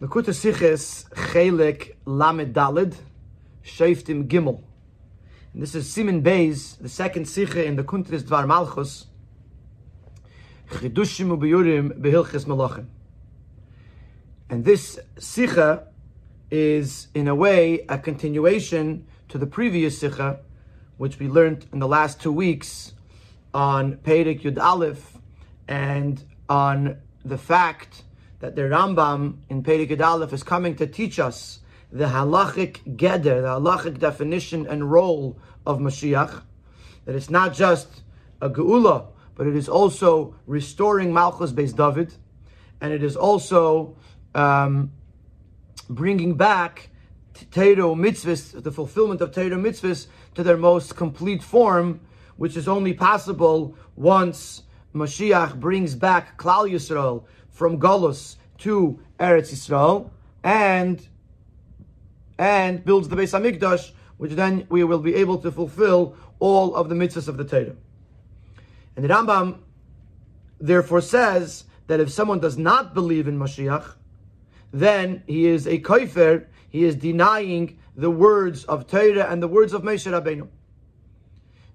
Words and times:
Lakuta 0.00 0.32
Siches 0.32 1.06
Chelik 1.10 1.94
Lamed 2.06 2.54
Dalid 2.54 2.94
Shaftim 3.62 4.26
Gimel. 4.26 4.62
And 5.52 5.62
this 5.62 5.74
is 5.74 5.92
Simin 5.92 6.22
Beis, 6.22 6.78
the 6.78 6.88
second 6.88 7.26
Sicha 7.26 7.62
in 7.62 7.76
the 7.76 7.84
Kuntris 7.84 8.22
Dvar 8.22 8.46
Malchus. 8.46 9.08
Chidushim 10.70 11.36
Ubiyurim 11.36 12.00
Behilchis 12.00 12.46
Malachim. 12.46 12.86
And 14.48 14.64
this 14.64 14.98
Sicha 15.16 15.84
is, 16.50 17.08
in 17.12 17.28
a 17.28 17.34
way, 17.34 17.84
a 17.90 17.98
continuation 17.98 19.06
to 19.28 19.36
the 19.36 19.46
previous 19.46 20.02
Sicha, 20.02 20.38
which 20.96 21.18
we 21.18 21.28
learned 21.28 21.66
in 21.74 21.78
the 21.78 21.88
last 21.88 22.22
two 22.22 22.32
weeks 22.32 22.94
on 23.52 23.96
Peirik 23.98 24.44
Yud 24.44 24.58
Aleph 24.58 25.18
and 25.68 26.24
on 26.48 26.96
the 27.22 27.36
fact 27.36 28.04
that 28.40 28.56
the 28.56 28.62
Rambam 28.62 29.36
in 29.48 29.62
Perikid 29.62 30.32
is 30.32 30.42
coming 30.42 30.74
to 30.76 30.86
teach 30.86 31.18
us 31.18 31.60
the 31.92 32.06
halachic 32.06 32.96
geder, 32.96 33.42
the 33.42 33.60
halachic 33.60 33.98
definition 33.98 34.66
and 34.66 34.90
role 34.90 35.38
of 35.66 35.78
Mashiach. 35.78 36.42
That 37.04 37.14
it's 37.14 37.30
not 37.30 37.54
just 37.54 38.02
a 38.40 38.48
geula, 38.48 39.06
but 39.34 39.46
it 39.46 39.56
is 39.56 39.68
also 39.68 40.34
restoring 40.46 41.12
Malchus 41.12 41.52
Beis 41.52 41.74
David, 41.74 42.14
and 42.80 42.92
it 42.92 43.02
is 43.02 43.16
also 43.16 43.96
um, 44.34 44.92
bringing 45.88 46.34
back 46.34 46.88
Torah 47.50 47.94
mitzvahs, 47.94 48.62
the 48.62 48.72
fulfillment 48.72 49.20
of 49.20 49.32
Torah 49.32 49.50
mitzvahs, 49.50 50.06
to 50.34 50.42
their 50.42 50.56
most 50.56 50.96
complete 50.96 51.42
form, 51.42 52.00
which 52.36 52.56
is 52.56 52.68
only 52.68 52.94
possible 52.94 53.76
once 53.96 54.62
Mashiach 54.94 55.58
brings 55.58 55.94
back 55.94 56.38
Klal 56.38 56.70
Yisrael 56.70 57.24
from 57.50 57.78
Golus 57.78 58.36
to 58.58 59.00
Eretz 59.18 59.52
Yisrael 59.52 60.10
and 60.42 61.06
and 62.38 62.82
builds 62.84 63.08
the 63.08 63.16
Beis 63.16 63.38
Hamikdash, 63.38 63.92
which 64.16 64.32
then 64.32 64.66
we 64.70 64.82
will 64.82 64.98
be 64.98 65.14
able 65.14 65.36
to 65.38 65.52
fulfill 65.52 66.16
all 66.38 66.74
of 66.74 66.88
the 66.88 66.94
mitzvahs 66.94 67.28
of 67.28 67.36
the 67.36 67.44
Torah. 67.44 67.76
And 68.96 69.04
the 69.04 69.08
Rambam 69.08 69.58
therefore 70.58 71.02
says 71.02 71.64
that 71.86 72.00
if 72.00 72.10
someone 72.10 72.40
does 72.40 72.56
not 72.56 72.94
believe 72.94 73.28
in 73.28 73.38
Mashiach, 73.38 73.94
then 74.72 75.22
he 75.26 75.46
is 75.46 75.66
a 75.66 75.78
kaifer, 75.80 76.46
he 76.70 76.84
is 76.84 76.94
denying 76.94 77.78
the 77.96 78.10
words 78.10 78.64
of 78.64 78.86
Torah 78.86 79.30
and 79.30 79.42
the 79.42 79.48
words 79.48 79.72
of 79.74 79.82
Moshe 79.82 80.10
Rabbeinu. 80.10 80.48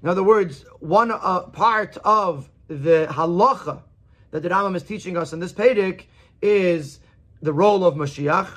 In 0.02 0.10
other 0.10 0.24
words, 0.24 0.66
one 0.80 1.12
uh, 1.12 1.42
part 1.42 1.98
of 2.04 2.50
the 2.68 3.08
halacha 3.10 3.82
that 4.36 4.44
the 4.44 4.50
Rambam 4.50 4.76
is 4.76 4.84
teaching 4.84 5.16
us 5.16 5.32
in 5.32 5.40
this 5.40 5.54
Pedic 5.54 6.08
is 6.42 7.00
the 7.42 7.54
role 7.54 7.86
of 7.86 7.96
Mashiach, 7.96 8.50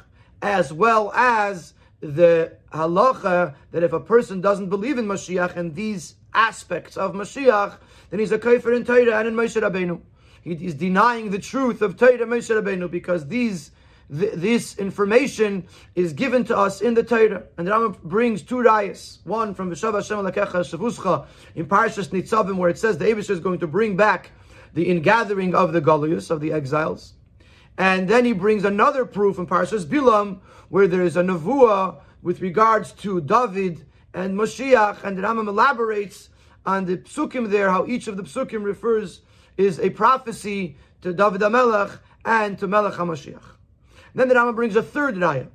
as 0.42 0.72
well 0.72 1.12
as 1.12 1.72
the 2.00 2.52
halacha 2.72 3.54
that 3.70 3.84
if 3.84 3.92
a 3.92 4.00
person 4.00 4.40
doesn't 4.40 4.70
believe 4.70 4.98
in 4.98 5.06
Mashiach 5.06 5.56
and 5.56 5.76
these 5.76 6.16
aspects 6.34 6.96
of 6.96 7.12
Mashiach, 7.12 7.76
then 8.10 8.18
he's 8.18 8.32
a 8.32 8.40
kafir 8.40 8.72
in 8.72 8.84
Torah 8.84 9.20
and 9.20 9.28
in 9.28 9.34
Moshe 9.34 9.54
Rabbeinu. 9.62 10.00
He 10.42 10.54
is 10.66 10.74
denying 10.74 11.30
the 11.30 11.38
truth 11.38 11.80
of 11.80 11.96
Torah 11.96 12.22
and 12.22 12.32
Moshe 12.32 12.50
Rabbeinu 12.50 12.90
because 12.90 13.28
these 13.28 13.70
th- 14.10 14.32
this 14.34 14.76
information 14.78 15.68
is 15.94 16.12
given 16.12 16.42
to 16.46 16.56
us 16.56 16.80
in 16.80 16.94
the 16.94 17.04
Torah. 17.04 17.44
And 17.56 17.68
the 17.68 17.70
Rambam 17.70 18.02
brings 18.02 18.42
two 18.42 18.56
rayas. 18.56 19.18
One 19.24 19.54
from 19.54 19.70
Vishav 19.70 19.94
Hashem 19.94 20.18
Alakecha 20.18 20.64
Shavuscha 20.64 21.26
in 21.54 21.66
Parashas 21.66 22.08
Nitzavim, 22.08 22.56
where 22.56 22.68
it 22.68 22.78
says 22.78 22.98
the 22.98 23.04
Abish 23.04 23.30
is 23.30 23.38
going 23.38 23.60
to 23.60 23.68
bring 23.68 23.96
back 23.96 24.32
the 24.78 24.88
ingathering 24.88 25.56
of 25.56 25.72
the 25.72 25.82
Galius, 25.82 26.30
of 26.30 26.40
the 26.40 26.52
exiles. 26.52 27.14
And 27.76 28.08
then 28.08 28.24
he 28.24 28.32
brings 28.32 28.64
another 28.64 29.04
proof 29.04 29.36
in 29.36 29.44
Parashas 29.44 29.84
Bilam, 29.84 30.38
where 30.68 30.86
there 30.86 31.02
is 31.02 31.16
a 31.16 31.22
nevuah 31.22 31.96
with 32.22 32.40
regards 32.40 32.92
to 32.92 33.20
David 33.20 33.84
and 34.14 34.38
Moshiach, 34.38 35.02
and 35.02 35.18
the 35.18 35.22
Rambam 35.22 35.48
elaborates 35.48 36.28
on 36.64 36.84
the 36.84 36.96
psukim 36.96 37.50
there, 37.50 37.70
how 37.70 37.86
each 37.86 38.06
of 38.06 38.16
the 38.16 38.22
psukim 38.22 38.62
refers 38.62 39.22
is 39.56 39.80
a 39.80 39.90
prophecy 39.90 40.76
to 41.02 41.12
David 41.12 41.40
HaMelech 41.40 41.98
and 42.24 42.56
to 42.60 42.68
Melech 42.68 42.94
HaMashiach. 42.94 43.42
Then 44.14 44.28
the 44.28 44.36
Rambam 44.36 44.54
brings 44.54 44.76
a 44.76 44.82
third 44.82 45.16
raya. 45.16 45.48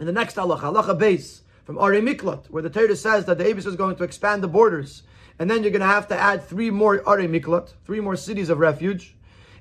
In 0.00 0.06
the 0.06 0.12
next 0.12 0.34
halacha, 0.34 0.62
halacha 0.62 0.98
base 0.98 1.42
from 1.62 1.78
Ari 1.78 2.00
Miklat, 2.00 2.50
where 2.50 2.64
the 2.64 2.70
Torah 2.70 2.96
says 2.96 3.24
that 3.26 3.38
the 3.38 3.44
Abis 3.44 3.66
is 3.66 3.76
going 3.76 3.94
to 3.94 4.02
expand 4.02 4.42
the 4.42 4.48
borders, 4.48 5.04
and 5.38 5.50
then 5.50 5.62
you're 5.62 5.72
going 5.72 5.80
to 5.80 5.86
have 5.86 6.08
to 6.08 6.18
add 6.18 6.44
three 6.44 6.70
more 6.70 7.06
Ari 7.06 7.28
Miklat, 7.28 7.72
three 7.84 8.00
more 8.00 8.16
cities 8.16 8.48
of 8.48 8.58
refuge. 8.58 9.14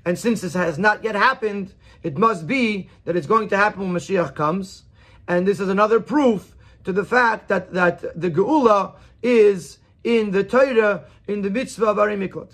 And 0.06 0.18
since 0.18 0.42
this 0.42 0.54
has 0.54 0.78
not 0.78 1.04
yet 1.04 1.16
happened, 1.16 1.74
it 2.04 2.18
must 2.18 2.48
be 2.48 2.90
that 3.06 3.16
it's 3.16 3.28
going 3.28 3.50
to 3.50 3.58
happen 3.58 3.82
when 3.82 3.92
Mashiach 3.92 4.36
comes. 4.36 4.84
And 5.28 5.48
this 5.48 5.60
is 5.60 5.70
another 5.70 6.00
proof 6.00 6.56
to 6.84 6.94
the 6.94 7.04
fact 7.04 7.48
that, 7.50 7.74
that 7.74 8.20
the 8.20 8.30
Geula 8.30 8.94
is 9.24 9.80
in 10.04 10.32
the 10.32 10.44
Torah, 10.44 11.06
in 11.28 11.42
the 11.42 11.50
mitzvah 11.50 11.88
of 11.88 12.00
Ari 12.00 12.16
Miklat. 12.16 12.52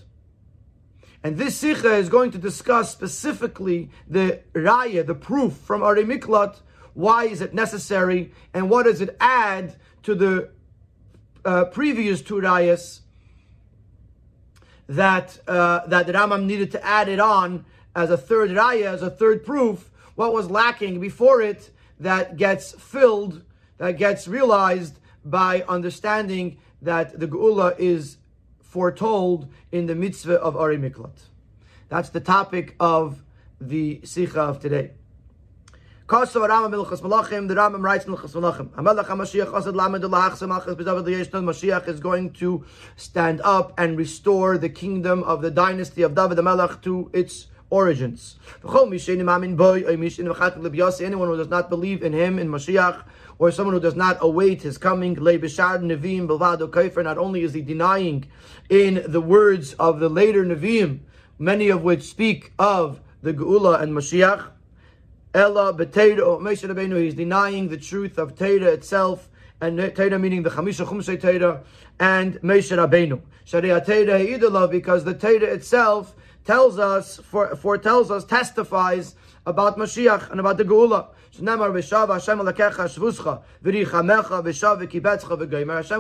And 1.24 1.38
this 1.38 1.58
Sikha 1.58 1.94
is 1.96 2.10
going 2.10 2.32
to 2.32 2.40
discuss 2.40 2.92
specifically 2.92 3.92
the 4.08 4.40
Raya, 4.54 5.06
the 5.06 5.14
proof 5.14 5.54
from 5.54 5.84
Ari 5.84 6.06
Miklat. 6.06 6.56
Why 6.94 7.26
is 7.26 7.42
it 7.42 7.54
necessary? 7.54 8.34
And 8.54 8.70
what 8.70 8.84
does 8.84 9.02
it 9.02 9.16
add 9.20 9.76
to 10.04 10.16
the 10.16 10.50
uh, 11.46 11.66
previous 11.66 12.22
two 12.22 12.36
Rayas 12.36 13.02
that, 14.92 15.40
uh, 15.48 15.88
that 15.88 16.06
the 16.06 16.14
Rambam 16.14 16.46
needed 16.46 16.72
to 16.72 16.86
add 16.86 17.08
it 17.08 17.20
on 17.20 17.66
as 17.96 18.10
a 18.10 18.18
third 18.18 18.52
Raya, 18.52 18.86
as 18.86 19.02
a 19.02 19.10
third 19.10 19.46
proof? 19.46 19.90
What 20.16 20.34
was 20.34 20.50
lacking 20.50 21.00
before 21.00 21.42
it 21.42 21.72
that 22.00 22.36
gets 22.36 22.74
filled, 22.74 23.44
that 23.78 23.98
gets 23.98 24.28
realized 24.28 25.00
by 25.24 25.64
understanding 25.68 26.58
that 26.82 27.20
the 27.20 27.28
Geula 27.28 27.78
is 27.80 28.18
foretold 28.60 29.52
in 29.72 29.86
the 29.86 29.96
mitzvah 29.96 30.40
of 30.40 30.58
Ari 30.58 30.78
Miklat. 30.78 31.28
That's 31.90 32.10
the 32.10 32.20
topic 32.20 32.76
of 32.80 33.24
the 33.60 34.02
Sikha 34.04 34.42
of 34.42 34.60
today. 34.60 34.92
The 36.12 36.18
Rambam 36.18 37.82
writes 37.82 38.04
in 38.04 38.12
Mashiach 41.46 41.88
is 41.88 42.02
going 42.02 42.34
to 42.34 42.66
stand 42.98 43.40
up 43.46 43.74
and 43.78 43.98
restore 43.98 44.58
the 44.58 44.68
kingdom 44.68 45.24
of 45.24 45.42
the 45.42 45.50
dynasty 45.50 46.02
of 46.02 46.14
David 46.14 46.44
Melech 46.44 46.82
to 46.82 47.10
its 47.14 47.48
origins. 47.70 48.36
Anyone 48.62 48.92
who 51.30 51.38
does 51.38 51.48
not 51.48 51.70
believe 51.70 52.04
in 52.04 52.12
him, 52.12 52.40
in 52.40 52.50
Mashiach, 52.50 53.04
or 53.40 53.50
someone 53.50 53.74
who 53.74 53.80
does 53.80 53.96
not 53.96 54.18
await 54.20 54.64
his 54.64 54.78
coming, 54.78 55.14
not 55.14 57.18
only 57.18 57.44
is 57.44 57.54
he 57.54 57.62
denying 57.62 58.26
in 58.70 59.02
the 59.08 59.22
words 59.22 59.74
of 59.76 60.02
the 60.02 60.10
later 60.10 60.44
Nevi'im, 60.44 61.00
many 61.40 61.70
of 61.70 61.84
which 61.84 62.04
speak 62.04 62.52
of 62.60 63.00
the 63.22 63.34
Geula 63.34 63.82
and 63.82 63.94
Mashiach, 63.94 64.50
Ella 65.34 65.74
B'Teira, 65.74 66.42
Moshe 66.42 66.68
Rabbeinu, 66.68 67.02
he's 67.02 67.14
denying 67.14 67.70
the 67.70 67.78
truth 67.78 68.18
of 68.18 68.36
Teira 68.36 68.74
itself, 68.74 69.30
and 69.62 69.80
Teira 69.80 70.20
meaning 70.20 70.44
the 70.44 70.50
Chamisha 70.50 70.86
Chumsei 70.86 71.18
Teira, 71.18 71.64
and 72.02 72.36
Moshe 72.42 72.76
Rabbeinu. 72.76 73.22
Sharia 73.46 73.80
Teira 73.80 74.20
Ha'idullah, 74.20 74.70
because 74.70 75.06
the 75.06 75.16
Teira 75.16 75.44
itself 75.44 76.14
tells 76.44 76.78
us, 76.78 77.18
foretells 77.18 78.12
us, 78.12 78.26
testifies 78.26 79.16
about 79.46 79.78
Mashiach 79.78 80.30
and 80.32 80.42
about 80.42 80.58
the 80.58 80.66
Geula. 80.66 81.08
Hashem 81.34 81.60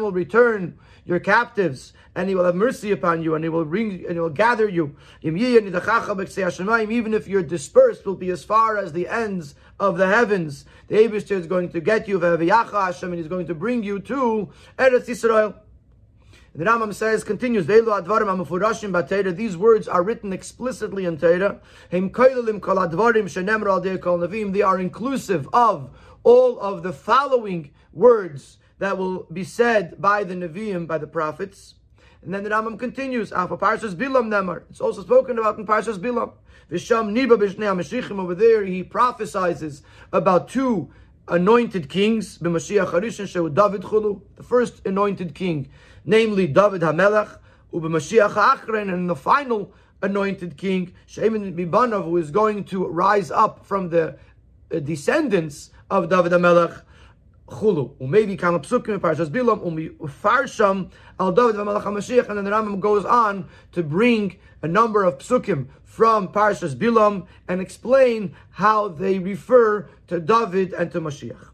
will 0.01 0.11
return 0.11 0.77
your 1.05 1.19
captives 1.19 1.93
and 2.15 2.27
he 2.27 2.35
will 2.35 2.43
have 2.43 2.55
mercy 2.55 2.91
upon 2.91 3.23
you 3.23 3.35
and 3.35 3.43
he 3.43 3.49
will 3.49 3.65
bring 3.65 4.03
and 4.05 4.13
he 4.13 4.19
will 4.19 4.29
gather 4.29 4.67
you. 4.67 4.95
Even 5.23 7.13
if 7.13 7.27
you're 7.27 7.43
dispersed, 7.43 8.05
will 8.05 8.15
be 8.15 8.29
as 8.29 8.43
far 8.43 8.77
as 8.77 8.91
the 8.91 9.07
ends 9.07 9.55
of 9.79 9.97
the 9.97 10.07
heavens. 10.07 10.65
The 10.87 10.95
Abishter 10.95 11.31
is 11.31 11.47
going 11.47 11.69
to 11.69 11.79
get 11.79 12.07
you, 12.07 12.21
and 12.23 12.41
he's 12.41 13.27
going 13.27 13.47
to 13.47 13.55
bring 13.55 13.83
you 13.83 13.99
to 13.99 14.49
Eretz 14.77 15.07
Yisrael. 15.07 15.55
The 16.53 16.65
Rambam 16.65 16.93
says, 16.93 17.23
continues, 17.23 17.65
These 17.65 19.55
words 19.57 19.87
are 19.87 20.03
written 20.03 20.33
explicitly 20.33 21.05
in 21.05 21.17
Torah. 21.17 21.61
They 21.89 21.97
are 24.61 24.79
inclusive 24.79 25.47
of 25.53 25.97
all 26.23 26.59
of 26.59 26.83
the 26.83 26.93
following 26.93 27.71
words 27.93 28.57
that 28.79 28.97
will 28.97 29.23
be 29.31 29.45
said 29.45 30.01
by 30.01 30.25
the 30.25 30.35
Nevi'im, 30.35 30.87
by 30.87 30.97
the 30.97 31.07
prophets. 31.07 31.75
And 32.23 32.33
then 32.33 32.43
the 32.43 32.49
Rambam 32.49 32.77
continues, 32.77 33.31
Parshas 33.31 33.95
Bilam 33.95 34.27
Nemar. 34.27 34.63
It's 34.69 34.81
also 34.81 35.01
spoken 35.01 35.39
about 35.39 35.57
in 35.57 35.65
Parshas 35.65 35.97
Bilam. 35.97 36.33
Visham 36.71 37.11
Niba 37.11 37.37
Bishnei 37.37 38.17
Over 38.17 38.35
there, 38.35 38.63
he 38.63 38.83
prophesizes 38.83 39.81
about 40.13 40.47
two 40.47 40.89
anointed 41.27 41.89
kings, 41.89 42.37
b'Mashiach 42.37 42.91
Harishan 42.91 43.25
Shehu 43.25 43.53
David 43.53 43.81
Chulu, 43.81 44.21
the 44.35 44.43
first 44.43 44.85
anointed 44.85 45.35
king, 45.35 45.69
namely 46.05 46.47
David 46.47 46.81
HaMelech, 46.81 47.39
u'b'Mashiach 47.73 48.31
Ha'achrein, 48.31 48.93
and 48.93 49.09
the 49.09 49.15
final 49.15 49.73
anointed 50.01 50.57
king, 50.57 50.93
Shemin 51.07 51.55
Bibanov, 51.55 52.05
who 52.05 52.17
is 52.17 52.31
going 52.31 52.63
to 52.65 52.87
rise 52.87 53.31
up 53.31 53.65
from 53.65 53.89
the 53.89 54.17
uh, 54.73 54.79
descendants 54.79 55.71
of 55.89 56.09
David 56.09 56.31
HaMelech, 56.31 56.83
chulu. 57.51 57.99
Maybe 57.99 58.35
kama 58.37 58.59
psukim 58.59 58.99
Parshas 58.99 59.29
Bilam, 59.29 59.65
umi 59.65 59.89
farsham 60.21 60.89
al 61.19 61.31
David 61.31 61.55
v'malach 61.55 61.83
HaMashiach, 61.83 62.29
and 62.29 62.37
then 62.37 62.45
the 62.45 62.51
Rambam 62.51 62.79
goes 62.79 63.05
on 63.05 63.47
to 63.73 63.83
bring 63.83 64.37
a 64.61 64.67
number 64.67 65.03
of 65.03 65.17
psukim 65.19 65.67
from 65.83 66.29
Parshas 66.29 66.75
Bilam 66.75 67.27
and 67.47 67.61
explain 67.61 68.33
how 68.51 68.87
they 68.87 69.19
refer 69.19 69.87
to 70.07 70.19
David 70.19 70.73
and 70.73 70.91
to 70.91 71.01
Mashiach. 71.01 71.49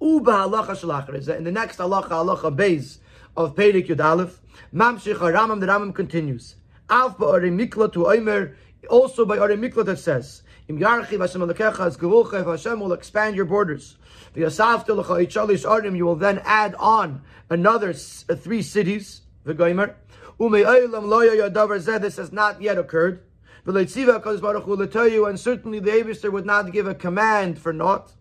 Uba 0.00 0.32
halacha 0.32 0.70
shalachar 0.70 1.36
in 1.36 1.44
the 1.44 1.52
next 1.52 1.78
halacha, 1.78 2.08
halacha 2.08 2.56
beis 2.56 2.98
of 3.36 3.54
Perik 3.54 3.88
Yud 3.88 4.02
Aleph, 4.02 4.40
Mamshich 4.74 5.16
Rambam, 5.16 5.60
the 5.60 5.66
Rambam 5.66 5.94
continues. 5.94 6.56
Alf 6.88 7.18
ba'arei 7.18 7.52
mikla 7.52 7.92
to 7.92 8.08
Omer, 8.08 8.56
also 8.88 9.24
by 9.24 9.36
Arei 9.36 9.58
Mikla 9.58 9.84
that 9.84 9.98
says, 9.98 10.42
Im 10.70 10.78
Yarchi 10.78 11.18
Hashem 11.18 11.40
Alekecha 11.40 12.46
Hashem 12.46 12.78
will 12.78 12.92
expand 12.92 13.34
your 13.34 13.44
borders. 13.44 13.96
V'yasavte 14.36 14.86
lecha 14.86 15.26
ichalish 15.26 15.68
arim, 15.68 15.96
you 15.96 16.04
will 16.06 16.14
then 16.14 16.40
add 16.44 16.76
on 16.76 17.22
another 17.48 17.90
uh, 17.90 18.36
three 18.36 18.62
cities, 18.62 19.22
v'goimer. 19.44 19.94
Umei 20.38 20.64
Eilam 20.64 21.06
loya 21.06 21.50
yadavar 21.50 21.80
zeh, 21.80 22.00
this 22.00 22.18
has 22.18 22.30
not 22.30 22.62
yet 22.62 22.78
occurred. 22.78 23.20
V'leitziva 23.66 24.22
HaKadosh 24.22 24.40
Baruch 24.40 24.62
Hu 24.62 25.08
you, 25.08 25.26
and 25.26 25.40
certainly 25.40 25.80
the 25.80 25.90
Abishter 25.90 26.30
would 26.30 26.46
not 26.46 26.70
give 26.70 26.86
a 26.86 26.94
command 26.94 27.58
for 27.58 27.72
naught. 27.72 28.12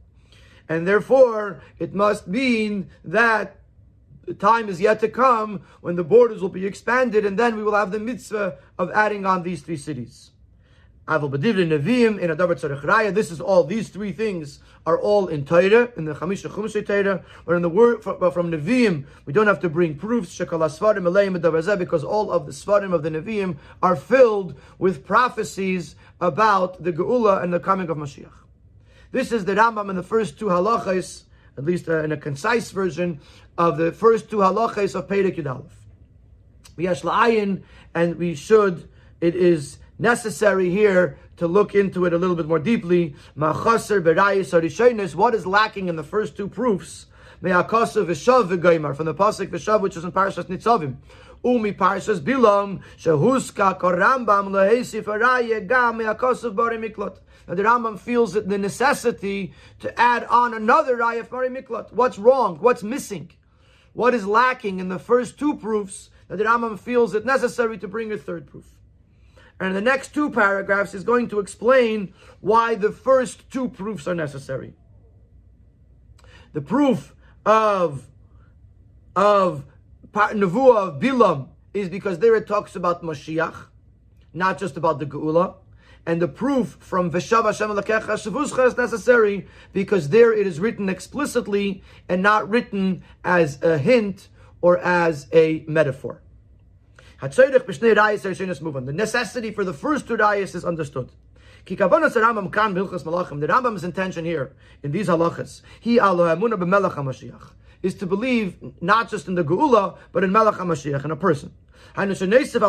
And 0.68 0.88
therefore, 0.88 1.62
it 1.78 1.94
must 1.94 2.28
mean 2.28 2.90
that 3.04 3.58
the 4.26 4.34
time 4.34 4.70
is 4.70 4.82
yet 4.82 5.02
to 5.02 5.08
come 5.08 5.62
when 5.82 5.98
the 5.98 6.04
borders 6.04 6.42
will 6.42 6.50
be 6.50 6.66
expanded, 6.66 7.28
and 7.28 7.38
then 7.38 7.58
we 7.58 7.62
will 7.62 7.76
have 7.76 7.92
the 7.92 8.00
mitzvah 8.00 8.58
of 8.80 8.90
adding 8.90 9.28
on 9.28 9.44
these 9.44 9.62
three 9.62 9.78
cities. 9.78 10.32
This 11.10 11.24
is 13.32 13.42
all, 13.42 13.64
these 13.64 13.90
three 13.90 14.12
things 14.12 14.60
are 14.86 15.00
all 15.00 15.28
in 15.28 15.44
Torah, 15.44 15.92
in 15.98 16.06
the 16.06 16.14
Chamisha 16.14 16.52
Chumash 16.52 16.86
Torah, 16.86 17.26
or 17.48 17.56
in 17.56 17.64
the 17.64 17.70
word 17.70 18.04
from, 18.04 18.32
from 18.32 18.52
Nevi'im, 18.52 19.06
we 19.26 19.34
don't 19.34 19.48
have 19.48 19.60
to 19.62 19.70
bring 19.70 19.96
proofs, 19.96 20.38
because 20.38 22.04
all 22.04 22.32
of 22.32 22.46
the 22.46 22.52
Svarim 22.52 22.94
of 22.94 23.02
the 23.02 23.10
Nevi'im 23.10 23.58
are 23.82 23.96
filled 23.96 24.54
with 24.78 25.04
prophecies 25.04 25.96
about 26.22 26.84
the 26.84 26.94
Geula 26.94 27.42
and 27.42 27.52
the 27.52 27.60
coming 27.60 27.90
of 27.90 27.98
Mashiach. 27.98 28.30
This 29.12 29.32
is 29.32 29.46
the 29.46 29.56
Rambam 29.56 29.90
in 29.90 29.96
the 29.96 30.04
first 30.04 30.38
two 30.38 30.46
halachas, 30.46 31.24
at 31.58 31.66
least 31.66 31.90
uh, 31.90 32.04
in 32.04 32.12
a 32.12 32.18
concise 32.18 32.70
version 32.70 33.20
of 33.58 33.80
the 33.80 33.92
first 33.92 34.30
two 34.30 34.38
halachas 34.38 34.94
of 34.94 35.08
Perek 35.08 35.38
Yud 35.38 35.66
We 36.76 36.86
have 36.86 37.00
la'ayin, 37.00 37.64
and 37.96 38.18
we 38.18 38.36
should. 38.36 38.88
It 39.20 39.36
is 39.36 39.80
necessary 40.00 40.70
here 40.70 41.18
to 41.38 41.48
look 41.48 41.76
into 41.76 42.06
it 42.06 42.14
a 42.14 42.18
little 42.18 42.36
bit 42.36 42.48
more 42.48 42.58
deeply. 42.58 43.16
What 43.36 43.76
is 45.36 45.46
lacking 45.46 45.88
in 45.88 45.96
the 45.96 46.04
first 46.04 46.36
two 46.36 46.48
proofs? 46.48 47.06
From 47.42 47.50
the 47.50 47.64
pasuk 47.64 48.08
v'shav, 49.50 49.82
which 49.82 49.96
is 49.96 50.04
in 50.04 50.12
Parashas 50.12 50.46
Nitzavim. 50.46 50.98
Umi 51.44 51.72
Parshas 51.72 52.20
Bilam, 52.20 52.82
Shehuska 52.98 53.80
Korambam 53.80 54.50
Lehesif 54.50 55.04
Araye 55.04 55.66
Gam 55.66 55.98
Me'akasav 55.98 56.56
Bari 56.56 56.78
Miklot. 56.78 57.20
Now 57.48 57.56
the 57.56 57.64
Rambam 57.64 58.00
feels 58.00 58.34
the 58.34 58.58
necessity 58.58 59.54
to 59.80 60.00
add 60.00 60.26
on 60.26 60.54
another 60.54 60.98
Raya 60.98 61.22
of 61.22 61.30
Miklot. 61.30 61.94
What's 61.94 62.18
wrong? 62.18 62.58
What's 62.58 62.84
missing? 62.84 63.32
what 63.94 64.14
is 64.14 64.26
lacking 64.26 64.80
in 64.80 64.90
the 64.90 65.00
first 65.00 65.38
two 65.38 65.56
proofs 65.56 66.10
that 66.28 66.38
the 66.38 66.44
Rambam 66.44 66.80
feels 66.80 67.14
it 67.14 67.26
necessary 67.26 67.78
to 67.80 67.88
bring 67.88 68.12
a 68.12 68.18
third 68.18 68.48
proof. 68.48 68.79
And 69.60 69.76
the 69.76 69.82
next 69.82 70.14
two 70.14 70.30
paragraphs 70.30 70.94
is 70.94 71.04
going 71.04 71.28
to 71.30 71.40
explain 71.40 72.14
why 72.40 72.76
the 72.76 72.92
first 72.92 73.50
two 73.52 73.68
proofs 73.68 74.08
are 74.08 74.16
necessary. 74.16 74.74
The 76.54 76.62
proof 76.62 77.16
of 77.46 78.08
of 79.16 79.66
Nevuah 80.14 80.78
of 80.78 81.00
Bilam 81.02 81.50
is 81.74 81.90
because 81.90 82.20
there 82.20 82.36
it 82.36 82.48
talks 82.48 82.76
about 82.76 83.04
Mashiach, 83.04 83.56
not 84.34 84.58
just 84.58 84.78
about 84.78 85.00
the 85.00 85.06
Geula. 85.06 85.56
And 86.06 86.22
the 86.22 86.28
proof 86.28 86.78
from 86.80 87.12
Veshav 87.12 87.44
Hashem 87.44 87.70
Shavuscha 87.70 88.66
is 88.66 88.78
necessary 88.78 89.46
because 89.74 90.10
there 90.10 90.34
it 90.34 90.48
is 90.48 90.60
written 90.60 90.90
explicitly 90.90 91.84
and 92.08 92.24
not 92.24 92.50
written 92.50 93.04
as 93.24 93.62
a 93.62 93.78
hint 93.78 94.30
or 94.62 94.80
as 94.80 95.28
a 95.34 95.64
metaphor. 95.68 96.22
The 97.22 98.92
necessity 98.94 99.52
for 99.52 99.66
the 99.66 99.74
first 99.74 100.08
two 100.08 100.16
rayas 100.16 100.56
is 100.56 100.64
understood. 100.64 101.12
The 101.66 101.76
Rambam's 101.76 103.84
intention 103.84 104.24
here 104.24 104.54
in 104.84 104.94
these 104.94 105.10
halachas, 105.10 105.62
is 107.82 107.96
to 107.96 108.06
believe 108.06 108.56
not 108.82 109.10
just 109.10 109.28
in 109.28 109.36
the 109.36 109.44
Geula, 109.44 109.98
but 110.14 110.24
in 110.24 110.32
Melech 110.32 110.56
HaMashiach, 110.56 111.04
in 111.04 111.12
a 111.12 111.18
person. 111.18 111.52
In 111.98 112.12
addition 112.12 112.60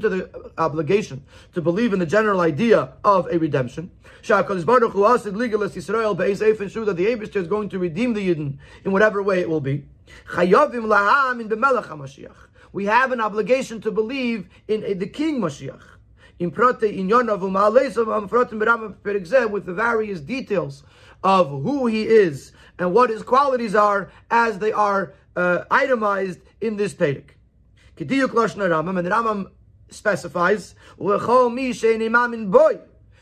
to 0.00 0.08
the 0.08 0.50
obligation 0.58 1.22
to 1.54 1.60
believe 1.60 1.92
in 1.92 2.00
the 2.00 2.06
general 2.06 2.40
idea 2.40 2.94
of 3.04 3.28
a 3.30 3.38
redemption, 3.38 3.92
that 4.22 4.48
the 4.48 4.54
Abishter 7.06 7.36
is 7.36 7.46
going 7.46 7.68
to 7.68 7.78
redeem 7.78 8.14
the 8.14 8.28
Yidden 8.28 8.58
in 8.84 8.92
whatever 8.92 9.22
way 9.22 9.38
it 9.40 9.48
will 9.48 9.60
be. 9.60 9.84
We 12.72 12.84
have 12.86 13.12
an 13.12 13.20
obligation 13.20 13.80
to 13.80 13.90
believe 13.90 14.48
in 14.68 14.98
the 14.98 15.06
King 15.06 15.40
Mashiach. 15.40 15.82
In 16.38 16.50
Prote 16.50 16.98
um, 16.98 17.12
um, 17.12 17.56
um, 18.68 19.52
with 19.52 19.66
the 19.66 19.74
various 19.74 20.20
details 20.20 20.84
of 21.22 21.48
who 21.48 21.86
he 21.86 22.04
is 22.04 22.52
and 22.78 22.94
what 22.94 23.10
his 23.10 23.22
qualities 23.22 23.74
are 23.74 24.10
as 24.30 24.58
they 24.58 24.72
are 24.72 25.14
uh, 25.36 25.64
itemized 25.70 26.40
in 26.60 26.76
this 26.76 26.94
Pedic. 26.94 27.30
Kediyuk 27.96 28.28
Lashna 28.28 28.68
Rambam, 28.68 28.98
and 28.98 29.08
Rambam 29.08 29.50
specifies, 29.90 30.74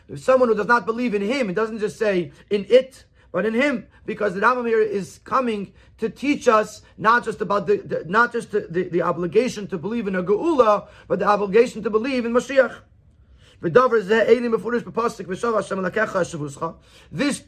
If 0.08 0.20
someone 0.20 0.49
who 0.49 0.55
does 0.55 0.67
not 0.67 0.87
believe 0.87 1.14
in 1.14 1.23
him, 1.23 1.50
it 1.50 1.55
doesn't 1.55 1.81
just 1.81 1.99
say 1.99 2.31
in 2.50 2.64
it, 2.69 3.05
but 3.30 3.44
in 3.44 3.54
him, 3.54 3.86
because 4.06 4.34
the 4.34 4.40
Rambam 4.40 4.66
here 4.66 4.80
is 4.80 5.19
coming 5.25 5.72
to 5.98 6.08
teach 6.08 6.48
us 6.48 6.82
not 6.96 7.25
just 7.25 7.40
about 7.40 7.66
the, 7.66 7.76
the 7.76 8.04
not 8.06 8.32
just 8.32 8.52
the, 8.52 8.60
the, 8.70 8.84
the, 8.84 9.02
obligation 9.02 9.66
to 9.69 9.76
believe 9.76 10.06
in 10.06 10.14
a 10.14 10.22
geula, 10.22 10.88
but 11.08 11.19
the 11.19 11.26
obligation 11.26 11.82
to 11.82 11.90
believe 11.90 12.25
in 12.25 12.32
Mashiach. 12.32 12.76
This 13.60 13.75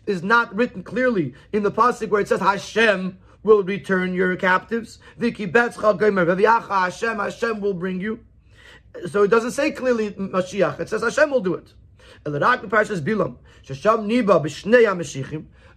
is 0.06 0.23
not 0.23 0.55
written 0.55 0.83
clearly 0.83 1.35
in 1.52 1.62
the 1.62 1.71
pasuk 1.71 2.09
where 2.09 2.21
it 2.21 2.28
says 2.28 2.40
Hashem 2.40 3.19
will 3.45 3.62
return 3.62 4.12
your 4.12 4.35
captives. 4.37 4.99
Hashem, 5.19 7.19
Hashem 7.19 7.61
will 7.61 7.75
bring 7.75 8.00
you. 8.00 8.25
So 9.09 9.23
it 9.23 9.28
doesn't 9.28 9.52
say 9.52 9.71
clearly 9.71 10.11
Mashiach. 10.11 10.81
It 10.81 10.88
says 10.88 11.02
Hashem 11.02 11.31
will 11.31 11.40
do 11.40 11.55
it. 11.55 11.73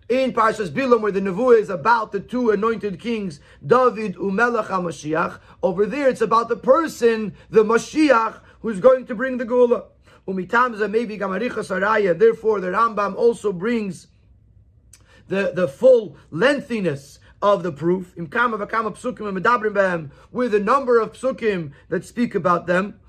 In 0.10 0.34
Parshas 0.34 0.70
Bilam, 0.70 1.00
where 1.02 1.14
the 1.14 1.22
Nevuah 1.22 1.60
is 1.60 1.70
about 1.70 2.12
the 2.12 2.20
two 2.20 2.50
anointed 2.50 3.00
kings, 3.00 3.40
David 3.66 4.16
Umelech 4.16 4.68
HaMashiach, 4.68 5.40
over 5.62 5.86
there 5.86 6.10
it's 6.10 6.20
about 6.20 6.50
the 6.50 6.58
person, 6.58 7.34
the 7.50 7.64
Mashiach, 7.64 8.42
who's 8.62 8.82
going 8.82 9.06
to 9.06 9.16
bring 9.16 9.38
the 9.38 9.46
Gula. 9.46 9.86
Umitamza 10.28 10.90
maybe 10.90 11.18
Gamaricha 11.18 11.64
Saraya. 11.64 12.18
Therefore, 12.18 12.60
the 12.60 12.68
Rambam 12.68 13.16
also 13.16 13.54
brings 13.54 14.08
the, 15.28 15.52
the 15.56 15.70
full 15.70 16.18
lengthiness 16.32 17.20
of 17.42 17.64
the 17.64 17.72
proof, 17.72 18.14
with 18.16 18.32
a 20.54 20.60
number 20.60 21.00
of 21.00 21.14
psukim 21.14 21.72
that 21.90 22.06
speak 22.06 22.36
about 22.36 22.68
them. 22.68 23.00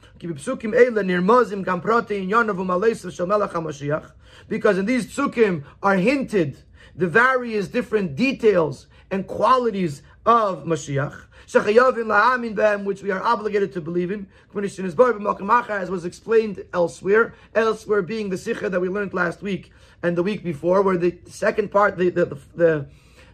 Because 4.49 4.79
in 4.79 4.87
these 4.87 5.07
psukim 5.07 5.65
are 5.83 5.97
hinted 5.97 6.63
the 6.97 7.07
various 7.09 7.69
different 7.69 8.17
details 8.17 8.87
and 9.11 9.27
qualities 9.27 10.03
of 10.27 10.65
Mashiach, 10.65 11.25
which 12.85 13.03
we 13.03 13.11
are 13.11 13.23
obligated 13.23 13.73
to 13.73 13.81
believe 13.81 14.11
in, 14.11 14.27
as 14.55 15.91
was 15.91 16.05
explained 16.05 16.65
elsewhere, 16.73 17.35
elsewhere 17.55 18.03
being 18.03 18.31
the 18.31 18.39
sikha 18.39 18.71
that 18.71 18.81
we 18.81 18.89
learned 18.89 19.13
last 19.13 19.43
week 19.43 19.71
and 20.03 20.17
the 20.17 20.23
week 20.23 20.45
before, 20.45 20.83
where 20.83 20.97
the 20.97 21.19
second 21.27 21.71
part, 21.71 21.97
the, 21.97 22.11
the, 22.11 22.27
the, 22.27 22.39
the 22.55 22.87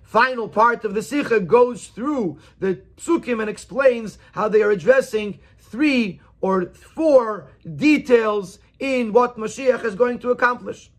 final 0.03 0.49
part 0.49 0.85
of 0.85 0.93
the 0.95 1.03
Sikha 1.03 1.39
goes 1.39 1.87
through 1.87 2.39
the 2.59 2.81
Psukim 2.97 3.41
and 3.41 3.49
explains 3.49 4.19
how 4.33 4.49
they 4.49 4.61
are 4.61 4.73
addressing 4.73 5.39
three 5.59 6.21
or 6.41 6.67
four 6.67 7.49
details 7.77 8.59
in 8.81 9.13
what 9.13 9.37
Mashiach 9.37 9.85
is 9.85 9.95
going 9.95 10.19
to 10.19 10.31
accomplish. 10.31 10.91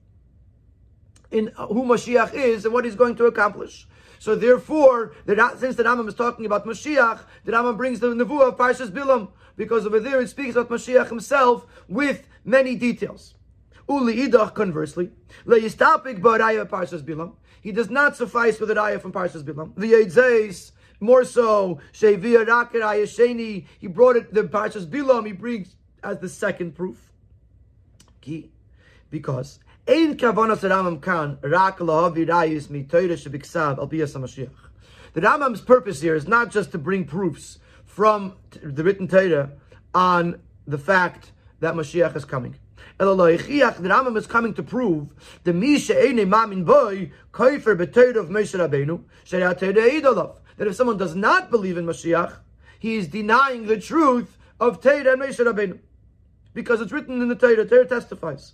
In 1.31 1.47
who 1.57 1.83
Mashiach 1.83 2.33
is 2.33 2.65
and 2.65 2.73
what 2.73 2.85
he's 2.85 2.95
going 2.95 3.15
to 3.15 3.25
accomplish. 3.25 3.87
So 4.19 4.35
therefore, 4.35 5.13
the, 5.25 5.55
since 5.57 5.75
the 5.75 5.83
Rambam 5.83 6.07
is 6.07 6.13
talking 6.13 6.45
about 6.45 6.65
Mashiach, 6.65 7.21
the 7.45 7.51
Rambam 7.53 7.77
brings 7.77 7.99
the 7.99 8.07
Nevuah 8.07 8.49
of 8.49 8.57
Parshas 8.57 8.91
Bilam, 8.91 9.29
because 9.55 9.85
over 9.85 9.99
there 9.99 10.21
it 10.21 10.29
speaks 10.29 10.55
about 10.55 10.69
Mashiach 10.69 11.07
himself 11.07 11.65
with 11.87 12.27
many 12.43 12.75
details. 12.75 13.35
Uli 13.89 14.27
idach, 14.27 14.53
conversely, 14.53 15.11
leistapik 15.45 16.21
ba'araya 16.21 16.65
parshas 16.65 17.01
bilam. 17.01 17.33
He 17.61 17.71
does 17.71 17.89
not 17.89 18.15
suffice 18.15 18.59
with 18.59 18.71
a 18.71 18.75
raya 18.75 19.01
from 19.01 19.11
parshas 19.11 19.43
bilam. 19.43 19.75
The 19.75 20.71
more 20.99 21.25
so, 21.25 21.79
shevia 21.93 22.45
rakaraya 22.45 23.03
sheni. 23.03 23.65
He 23.79 23.87
brought 23.87 24.15
it 24.15 24.33
the 24.33 24.43
parshas 24.43 24.85
bilam. 24.85 25.25
He 25.25 25.33
brings 25.33 25.75
as 26.03 26.19
the 26.19 26.29
second 26.29 26.75
proof. 26.75 27.11
Key, 28.21 28.51
because 29.09 29.59
al. 34.15 34.25
The 35.13 35.21
Rambam's 35.21 35.61
purpose 35.61 36.01
here 36.01 36.15
is 36.15 36.27
not 36.27 36.51
just 36.51 36.71
to 36.71 36.77
bring 36.77 37.05
proofs 37.05 37.59
from 37.85 38.35
the 38.61 38.83
written 38.83 39.07
Torah 39.07 39.51
on 39.93 40.39
the 40.67 40.77
fact 40.77 41.31
that 41.59 41.73
Mashiach 41.73 42.15
is 42.15 42.25
coming. 42.25 42.55
The 42.97 43.05
Rambam 43.05 44.15
is 44.17 44.27
coming 44.27 44.53
to 44.53 44.63
prove 44.63 45.09
the 45.43 45.53
that 50.57 50.67
if 50.67 50.75
someone 50.75 50.97
does 50.97 51.15
not 51.15 51.49
believe 51.49 51.77
in 51.77 51.85
Mashiach, 51.85 52.35
he 52.79 52.95
is 52.95 53.07
denying 53.07 53.65
the 53.65 53.79
truth 53.79 54.37
of 54.59 54.81
Torah 54.81 55.13
and 55.13 55.21
Moshe 55.21 55.43
Rabbeinu 55.43 55.79
because 56.53 56.81
it's 56.81 56.91
written 56.91 57.21
in 57.21 57.27
the 57.27 57.35
Torah. 57.35 57.65
Torah 57.65 57.87
testifies. 57.87 58.53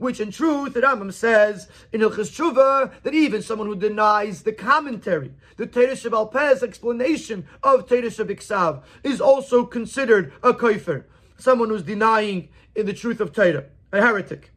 Which 0.00 0.18
in 0.18 0.30
truth, 0.30 0.72
the 0.72 0.80
Rambam 0.80 1.12
says 1.12 1.68
in 1.92 2.00
Ilchis 2.00 2.30
Tshuva 2.30 2.90
that 3.02 3.12
even 3.12 3.42
someone 3.42 3.68
who 3.68 3.76
denies 3.76 4.44
the 4.44 4.52
commentary, 4.52 5.34
the 5.58 5.66
Torah 5.66 5.88
Shebal 5.88 6.32
Peh's 6.32 6.62
explanation 6.62 7.46
of 7.62 7.86
Torah 7.86 8.04
Shebiksav, 8.04 8.82
is 9.04 9.20
also 9.20 9.66
considered 9.66 10.32
a 10.42 10.54
kaifer, 10.54 11.04
someone 11.36 11.68
who's 11.68 11.82
denying 11.82 12.48
in 12.74 12.86
the 12.86 12.94
truth 12.94 13.20
of 13.20 13.34
Torah, 13.34 13.66
a 13.92 14.00
heretic. 14.00 14.52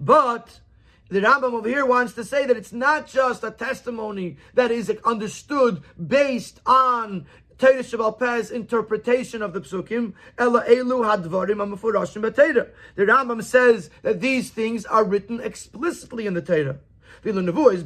But 0.00 0.62
the 1.10 1.20
Rambam 1.20 1.52
over 1.52 1.68
here 1.68 1.86
wants 1.86 2.14
to 2.14 2.24
say 2.24 2.44
that 2.44 2.56
it's 2.56 2.72
not 2.72 3.06
just 3.06 3.44
a 3.44 3.52
testimony 3.52 4.36
that 4.54 4.72
is 4.72 4.92
understood 5.04 5.80
based 5.96 6.60
on 6.66 7.24
Torah 7.58 7.82
Shabal 7.82 8.18
Pez 8.18 8.52
interpretation 8.52 9.42
of 9.42 9.52
the 9.52 9.60
psukim. 9.60 10.14
Ela 10.38 10.64
elu 10.64 11.04
hadvarim 11.04 11.56
amafurashim 11.56 12.22
b'Torah. 12.22 12.68
The 12.94 13.04
Rambam 13.04 13.42
says 13.42 13.90
that 14.02 14.20
these 14.20 14.50
things 14.50 14.86
are 14.86 15.02
written 15.02 15.40
explicitly 15.40 16.26
in 16.26 16.34
the 16.34 16.42
Torah. 16.42 16.78
The 17.22 17.32
nevuos 17.32 17.80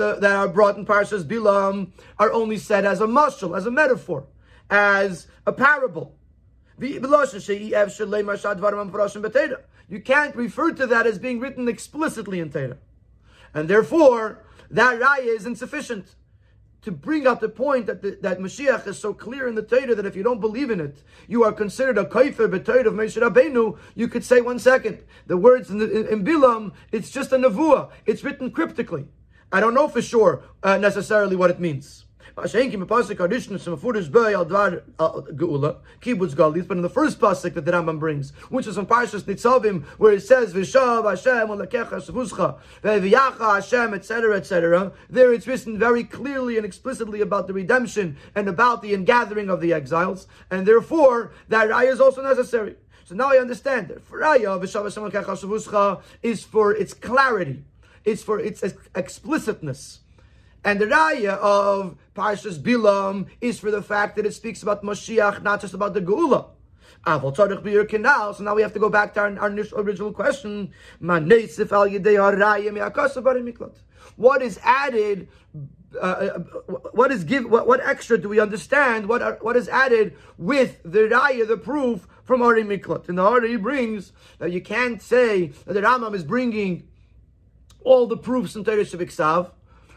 uh, 0.00 0.14
that 0.20 0.36
are 0.36 0.48
brought 0.48 0.76
in 0.76 0.86
Parshas 0.86 1.24
Bilam 1.24 1.90
are 2.18 2.32
only 2.32 2.56
said 2.56 2.86
as 2.86 3.00
a 3.00 3.06
mashal, 3.06 3.56
as 3.56 3.66
a 3.66 3.70
metaphor, 3.70 4.26
as 4.70 5.26
a 5.46 5.52
parable. 5.52 6.14
You 6.78 7.00
can't 10.00 10.34
refer 10.34 10.72
to 10.72 10.86
that 10.86 11.06
as 11.06 11.18
being 11.18 11.40
written 11.40 11.68
explicitly 11.68 12.40
in 12.40 12.50
Torah. 12.50 12.78
And 13.52 13.68
therefore, 13.68 14.38
that 14.70 14.98
raya 14.98 15.36
is 15.36 15.44
insufficient 15.44 16.14
to 16.82 16.90
bring 16.90 17.26
out 17.26 17.40
the 17.40 17.48
point 17.48 17.86
that 17.86 18.02
the, 18.02 18.18
that 18.22 18.38
Mashiach 18.38 18.86
is 18.86 18.98
so 18.98 19.14
clear 19.14 19.46
in 19.46 19.54
the 19.54 19.62
Torah 19.62 19.94
that 19.94 20.04
if 20.04 20.16
you 20.16 20.22
don't 20.22 20.40
believe 20.40 20.70
in 20.70 20.80
it, 20.80 21.02
you 21.28 21.44
are 21.44 21.52
considered 21.52 21.96
a 21.96 22.04
kaifer 22.04 22.48
b'Torah 22.48 22.86
of 22.86 22.94
Moshe 22.94 23.20
Rabbeinu. 23.20 23.78
You 23.94 24.08
could 24.08 24.24
say 24.24 24.40
one 24.40 24.58
second 24.58 25.04
the 25.26 25.36
words 25.36 25.70
in, 25.70 25.78
the, 25.78 25.90
in, 25.90 26.06
in 26.08 26.24
Bilam. 26.24 26.72
It's 26.90 27.10
just 27.10 27.32
a 27.32 27.36
nevuah. 27.36 27.90
It's 28.04 28.24
written 28.24 28.50
cryptically. 28.50 29.06
I 29.52 29.60
don't 29.60 29.74
know 29.74 29.86
for 29.86 30.02
sure 30.02 30.42
uh, 30.62 30.78
necessarily 30.78 31.36
what 31.36 31.50
it 31.50 31.60
means. 31.60 32.06
But 32.34 32.54
in 32.54 32.80
the 32.80 32.86
first 32.86 33.10
pasuk 37.20 37.54
that 37.54 37.64
the 37.64 37.72
Rambam 37.72 37.98
brings, 37.98 38.30
which 38.48 38.66
is 38.66 38.76
from 38.76 38.86
Parshas 38.86 39.24
Nitzavim, 39.24 39.84
where 39.98 40.12
it 40.12 40.22
says 40.22 40.54
Vishav 40.54 41.08
Hashem 41.08 41.48
Olakecha 41.48 42.00
Shavuscha 42.00 42.58
Ve'viyacha 42.82 43.56
Hashem, 43.56 43.92
etc., 43.94 44.36
etc. 44.36 44.92
There 45.10 45.32
it's 45.32 45.46
written 45.46 45.78
very 45.78 46.04
clearly 46.04 46.56
and 46.56 46.64
explicitly 46.64 47.20
about 47.20 47.46
the 47.48 47.52
redemption 47.52 48.16
and 48.34 48.48
about 48.48 48.80
the 48.80 48.94
ingathering 48.94 49.50
of 49.50 49.60
the 49.60 49.74
exiles, 49.74 50.26
and 50.50 50.66
therefore 50.66 51.32
that 51.48 51.68
raya 51.68 51.92
is 51.92 52.00
also 52.00 52.22
necessary. 52.22 52.76
So 53.04 53.14
now 53.14 53.30
I 53.30 53.36
understand 53.38 53.88
that 53.88 54.02
for 54.02 54.20
raya 54.20 54.58
Hashem 55.26 55.98
is 56.22 56.44
for 56.44 56.72
its 56.74 56.94
clarity, 56.94 57.64
it's 58.04 58.22
for 58.22 58.40
its 58.40 58.62
explicitness. 58.94 59.98
And 60.64 60.80
the 60.80 60.86
raya 60.86 61.38
of 61.38 61.96
Parshas 62.14 62.58
Bilam 62.60 63.26
is 63.40 63.58
for 63.58 63.70
the 63.70 63.82
fact 63.82 64.16
that 64.16 64.26
it 64.26 64.32
speaks 64.32 64.62
about 64.62 64.82
Mashiach, 64.82 65.42
not 65.42 65.60
just 65.60 65.74
about 65.74 65.94
the 65.94 66.00
Geula. 66.00 66.50
So 67.04 68.44
now 68.44 68.54
we 68.54 68.62
have 68.62 68.72
to 68.72 68.78
go 68.78 68.88
back 68.88 69.14
to 69.14 69.20
our, 69.20 69.38
our 69.40 69.50
original 69.50 70.12
question. 70.12 70.72
What 74.16 74.42
is 74.42 74.60
added? 74.62 75.28
Uh, 75.94 75.98
uh, 75.98 76.38
what 76.92 77.10
is 77.10 77.24
give? 77.24 77.44
What, 77.44 77.66
what, 77.66 77.80
extra 77.80 78.16
do 78.16 78.28
we 78.28 78.38
understand? 78.38 79.08
What 79.08 79.20
are, 79.20 79.38
what 79.42 79.56
is 79.56 79.68
added 79.68 80.16
with 80.38 80.80
the 80.84 81.00
raya, 81.00 81.46
the 81.46 81.56
proof 81.56 82.06
from 82.22 82.40
Ari 82.40 82.62
Miklat? 82.62 83.08
And 83.08 83.18
the 83.18 83.22
Ari 83.22 83.56
brings 83.56 84.12
that 84.38 84.52
you 84.52 84.60
can't 84.62 85.02
say 85.02 85.48
that 85.66 85.72
the 85.74 85.82
Rambam 85.82 86.14
is 86.14 86.22
bringing 86.24 86.88
all 87.80 88.06
the 88.06 88.16
proofs 88.16 88.54
in 88.54 88.64
Teresh 88.64 88.94
Iksav 88.94 89.50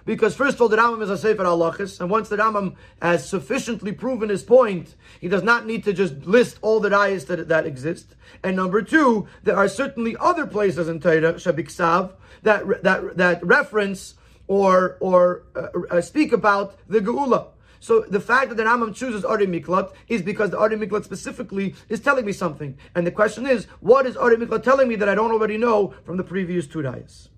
because 0.05 0.35
first 0.35 0.55
of 0.55 0.61
all, 0.61 0.69
the 0.69 0.77
Rambam 0.77 1.01
is 1.01 1.09
a 1.09 1.17
Sefer 1.17 1.43
Halachis, 1.43 1.99
and 1.99 2.09
once 2.09 2.29
the 2.29 2.37
Rambam 2.37 2.75
has 3.01 3.27
sufficiently 3.27 3.91
proven 3.91 4.29
his 4.29 4.43
point, 4.43 4.95
he 5.19 5.27
does 5.27 5.43
not 5.43 5.65
need 5.65 5.83
to 5.83 5.93
just 5.93 6.25
list 6.25 6.59
all 6.61 6.79
the 6.79 6.89
rayas 6.89 7.25
that, 7.27 7.47
that 7.47 7.65
exist. 7.65 8.15
And 8.43 8.55
number 8.55 8.81
two, 8.81 9.27
there 9.43 9.57
are 9.57 9.67
certainly 9.67 10.15
other 10.19 10.45
places 10.45 10.87
in 10.87 10.99
Torah, 10.99 11.33
Shabiksav, 11.33 12.13
that, 12.43 12.83
that, 12.83 13.17
that 13.17 13.45
reference 13.45 14.15
or, 14.47 14.97
or 14.99 15.43
uh, 15.55 15.67
uh, 15.89 16.01
speak 16.01 16.31
about 16.31 16.77
the 16.87 16.99
Geula. 16.99 17.47
So 17.79 18.01
the 18.01 18.19
fact 18.19 18.49
that 18.49 18.55
the 18.55 18.63
Rambam 18.63 18.95
chooses 18.95 19.23
Ari 19.25 19.47
Miklat 19.47 19.93
is 20.07 20.21
because 20.21 20.49
the 20.49 20.57
Ari 20.57 20.77
Miklat 20.77 21.03
specifically 21.03 21.75
is 21.89 21.99
telling 21.99 22.25
me 22.25 22.31
something. 22.31 22.77
And 22.95 23.05
the 23.05 23.11
question 23.11 23.45
is, 23.45 23.65
what 23.79 24.05
is 24.05 24.17
Ari 24.17 24.37
Miklat 24.37 24.63
telling 24.63 24.87
me 24.87 24.95
that 24.95 25.09
I 25.09 25.15
don't 25.15 25.31
already 25.31 25.57
know 25.57 25.93
from 26.03 26.17
the 26.17 26.23
previous 26.23 26.67
two 26.67 26.79
rayas? 26.79 27.29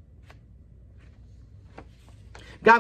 We 2.68 2.74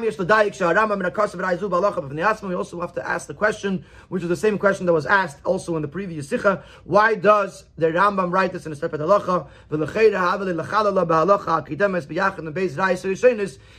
also 2.55 2.81
have 2.81 2.93
to 2.95 3.07
ask 3.07 3.27
the 3.27 3.33
question, 3.33 3.85
which 4.09 4.21
is 4.21 4.27
the 4.27 4.35
same 4.35 4.57
question 4.57 4.85
that 4.85 4.91
was 4.91 5.05
asked 5.05 5.39
also 5.45 5.77
in 5.77 5.81
the 5.81 5.87
previous 5.87 6.27
Sikha. 6.27 6.61
Why 6.83 7.15
does 7.15 7.63
the 7.77 7.87
Rambam 7.87 8.29
write 8.29 8.51
this 8.51 8.65
in 8.65 8.73
a 8.73 8.75
separate 8.75 8.99
halacha? 8.99 9.47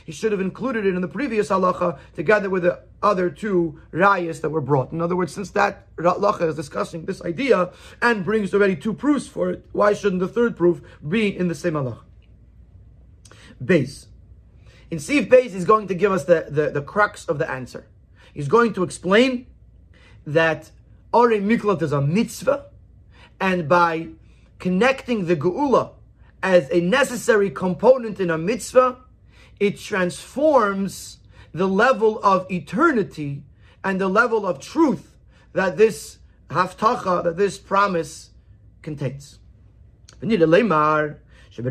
He 0.05 0.11
should 0.11 0.31
have 0.31 0.41
included 0.41 0.85
it 0.87 0.95
in 0.95 1.01
the 1.01 1.07
previous 1.07 1.49
halacha 1.49 1.99
together 2.15 2.49
with 2.49 2.63
the 2.63 2.79
other 3.03 3.29
two 3.29 3.79
rayas 3.93 4.41
that 4.41 4.49
were 4.49 4.61
brought. 4.61 4.91
In 4.91 5.01
other 5.01 5.15
words, 5.15 5.31
since 5.31 5.51
that 5.51 5.95
halacha 5.97 6.47
is 6.47 6.55
discussing 6.55 7.05
this 7.05 7.21
idea 7.21 7.69
and 8.01 8.25
brings 8.25 8.51
already 8.51 8.75
two 8.75 8.95
proofs 8.95 9.27
for 9.27 9.51
it, 9.51 9.63
why 9.73 9.93
shouldn't 9.93 10.21
the 10.21 10.27
third 10.27 10.57
proof 10.57 10.81
be 11.07 11.37
in 11.37 11.49
the 11.49 11.55
same 11.55 11.73
halacha? 11.73 12.01
Base. 13.63 14.08
In 14.91 14.97
Siv 14.97 15.29
Beis, 15.29 15.51
he's 15.51 15.65
going 15.65 15.87
to 15.87 15.93
give 15.93 16.11
us 16.11 16.25
the, 16.25 16.47
the, 16.49 16.69
the 16.71 16.81
crux 16.81 17.25
of 17.25 17.37
the 17.37 17.49
answer. 17.49 17.87
He's 18.33 18.47
going 18.47 18.73
to 18.73 18.83
explain 18.83 19.45
that 20.25 20.71
Ori 21.13 21.39
Miklat 21.39 21.81
is 21.81 21.91
a 21.91 22.01
mitzvah, 22.01 22.65
and 23.39 23.69
by 23.69 24.09
connecting 24.57 25.25
the 25.25 25.35
Geula 25.35 25.91
as 26.41 26.69
a 26.71 26.81
necessary 26.81 27.49
component 27.49 28.19
in 28.19 28.29
a 28.29 28.37
mitzvah, 28.37 28.97
it 29.59 29.77
transforms 29.79 31.17
the 31.53 31.67
level 31.67 32.19
of 32.23 32.49
eternity 32.51 33.43
and 33.83 33.99
the 33.99 34.07
level 34.07 34.45
of 34.45 34.59
truth 34.59 35.17
that 35.53 35.77
this 35.77 36.19
haftacha, 36.49 37.23
that 37.23 37.37
this 37.37 37.57
promise 37.57 38.31
contains. 38.81 39.39
And 41.59 41.67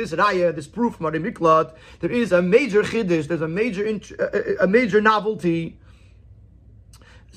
this 0.00 0.12
raya, 0.12 0.54
this 0.54 0.66
proof 0.66 0.96
from 0.96 1.06
Miklat, 1.06 1.74
there 2.00 2.10
is 2.10 2.32
a 2.32 2.42
major 2.42 2.82
chiddush, 2.82 3.28
there's 3.28 3.42
a 3.42 3.48
major, 3.48 4.00
a 4.60 4.66
major 4.66 5.00
novelty, 5.00 5.78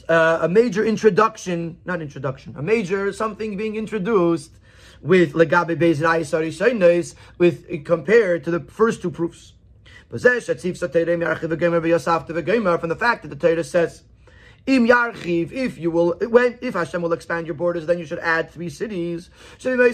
uh, 0.09 0.39
a 0.41 0.49
major 0.49 0.83
introduction, 0.83 1.77
not 1.85 2.01
introduction, 2.01 2.55
a 2.57 2.63
major 2.63 3.13
something 3.13 3.57
being 3.57 3.75
introduced 3.75 4.51
with 5.01 5.33
legabe 5.33 5.77
bez 5.77 5.99
raya 5.99 7.15
with 7.37 7.85
compared 7.85 8.43
to 8.43 8.49
the 8.51 8.61
first 8.61 9.03
two 9.03 9.11
proofs. 9.11 9.53
From 10.09 10.19
the 10.19 10.27
fact 12.99 13.21
that 13.21 13.27
the 13.29 13.35
Torah 13.35 13.63
says, 13.63 14.03
Im 14.67 14.88
Yarchiv, 14.88 15.51
if 15.51 15.77
you 15.77 15.91
will, 15.91 16.17
when 16.29 16.57
if 16.60 16.74
Hashem 16.74 17.01
will 17.01 17.13
expand 17.13 17.45
your 17.45 17.53
borders, 17.53 17.86
then 17.86 18.00
you 18.00 18.05
should 18.05 18.19
add 18.19 18.50
three 18.50 18.69
cities. 18.69 19.29
In 19.63 19.77
the 19.77 19.93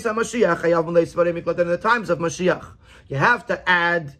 times 1.81 2.09
of 2.09 2.19
Mashiach, 2.19 2.67
you 3.09 3.17
have 3.17 3.45
to 3.47 3.69
add 3.69 4.15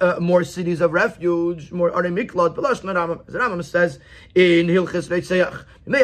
uh, 0.00 0.16
more 0.20 0.44
cities 0.44 0.80
of 0.80 0.92
refuge, 0.92 1.72
more 1.72 1.92
are 1.92 2.04
miklot. 2.04 2.56
As 2.70 2.80
the 2.82 3.38
Rambam 3.38 3.64
says 3.64 3.98
in 4.34 4.68
Hilchis 4.68 5.08
Veitzayach, 5.08 5.64
in 5.86 5.92
the 5.92 6.00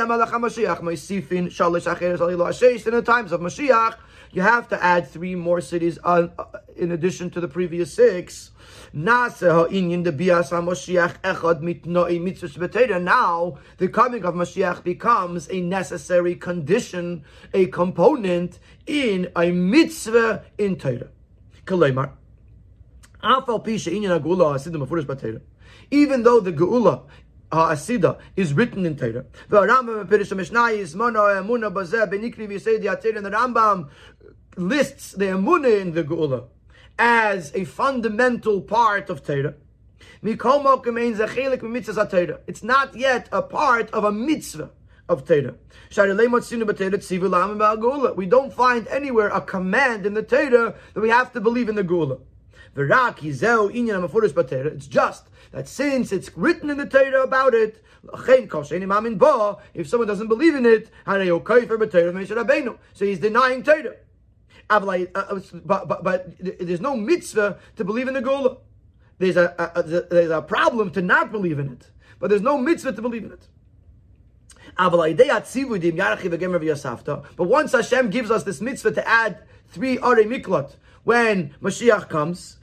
times 3.03 3.33
of 3.33 3.41
Mashiach, 3.41 3.97
you 4.33 4.43
have 4.43 4.69
to 4.69 4.83
add 4.83 5.09
three 5.09 5.35
more 5.35 5.61
cities 5.61 5.99
on, 5.99 6.33
uh, 6.39 6.45
in 6.77 6.93
addition 6.93 7.31
to 7.31 7.41
the 7.41 7.49
previous 7.49 7.93
six. 7.93 8.53
Now, 8.93 9.29
the 9.29 9.49
coming 13.93 14.25
of 14.25 14.35
Mashiach 14.35 14.85
becomes 14.85 15.49
a 15.51 15.61
necessary 15.61 16.35
condition, 16.37 17.25
a 17.53 17.67
component 17.67 18.59
in 18.87 19.31
a 19.37 19.51
mitzvah 19.51 20.45
in 20.59 20.77
Torah. 20.77 21.09
Even 25.93 26.23
though 26.23 26.41
the 26.41 26.53
Geula 26.53 27.03
Asida 27.53 28.19
is 28.37 28.55
written 28.55 28.87
in 28.87 28.97
Torah. 28.97 29.25
The 29.49 29.61
Rambam 29.63 30.07
Pirish 30.07 30.35
Mishnah 30.37 30.67
is 30.67 30.95
Mono 30.95 31.21
Emuna 31.21 31.73
Bazeh 31.73 32.09
Benikri 32.09 32.49
V'Yisei 32.49 32.81
Diatir 32.83 33.17
and 33.17 33.27
the 33.27 33.31
Rambam 33.31 33.89
lists 34.57 35.13
the 35.13 35.27
Emuna 35.27 35.81
in 35.81 35.93
the 35.93 36.05
Geula 36.05 36.45
as 36.99 37.53
a 37.55 37.65
fundamental 37.65 38.61
part 38.61 39.09
of 39.09 39.25
Torah. 39.25 39.55
It's 40.23 40.45
not 42.63 42.97
yet 42.97 43.29
a 43.33 43.43
part 43.43 43.91
of 43.91 44.05
a 44.05 44.13
mitzvah 44.13 44.71
of 45.09 45.27
Torah. 45.27 45.55
We 48.17 48.27
don't 48.27 48.53
find 48.53 48.87
anywhere 48.89 49.29
a 49.29 49.41
command 49.41 50.07
in 50.07 50.15
the 50.15 50.23
Torah 50.23 50.75
that 50.95 51.01
we 51.01 51.09
have 51.09 51.33
to 51.33 51.41
believe 51.41 51.69
in 51.69 51.75
the 51.75 51.85
Geula. 51.85 52.21
It's 52.77 53.47
just 54.87 55.29
that 55.53 55.69
since 55.69 56.13
it's 56.13 56.37
written 56.37 56.71
in 56.71 56.77
the 56.77 56.87
Torah 56.87 57.23
about 57.23 57.55
it, 57.55 57.85
if 59.75 59.89
someone 59.89 60.09
doesn't 60.09 60.29
believe 60.29 60.55
in 60.55 60.67
it, 60.67 60.91
so 62.95 63.05
he's 63.05 63.19
denying 63.19 63.63
Torah. 63.63 63.97
Uh, 64.71 64.77
uh, 65.15 65.41
but, 65.65 65.89
but, 65.89 66.05
but 66.05 66.33
there's 66.39 66.81
no 66.81 66.97
mitzvah 66.97 67.59
to 67.77 67.85
believe 67.85 68.09
in 68.09 68.15
the 68.15 68.23
Gula. 68.23 68.59
There's 69.19 69.37
a, 69.37 69.55
a, 69.59 69.81
a, 69.81 69.83
there's 69.83 70.31
a 70.31 70.41
problem 70.41 70.91
to 70.93 71.03
not 71.03 71.33
believe 71.33 71.59
in 71.59 71.73
it, 71.73 71.91
but 72.19 72.31
there's 72.31 72.41
no 72.41 72.57
mitzvah 72.57 72.93
to 72.93 73.03
believe 73.03 73.25
in 73.25 73.33
it. 73.33 73.49
But 77.37 77.49
once 77.49 77.73
Hashem 77.73 78.11
gives 78.11 78.31
us 78.31 78.45
this 78.45 78.61
mitzvah 78.61 78.93
to 78.93 79.09
add 79.09 79.43
three 79.69 79.99
Are 79.99 80.15
Miklot, 80.17 80.77
when 81.03 81.55
Mashiach 81.61 82.09
comes, 82.09 82.59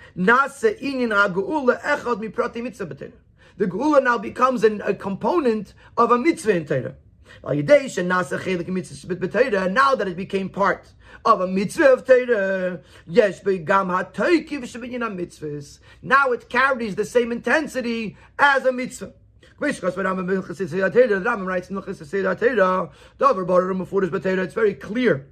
the 3.58 3.66
Geula 3.66 4.04
now 4.04 4.18
becomes 4.18 4.64
an, 4.64 4.82
a 4.82 4.94
component 4.94 5.74
of 5.98 6.12
a 6.12 6.18
mitzvah 6.18 6.56
in 6.56 6.66
Torah. 6.66 6.96
Now 7.44 8.22
that 9.96 10.08
it 10.08 10.16
became 10.16 10.50
part 10.50 10.94
of 11.26 11.42
a 11.42 11.48
mitzvah 11.48 11.94
of 11.94 12.06
Torah, 12.06 12.82
yes. 13.06 13.42
Now 16.02 16.32
it 16.32 16.50
carries 16.50 16.96
the 16.96 17.06
same 17.06 17.32
intensity 17.32 18.18
as 18.38 18.66
a 18.66 18.72
mitzvah. 18.72 19.14
It's 19.60 19.80
very 24.54 24.74
clear 24.76 25.28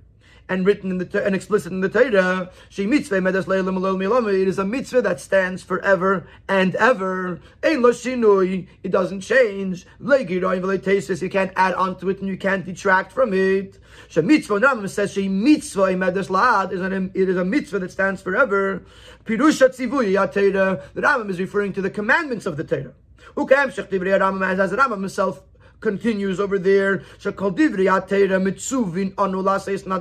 and 0.48 0.66
written 0.66 0.92
in 0.92 0.98
the 0.98 1.26
and 1.26 1.36
explicit 1.36 1.72
in 1.72 1.82
the 1.82 1.90
Torah. 1.90 2.52
She 2.70 2.86
mitzvah 2.86 3.22
medas 3.22 3.48
It 3.48 4.48
is 4.48 4.60
a 4.60 4.66
mitzvah 4.66 5.02
that 5.02 5.20
stands 5.20 5.64
forever 5.64 6.28
and 6.48 6.76
ever. 6.76 7.40
Ein 7.64 7.82
shinui. 7.82 8.68
It 8.84 8.92
doesn't 8.92 9.22
change. 9.22 9.86
You 10.00 11.30
can't 11.30 11.54
add 11.56 11.74
onto 11.74 12.10
it 12.10 12.20
and 12.20 12.28
you 12.28 12.38
can't 12.38 12.66
detract 12.66 13.12
from 13.12 13.34
it. 13.34 13.80
She 14.08 14.22
mitzvah 14.22 14.60
Rambam 14.60 14.90
says 14.90 15.14
she 15.14 15.28
mitzvah 15.28 15.96
medas 15.96 16.30
laad 16.30 16.72
it 17.16 17.30
is 17.30 17.38
a 17.38 17.46
mitzvah 17.46 17.80
that 17.80 17.92
stands 17.92 18.22
forever. 18.22 18.84
Pirusha 19.26 19.70
tzivuy 19.70 20.14
The 20.94 21.02
Rambam 21.02 21.30
is 21.30 21.40
referring 21.40 21.74
to 21.74 21.82
the 21.82 21.90
commandments 21.90 22.46
of 22.46 22.58
the 22.58 22.64
Torah. 22.64 22.94
As 23.38 23.76
the 23.76 24.78
Rambam 24.78 25.02
himself 25.02 25.42
continues 25.80 26.40
over 26.40 26.58
there. 26.60 27.04
Not 27.24 27.34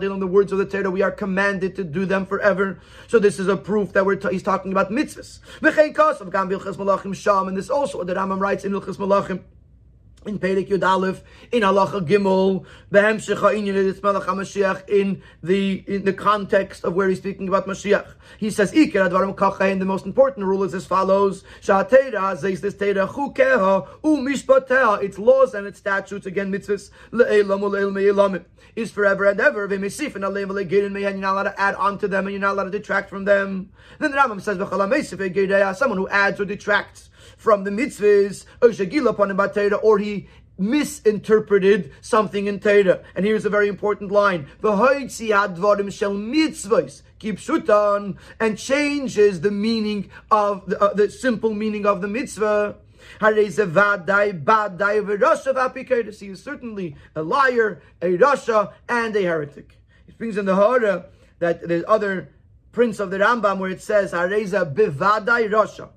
in 0.04 0.20
the 0.20 0.28
words 0.30 0.52
of 0.52 0.58
the 0.58 0.66
Torah, 0.66 0.90
we 0.90 1.02
are 1.02 1.10
commanded 1.10 1.76
to 1.76 1.84
do 1.84 2.04
them 2.04 2.26
forever. 2.26 2.80
So 3.08 3.18
this 3.18 3.38
is 3.38 3.48
a 3.48 3.56
proof 3.56 3.92
that 3.92 4.04
we're 4.04 4.16
t- 4.16 4.28
he's 4.30 4.42
talking 4.42 4.72
about 4.72 4.90
mitzvahs. 4.90 5.40
And 7.46 7.56
this 7.56 7.70
also 7.70 8.04
the 8.04 8.14
Rambam 8.14 8.40
writes 8.40 8.64
in 8.64 8.72
Ilchas 8.72 8.96
Malachim 8.96 9.42
in 10.26 10.38
Perek 10.38 10.68
Yud 10.68 10.86
Aleph, 10.86 11.22
in 11.52 11.62
Halacha 11.62 12.06
Gimel, 12.06 12.64
in 14.88 15.22
the 15.42 15.84
in 15.86 16.04
the 16.04 16.12
context 16.12 16.84
of 16.84 16.94
where 16.94 17.08
he's 17.08 17.18
speaking 17.18 17.48
about 17.48 17.66
Mashiach. 17.66 18.14
He 18.38 18.50
says, 18.50 18.72
Iker 18.72 19.08
Advarim 19.08 19.36
Kacha, 19.36 19.64
and 19.64 19.80
the 19.80 19.86
most 19.86 20.06
important 20.06 20.46
rule 20.46 20.62
is 20.62 20.74
as 20.74 20.86
follows: 20.86 21.44
Sha'atera 21.62 22.38
says 22.38 22.60
this 22.60 22.74
Teda 22.74 23.08
Chukeha 23.08 23.86
U 24.04 24.16
Mishpateha. 24.16 25.02
Its 25.02 25.18
laws 25.18 25.54
and 25.54 25.66
its 25.66 25.78
statutes 25.78 26.26
again 26.26 26.52
mitzvahs 26.52 26.90
le'elam 27.12 27.60
u'le'el 27.60 27.92
me'elamim 27.92 28.44
is 28.76 28.90
forever 28.90 29.26
and 29.26 29.40
ever. 29.40 29.68
V'misif 29.68 30.14
and 30.14 30.24
aleim 30.24 30.48
le'girin 30.48 30.92
me'yan. 30.92 31.12
You're 31.12 31.20
not 31.20 31.32
allowed 31.32 31.42
to 31.44 31.60
add 31.60 31.74
on 31.76 31.98
to 31.98 32.08
them, 32.08 32.26
and 32.26 32.32
you're 32.32 32.40
not 32.40 32.52
allowed 32.52 32.64
to 32.64 32.70
detract 32.70 33.10
from 33.10 33.24
them. 33.24 33.70
Then 33.98 34.10
the 34.10 34.16
Rambam 34.16 34.40
says, 34.40 35.78
Someone 35.78 35.98
who 35.98 36.08
adds 36.08 36.40
or 36.40 36.44
detracts 36.44 37.10
from 37.44 37.62
the 37.64 37.70
mitzvahs, 37.70 38.46
or 39.82 39.98
he 39.98 40.26
misinterpreted 40.56 41.92
something 42.00 42.46
in 42.46 42.58
Torah. 42.58 43.02
And 43.14 43.26
here's 43.26 43.44
a 43.44 43.50
very 43.50 43.68
important 43.68 44.10
line. 44.10 44.48
V'hoitzi 44.62 45.28
hadvarim 45.28 45.92
shel 45.92 46.14
mitzvahs 46.14 47.02
kipshutan 47.20 48.16
and 48.40 48.56
changes 48.56 49.42
the 49.42 49.50
meaning 49.50 50.10
of 50.30 50.64
the, 50.66 50.80
uh, 50.80 50.94
the 50.94 51.10
simple 51.10 51.52
meaning 51.52 51.84
of 51.84 52.00
the 52.00 52.08
mitzvah. 52.08 52.76
He 53.20 53.26
is 53.26 53.56
certainly 56.42 56.96
a 57.14 57.22
liar, 57.22 57.82
a 58.00 58.16
rasha, 58.16 58.72
and 58.88 59.14
a 59.16 59.22
heretic. 59.22 59.78
It 60.08 60.16
brings 60.16 60.38
in 60.38 60.46
the 60.46 60.56
Hara 60.56 61.06
that 61.40 61.68
there's 61.68 61.84
other 61.86 62.30
prints 62.72 63.00
of 63.00 63.10
the 63.10 63.18
Rambam 63.18 63.58
where 63.58 63.70
it 63.70 63.82
says 63.82 64.12
Hareza 64.12 64.74
bivadai 64.74 65.50
rasha. 65.50 65.90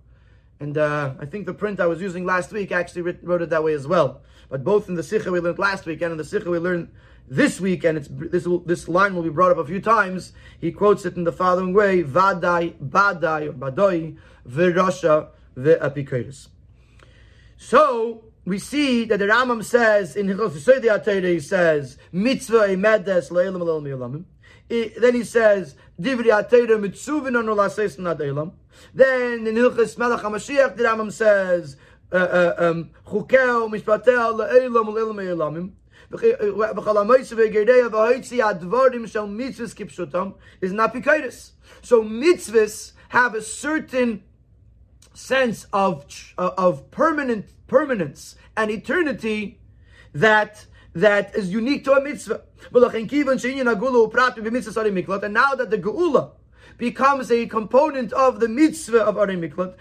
And 0.59 0.77
uh, 0.77 1.13
I 1.19 1.25
think 1.25 1.45
the 1.45 1.53
print 1.53 1.79
I 1.79 1.85
was 1.85 2.01
using 2.01 2.25
last 2.25 2.51
week 2.51 2.71
actually 2.71 3.03
wrote 3.21 3.41
it 3.41 3.49
that 3.51 3.63
way 3.63 3.73
as 3.73 3.87
well. 3.87 4.21
But 4.49 4.63
both 4.63 4.89
in 4.89 4.95
the 4.95 5.03
Sikha 5.03 5.31
we 5.31 5.39
learned 5.39 5.59
last 5.59 5.85
week 5.85 6.01
and 6.01 6.11
in 6.11 6.17
the 6.17 6.23
Sikha 6.23 6.49
we 6.49 6.57
learned 6.57 6.89
this 7.29 7.59
week, 7.59 7.83
and 7.83 7.97
it's 7.97 8.07
this 8.09 8.47
this 8.65 8.87
line 8.87 9.13
will 9.13 9.23
be 9.23 9.29
brought 9.29 9.51
up 9.51 9.57
a 9.57 9.65
few 9.65 9.81
times. 9.81 10.31
He 10.59 10.71
quotes 10.71 11.05
it 11.05 11.15
in 11.17 11.25
the 11.25 11.31
following 11.31 11.73
way: 11.73 12.03
"Vadai, 12.03 12.75
badai, 12.75 13.49
or 13.49 13.53
badoi, 13.53 14.17
virasha, 14.47 15.29
ve'apikoris." 15.57 16.47
So 17.57 18.23
we 18.45 18.59
see 18.59 19.03
that 19.05 19.17
the 19.17 19.25
Rambam 19.25 19.63
says 19.63 20.15
in 20.15 20.27
Hilchos 20.27 21.31
he 21.31 21.39
says 21.39 21.97
mitzvah 22.13 22.67
emedes 22.69 23.29
le'elam 23.29 24.23
Then 24.69 25.15
he 25.15 25.23
says 25.23 25.75
divri 25.99 26.25
atayda 26.25 26.77
mitzuvin 26.77 27.37
anu 27.37 27.55
laseis 27.55 27.97
nadelam. 27.97 28.53
Then 28.93 29.47
in 29.47 29.55
Hilchas 29.55 29.97
Melech 29.97 30.21
HaMashiach, 30.21 30.75
the 30.75 30.83
Rambam 30.83 31.11
says, 31.11 31.77
uh, 32.11 32.15
uh, 32.15 32.55
um, 32.57 32.91
Chukeo 33.05 33.69
mishpateo 33.69 34.35
le'elam 34.35 34.85
le'elam 34.87 35.15
le'elamim. 35.15 35.71
Uh, 36.09 36.17
is 40.61 40.71
not 40.71 40.93
pikaitis. 40.93 41.51
So 41.81 42.01
mitzvahs 42.01 42.93
have 43.09 43.35
a 43.35 43.41
certain 43.41 44.23
sense 45.13 45.67
of 45.73 46.05
of 46.37 46.89
permanent 46.91 47.49
permanence 47.67 48.37
and 48.55 48.71
eternity 48.71 49.59
that 50.13 50.65
that 51.01 51.35
is 51.35 51.49
unique 51.51 51.83
to 51.85 51.93
a 51.93 52.01
mitzvah. 52.01 52.41
And 52.73 52.83
now 55.33 55.55
that 55.55 55.69
the 55.69 55.77
geula 55.77 56.31
becomes 56.77 57.31
a 57.31 57.45
component 57.47 58.13
of 58.13 58.39
the 58.39 58.47
mitzvah 58.47 59.03
of 59.03 59.17
Ari 59.17 59.35
Miklat. 59.35 59.75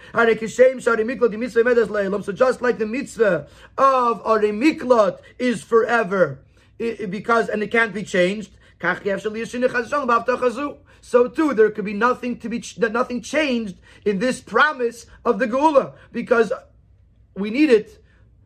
So 2.23 2.31
just 2.33 2.61
like 2.61 2.77
the 2.77 2.85
mitzvah 2.85 3.47
of 3.77 4.21
Ari 4.25 4.51
Miklat 4.51 5.19
is 5.39 5.63
forever, 5.63 6.39
because 6.77 7.49
and 7.49 7.63
it 7.63 7.71
can't 7.71 7.93
be 7.93 8.03
changed. 8.03 8.51
So 11.01 11.27
too, 11.27 11.53
there 11.53 11.69
could 11.71 11.85
be 11.85 11.93
nothing 11.93 12.37
to 12.39 12.49
be 12.49 12.63
nothing 12.77 13.21
changed 13.21 13.77
in 14.05 14.19
this 14.19 14.39
promise 14.39 15.07
of 15.25 15.39
the 15.39 15.47
Geula 15.47 15.93
because 16.11 16.53
we 17.35 17.49
need 17.49 17.71
it 17.71 18.03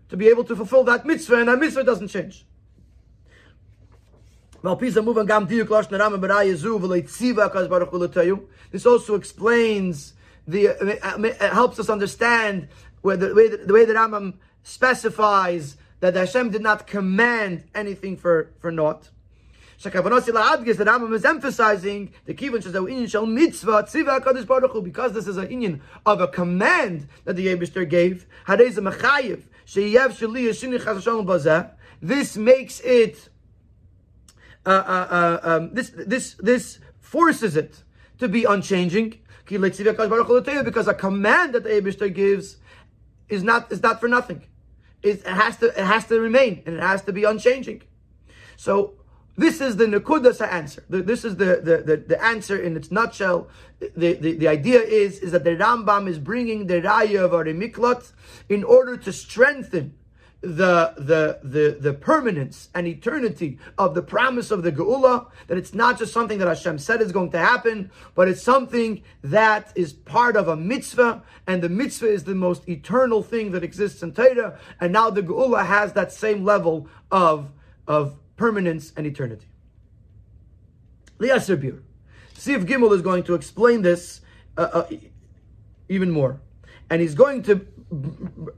to 0.10 0.16
be 0.16 0.30
able 0.30 0.44
to 0.46 0.56
fulfill 0.56 0.84
that 0.86 1.06
mitzvah, 1.06 1.36
and 1.40 1.50
that 1.50 1.60
mitzvah 1.60 1.84
doesn't 1.84 2.10
change. 2.10 2.46
This 4.64 4.96
also 8.86 9.16
explains 9.16 10.14
the 10.48 11.38
helps 11.40 11.80
us 11.80 11.90
understand 11.90 12.68
where 13.02 13.18
the 13.18 13.34
way 13.34 13.48
the 13.48 13.74
way 13.74 13.86
that 13.86 13.96
Rambam 13.96 14.36
specifies 14.62 15.78
that 16.00 16.16
Hashem 16.16 16.52
did 16.52 16.62
not 16.62 16.86
command 16.86 17.64
anything 17.74 18.18
for 18.18 18.52
for 18.60 18.72
naught. 18.72 19.10
Shakavanasi 19.82 20.30
la'adgis 20.30 20.78
that 20.78 20.86
Rambam 20.86 21.16
is 21.16 21.26
emphasizing 21.26 22.14
the 22.26 22.36
kivun 22.36 22.62
says 22.62 22.74
inyan 22.74 23.10
shel 23.10 23.26
mitzvah 23.26 23.84
tziva 23.84 24.84
because 24.84 25.14
this 25.14 25.28
is 25.28 25.38
an 25.38 25.48
inyan 25.48 25.80
of 26.06 26.22
a 26.22 26.28
command 26.28 27.08
that 27.26 27.36
the 27.36 27.48
Yebishter 27.48 27.90
gave. 27.90 28.28
This 32.02 32.38
makes 32.38 32.80
it. 32.82 33.30
Uh, 34.66 34.70
uh, 34.70 34.72
uh, 34.74 35.40
um, 35.44 35.74
this 35.74 35.90
this 35.90 36.36
this 36.36 36.80
forces 37.00 37.56
it 37.56 37.82
to 38.20 38.28
be 38.28 38.44
unchanging 38.44 39.18
because 39.48 40.88
a 40.88 40.94
command 40.94 41.54
that 41.54 41.64
the 41.64 41.70
Abishter 41.70 42.14
gives 42.14 42.58
is 43.28 43.44
not 43.44 43.72
is 43.72 43.82
not 43.82 44.00
for 44.00 44.08
nothing. 44.08 44.44
It 45.02 45.26
has 45.26 45.58
to 45.58 45.68
it 45.68 45.86
has 45.86 46.06
to 46.08 46.20
remain 46.20 46.62
and 46.66 46.76
it 46.76 46.82
has 46.82 47.02
to 47.04 47.12
be 47.12 47.24
unchanging. 47.24 47.82
So 48.56 48.94
this 49.38 49.62
is 49.62 49.78
the 49.78 49.86
Nakudas 49.86 50.46
answer. 50.46 50.84
This 50.90 51.26
is 51.26 51.38
the, 51.38 51.62
the, 51.64 51.78
the, 51.78 51.98
the, 51.98 52.24
answer 52.24 52.62
in 52.62 52.76
its 52.76 52.92
nutshell. 52.92 53.48
The, 53.80 54.14
the, 54.14 54.34
the 54.34 54.48
idea 54.48 54.80
is, 54.82 55.20
is 55.20 55.32
that 55.32 55.44
the 55.44 55.56
Rambam 55.56 56.08
is 56.08 56.20
bringing 56.20 56.68
the 56.68 56.82
Raya 56.82 57.26
of 57.26 57.32
Arimiklot 57.32 58.12
in 58.50 58.64
order 58.64 58.98
to 58.98 59.12
strengthen 59.12 59.96
the, 60.42 60.94
the, 60.98 61.40
the, 61.44 61.78
the 61.80 61.94
permanence 61.94 62.70
and 62.74 62.88
eternity 62.88 63.60
of 63.78 63.94
the 63.94 64.02
promise 64.02 64.50
of 64.50 64.64
the 64.64 64.72
Geula, 64.72 65.28
that 65.48 65.58
it's 65.58 65.74
not 65.74 66.00
just 66.00 66.12
something 66.12 66.40
that 66.40 66.48
Hashem 66.48 66.80
said 66.80 67.02
is 67.02 67.12
going 67.12 67.32
to 67.32 67.38
happen, 67.38 67.92
but 68.16 68.28
it's 68.28 68.42
something 68.42 69.04
that 69.24 69.72
is 69.76 69.94
part 69.94 70.36
of 70.36 70.48
a 70.48 70.56
mitzvah, 70.56 71.22
and 71.46 71.62
the 71.62 71.70
mitzvah 71.70 72.08
is 72.08 72.24
the 72.24 72.36
most 72.36 72.68
eternal 72.68 73.22
thing 73.22 73.52
that 73.52 73.64
exists 73.64 74.02
in 74.02 74.14
Torah, 74.14 74.58
and 74.80 74.92
now 74.92 75.12
the 75.12 75.22
Geula 75.22 75.66
has 75.66 75.94
that 75.94 76.12
same 76.12 76.44
level 76.44 76.88
of, 77.12 77.52
of 77.88 78.18
permanence 78.36 78.92
and 78.98 79.06
eternity. 79.06 79.48
Liasir 81.20 81.62
Bir. 81.62 81.84
Siv 82.34 82.66
Gimel 82.66 82.92
is 82.96 83.04
going 83.04 83.22
to 83.24 83.36
explain 83.36 83.84
this 83.84 84.22
uh, 84.58 84.62
uh, 84.74 84.88
even 85.88 86.10
more. 86.10 86.42
And 86.90 87.00
he's 87.00 87.14
going 87.14 87.44
to 87.44 87.58
b- 87.58 87.68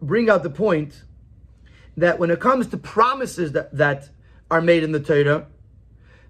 bring 0.01 0.29
out 0.29 0.43
the 0.43 0.49
point 0.49 1.03
that 1.97 2.19
when 2.19 2.31
it 2.31 2.39
comes 2.39 2.67
to 2.67 2.77
promises 2.77 3.51
that, 3.51 3.75
that 3.75 4.09
are 4.49 4.61
made 4.61 4.83
in 4.83 4.91
the 4.91 4.99
Torah, 4.99 5.47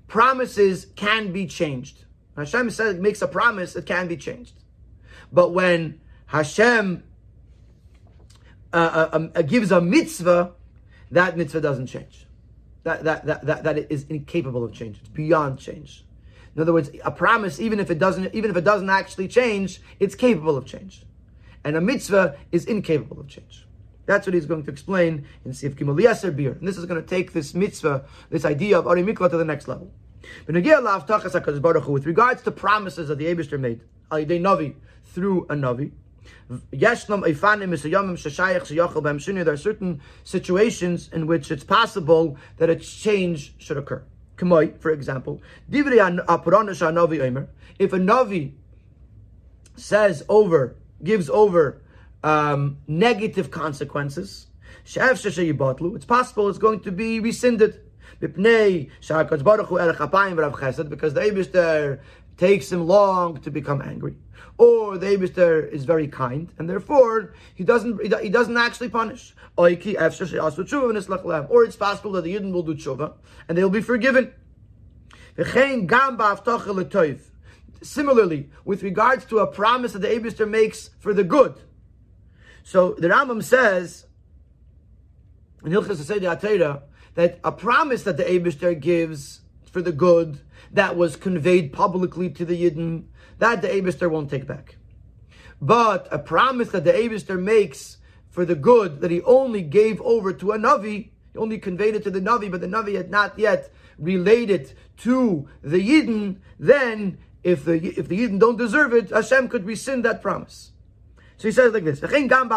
promises 0.08 0.88
can 0.96 1.32
be 1.32 1.48
changed. 1.48 2.06
Hashem 2.36 2.70
says 2.70 3.00
makes 3.00 3.22
a 3.22 3.28
promise, 3.28 3.76
it 3.76 3.86
can 3.86 4.08
be 4.08 4.18
changed. 4.18 4.54
But 5.32 5.54
when 5.54 6.02
Hashem 6.28 7.04
uh, 8.74 8.76
uh, 8.76 9.10
um, 9.14 9.32
uh, 9.36 9.42
gives 9.44 9.72
a 9.72 9.80
mitzvah, 9.80 10.54
that 11.12 11.38
mitzvah 11.38 11.62
doesn't 11.62 11.88
change. 11.88 12.26
That, 12.84 13.04
that, 13.04 13.26
that, 13.26 13.46
that, 13.46 13.64
that 13.64 13.78
is 13.92 14.06
incapable 14.10 14.64
of 14.64 14.74
change. 14.74 14.98
It's 15.00 15.10
beyond 15.10 15.60
change. 15.60 16.04
In 16.56 16.62
other 16.62 16.74
words, 16.74 16.90
a 17.04 17.12
promise, 17.12 17.60
even 17.60 17.80
if 17.80 17.90
it 17.90 17.98
doesn't, 17.98 18.34
even 18.34 18.52
if 18.52 18.58
it 18.58 18.64
doesn't 18.64 18.90
actually 18.90 19.28
change, 19.28 19.82
it's 20.00 20.16
capable 20.16 20.58
of 20.58 20.66
change. 20.66 21.04
And 21.64 21.76
a 21.78 21.82
mitzvah 21.82 22.36
is 22.52 22.66
incapable 22.66 23.20
of 23.20 23.28
change. 23.28 23.66
That's 24.06 24.28
what 24.28 24.34
he's 24.34 24.46
going 24.46 24.64
to 24.64 24.72
explain 24.72 25.26
in 25.46 25.54
Sif 25.54 25.76
Gimel 25.76 26.00
Yeser 26.02 26.36
Bir. 26.36 26.52
And 26.52 26.68
this 26.68 26.78
is 26.78 26.86
going 26.86 27.02
to 27.02 27.08
take 27.08 27.34
this 27.34 27.54
mitzvah, 27.54 28.06
this 28.30 28.46
idea 28.46 28.78
of 28.78 28.88
Ari 28.88 29.04
Mikla 29.04 29.30
to 29.30 29.38
the 29.38 29.46
next 29.46 29.68
level. 29.68 29.92
With 30.48 30.56
regards 32.06 32.42
to 32.44 32.52
promises 32.52 33.08
that 33.10 33.18
the 33.18 33.26
Abishter 33.26 33.60
made, 33.60 33.82
Navi, 34.12 34.76
through 35.06 35.44
a 35.50 35.56
Navi, 35.56 35.92
there 36.70 36.92
are 39.54 39.58
certain 39.58 40.02
situations 40.24 41.10
in 41.12 41.28
which 41.28 41.52
it's 41.52 41.64
possible 41.66 42.38
that 42.58 42.70
a 42.70 42.76
change 42.78 43.54
should 43.58 43.78
occur. 43.78 44.04
For 44.38 44.92
example, 44.92 45.42
if 45.70 45.86
a 45.86 45.92
Navi 48.00 48.54
says 49.76 50.24
over, 50.30 50.76
gives 51.04 51.30
over 51.30 51.82
um, 52.24 52.78
negative 52.88 53.52
consequences. 53.52 54.48
It's 54.86 56.06
possible 56.06 56.50
it's 56.50 56.58
going 56.58 56.80
to 56.82 56.92
be 56.92 57.20
rescinded. 57.20 57.80
Because 58.20 58.42
the 61.14 61.22
Abishter 61.22 62.00
takes 62.38 62.72
him 62.72 62.88
long 62.88 63.42
to 63.42 63.52
become 63.52 63.82
angry. 63.82 64.16
Or 64.58 64.98
the 64.98 65.08
Abishter 65.08 65.70
is 65.72 65.84
very 65.86 66.08
kind, 66.08 66.52
and 66.58 66.70
therefore 66.70 67.34
he 67.56 67.64
doesn't 67.64 68.02
he 68.22 68.30
doesn't 68.30 68.56
actually 68.58 68.90
punish. 68.90 69.34
Or 69.58 69.70
it's 69.70 69.86
possible 71.76 72.12
that 72.12 72.24
the 72.24 72.36
Yidden 72.36 72.52
will 72.54 72.64
do 72.64 72.76
tshuva, 72.76 73.14
and 73.48 73.58
they'll 73.58 73.70
be 73.70 73.82
forgiven. 73.82 74.32
Similarly, 77.82 78.50
with 78.64 78.84
regards 78.84 79.26
to 79.26 79.40
a 79.40 79.48
promise 79.48 79.94
that 79.94 80.00
the 80.00 80.08
Abishter 80.08 80.48
makes 80.48 80.92
for 81.00 81.14
the 81.14 81.24
good, 81.24 81.56
so 82.64 82.94
the 82.94 83.10
Rambam 83.10 83.44
says 83.44 84.06
in 85.64 85.72
Hilchas 85.72 86.02
Asedi 86.02 86.82
that 87.16 87.40
a 87.44 87.52
promise 87.52 88.04
that 88.04 88.18
the 88.18 88.24
Abishter 88.24 88.80
gives 88.80 89.42
for 89.66 89.82
the 89.82 89.92
good 89.92 90.40
that 90.72 90.96
was 90.96 91.16
conveyed 91.16 91.72
publicly 91.74 92.30
to 92.30 92.46
the 92.46 92.64
Yidden, 92.64 93.06
that 93.40 93.62
the 93.62 93.68
Abishter 93.68 94.10
won't 94.10 94.30
take 94.30 94.48
back. 94.48 94.78
But 95.62 96.08
a 96.12 96.20
promise 96.20 96.70
that 96.70 96.84
the 96.84 96.92
Abishter 96.92 97.42
makes 97.42 97.98
for 98.30 98.46
the 98.46 98.56
good 98.56 99.02
that 99.02 99.12
he 99.12 99.22
only 99.22 99.62
gave 99.62 100.02
over 100.02 100.34
to 100.34 100.52
a 100.52 100.58
Navi, 100.58 101.10
he 101.32 101.38
only 101.38 101.58
conveyed 101.58 101.96
it 101.96 102.04
to 102.04 102.12
the 102.12 102.20
Navi, 102.20 102.50
but 102.50 102.62
the 102.62 102.68
Navi 102.68 102.96
had 102.96 103.10
not 103.10 103.38
yet 103.38 103.72
related 103.98 104.74
to 104.98 105.48
the 105.62 105.78
Yidden, 105.78 106.38
then 106.60 107.18
if 107.44 107.66
the 107.66 107.76
if 107.98 108.08
the 108.08 108.20
Yidden 108.20 108.40
don't 108.40 108.58
deserve 108.58 108.94
it, 108.94 109.10
Hashem 109.10 109.50
could 109.50 109.66
rescind 109.66 110.04
that 110.06 110.22
promise. 110.22 110.73
So 111.44 111.50
he 111.50 111.52
says 111.52 111.74
like 111.74 111.84
this: 111.84 112.00
gam 112.00 112.32
im 112.32 112.48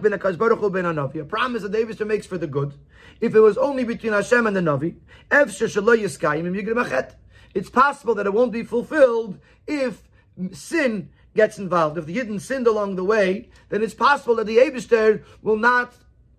bin 0.00 0.12
A 0.12 1.24
promise 1.24 1.62
that 1.62 1.72
David 1.72 2.06
makes 2.06 2.26
for 2.26 2.38
the 2.38 2.46
good. 2.46 2.72
If 3.20 3.34
it 3.34 3.40
was 3.40 3.58
only 3.58 3.82
between 3.82 4.12
Hashem 4.12 4.46
and 4.46 4.54
the 4.54 4.60
Navi, 4.60 4.94
it's 7.52 7.68
possible 7.68 8.14
that 8.14 8.26
it 8.26 8.32
won't 8.32 8.52
be 8.52 8.62
fulfilled 8.62 9.40
if 9.66 10.08
sin 10.52 11.08
gets 11.34 11.58
involved. 11.58 11.98
If 11.98 12.06
the 12.06 12.16
Yidden 12.16 12.40
sinned 12.40 12.68
along 12.68 12.94
the 12.94 13.02
way, 13.02 13.48
then 13.68 13.82
it's 13.82 13.94
possible 13.94 14.36
that 14.36 14.46
the 14.46 14.58
Abishter 14.58 15.24
will 15.42 15.56
not 15.56 15.94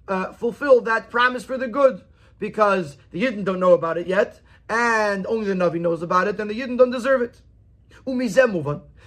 uh, 0.08 0.32
fulfill 0.32 0.80
that 0.84 1.10
promise 1.10 1.44
for 1.44 1.58
the 1.58 1.68
good 1.68 2.02
because 2.40 2.96
the 3.12 3.24
Yidden 3.24 3.44
don't 3.44 3.60
know 3.60 3.74
about 3.74 3.98
it 3.98 4.08
yet, 4.08 4.40
and 4.70 5.28
only 5.28 5.48
the 5.48 5.54
Navi 5.54 5.82
knows 5.82 6.02
about 6.02 6.30
it, 6.30 6.40
and 6.40 6.50
the 6.50 6.58
Yidden 6.58 6.78
don't 6.78 6.92
deserve 6.92 7.22
it. 7.22 7.42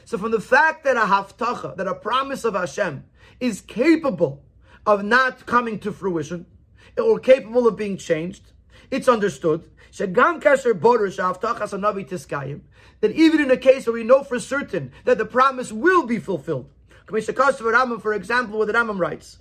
So 0.05 0.19
from 0.19 0.31
the 0.31 0.41
fact 0.41 0.85
that 0.85 0.97
a 0.97 1.01
haftacha, 1.01 1.77
that 1.77 1.87
a 1.87 1.95
promise 1.95 2.45
of 2.45 2.55
Hashem 2.55 3.05
is 3.39 3.61
capable 3.61 4.43
of 4.87 5.05
not 5.05 5.47
coming 5.47 5.79
to 5.81 5.93
fruition, 5.93 6.47
or 6.99 7.19
capable 7.19 7.69
of 7.69 7.77
being 7.77 7.97
changed, 7.97 8.53
it's 8.91 9.09
understood 9.09 9.71
that 9.93 10.09
even 13.15 13.41
in 13.41 13.51
a 13.51 13.57
case 13.57 13.87
where 13.87 13.95
we 13.95 14.05
know 14.05 14.23
for 14.23 14.39
certain 14.39 14.93
that 15.05 15.19
the 15.19 15.25
promise 15.25 15.73
will 15.73 16.07
be 16.07 16.19
fulfilled. 16.19 16.71
For 17.07 17.17
example, 17.17 18.59
what 18.59 18.67
the 18.69 18.73
Rambam 18.73 18.99
writes, 19.01 19.39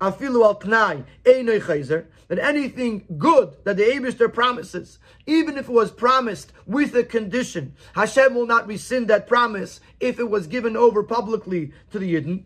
afilu 0.00 0.44
al 0.44 0.58
tnai 0.58 1.04
einoi 1.24 1.60
chayzer, 1.60 2.06
that 2.28 2.38
anything 2.38 3.04
good 3.18 3.56
that 3.64 3.76
the 3.76 3.84
Abishter 3.84 4.32
promises, 4.32 4.98
even 5.26 5.56
if 5.56 5.68
it 5.68 5.72
was 5.72 5.90
promised 5.90 6.52
with 6.66 6.94
a 6.94 7.04
condition, 7.04 7.74
Hashem 7.94 8.34
will 8.34 8.46
not 8.46 8.66
rescind 8.66 9.08
that 9.08 9.28
promise 9.28 9.80
if 10.00 10.18
it 10.18 10.28
was 10.28 10.46
given 10.46 10.76
over 10.76 11.02
publicly 11.02 11.72
to 11.92 11.98
the 11.98 12.14
Yidden. 12.14 12.44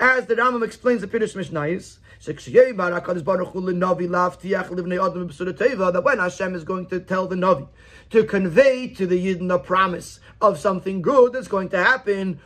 As 0.00 0.26
the 0.26 0.36
Rambam 0.36 0.64
explains 0.64 1.00
the 1.00 1.08
Pirush 1.08 1.34
Mishnayis, 1.34 1.98
that 5.92 6.00
when 6.04 6.18
Hashem 6.18 6.54
is 6.54 6.64
going 6.64 6.86
to 6.86 7.00
tell 7.00 7.26
the 7.26 7.36
Navi 7.36 7.68
to 8.10 8.24
convey 8.24 8.88
to 8.88 9.06
the 9.06 9.26
Yidden 9.26 9.54
a 9.54 9.58
promise 9.58 10.20
of 10.40 10.58
something 10.58 11.02
good 11.02 11.32
that's 11.32 11.48
going 11.48 11.68
to 11.70 11.82
happen, 11.82 12.40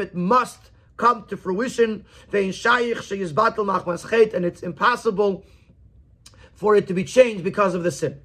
it 0.00 0.14
must 0.14 0.70
come 0.96 1.26
to 1.26 1.36
fruition, 1.36 2.04
and 2.32 2.44
it's 4.44 4.62
impossible 4.62 5.44
for 6.54 6.76
it 6.76 6.86
to 6.86 6.94
be 6.94 7.04
changed 7.04 7.42
because 7.44 7.74
of 7.74 7.82
the 7.82 7.90
sin. 7.90 8.20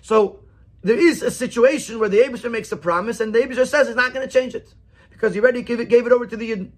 So 0.00 0.40
there 0.82 0.98
is 0.98 1.22
a 1.22 1.30
situation 1.30 1.98
where 1.98 2.08
the 2.08 2.18
Abishah 2.18 2.50
makes 2.50 2.72
a 2.72 2.76
promise 2.76 3.20
and 3.20 3.34
the 3.34 3.40
Abishah 3.40 3.66
says 3.66 3.88
he's 3.88 3.96
not 3.96 4.14
going 4.14 4.26
to 4.26 4.32
change 4.32 4.54
it 4.54 4.72
because 5.10 5.34
he 5.34 5.40
already 5.40 5.62
gave 5.62 5.80
it, 5.80 5.88
gave 5.88 6.06
it 6.06 6.12
over 6.12 6.26
to 6.26 6.36
the 6.36 6.50
Yidden. 6.50 6.70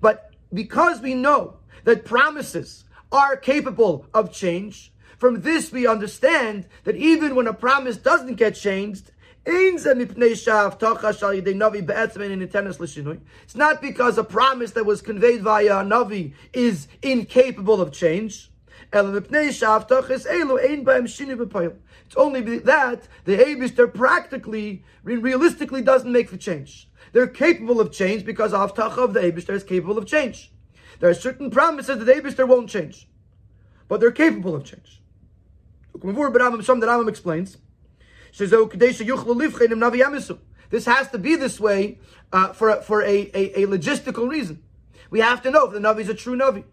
But 0.00 0.34
because 0.52 1.00
we 1.00 1.14
know 1.14 1.56
that 1.84 2.04
promises 2.04 2.84
are 3.12 3.36
capable 3.36 4.06
of 4.12 4.32
change, 4.32 4.92
from 5.18 5.40
this 5.42 5.72
we 5.72 5.86
understand 5.86 6.66
that 6.84 6.96
even 6.96 7.34
when 7.34 7.46
a 7.46 7.54
promise 7.54 7.96
doesn't 7.96 8.34
get 8.34 8.54
changed, 8.54 9.10
it's 9.48 9.84
not 13.54 13.80
because 13.80 14.18
a 14.18 14.24
promise 14.24 14.72
that 14.72 14.84
was 14.84 15.00
conveyed 15.00 15.42
via 15.42 15.78
a 15.78 15.84
Navi 15.84 16.34
is 16.52 16.88
incapable 17.00 17.80
of 17.80 17.92
change. 17.92 18.50
It's 18.92 18.96
only 22.16 22.40
that 22.58 23.08
the 23.24 23.36
Abishter 23.36 23.92
practically, 23.94 24.84
realistically 25.04 25.82
doesn't 25.82 26.10
make 26.10 26.30
the 26.30 26.38
change. 26.38 26.88
They're 27.12 27.26
capable 27.26 27.80
of 27.80 27.92
change 27.92 28.24
because 28.24 28.52
Avtacha 28.52 28.98
of 28.98 29.14
the 29.14 29.20
Abishter 29.20 29.54
is 29.54 29.64
capable 29.64 29.98
of 29.98 30.06
change. 30.06 30.52
There 31.00 31.10
are 31.10 31.14
certain 31.14 31.50
promises 31.50 31.98
that 31.98 32.04
the 32.04 32.12
Abishter 32.12 32.46
won't 32.46 32.70
change, 32.70 33.08
but 33.88 34.00
they're 34.00 34.12
capable 34.12 34.54
of 34.54 34.64
change. 34.64 35.00
Some 36.00 36.12
Rambam 36.12 37.08
explains. 37.08 37.58
This 40.68 40.84
has 40.84 41.10
to 41.10 41.18
be 41.18 41.36
this 41.36 41.60
way 41.60 41.98
uh, 42.32 42.52
for, 42.52 42.82
for 42.82 43.02
a, 43.02 43.30
a, 43.34 43.62
a, 43.62 43.66
logistical 43.66 44.28
reason. 44.28 44.62
We 45.10 45.20
have 45.20 45.42
to 45.42 45.50
know 45.50 45.66
if 45.66 45.72
the 45.72 45.78
Navi 45.78 46.00
is 46.00 46.08
a 46.08 46.14
true 46.14 46.36
Navi. 46.36 46.64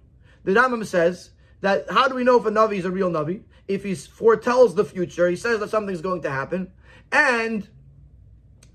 The 0.43 0.51
Rambam 0.51 0.85
says 0.85 1.31
that 1.61 1.85
how 1.89 2.07
do 2.07 2.15
we 2.15 2.23
know 2.23 2.39
if 2.39 2.45
a 2.45 2.51
Navi 2.51 2.77
is 2.77 2.85
a 2.85 2.91
real 2.91 3.09
Navi? 3.09 3.43
If 3.67 3.83
he 3.83 3.95
foretells 3.95 4.75
the 4.75 4.83
future, 4.83 5.29
he 5.29 5.35
says 5.35 5.59
that 5.59 5.69
something's 5.69 6.01
going 6.01 6.21
to 6.23 6.29
happen, 6.29 6.71
and 7.11 7.69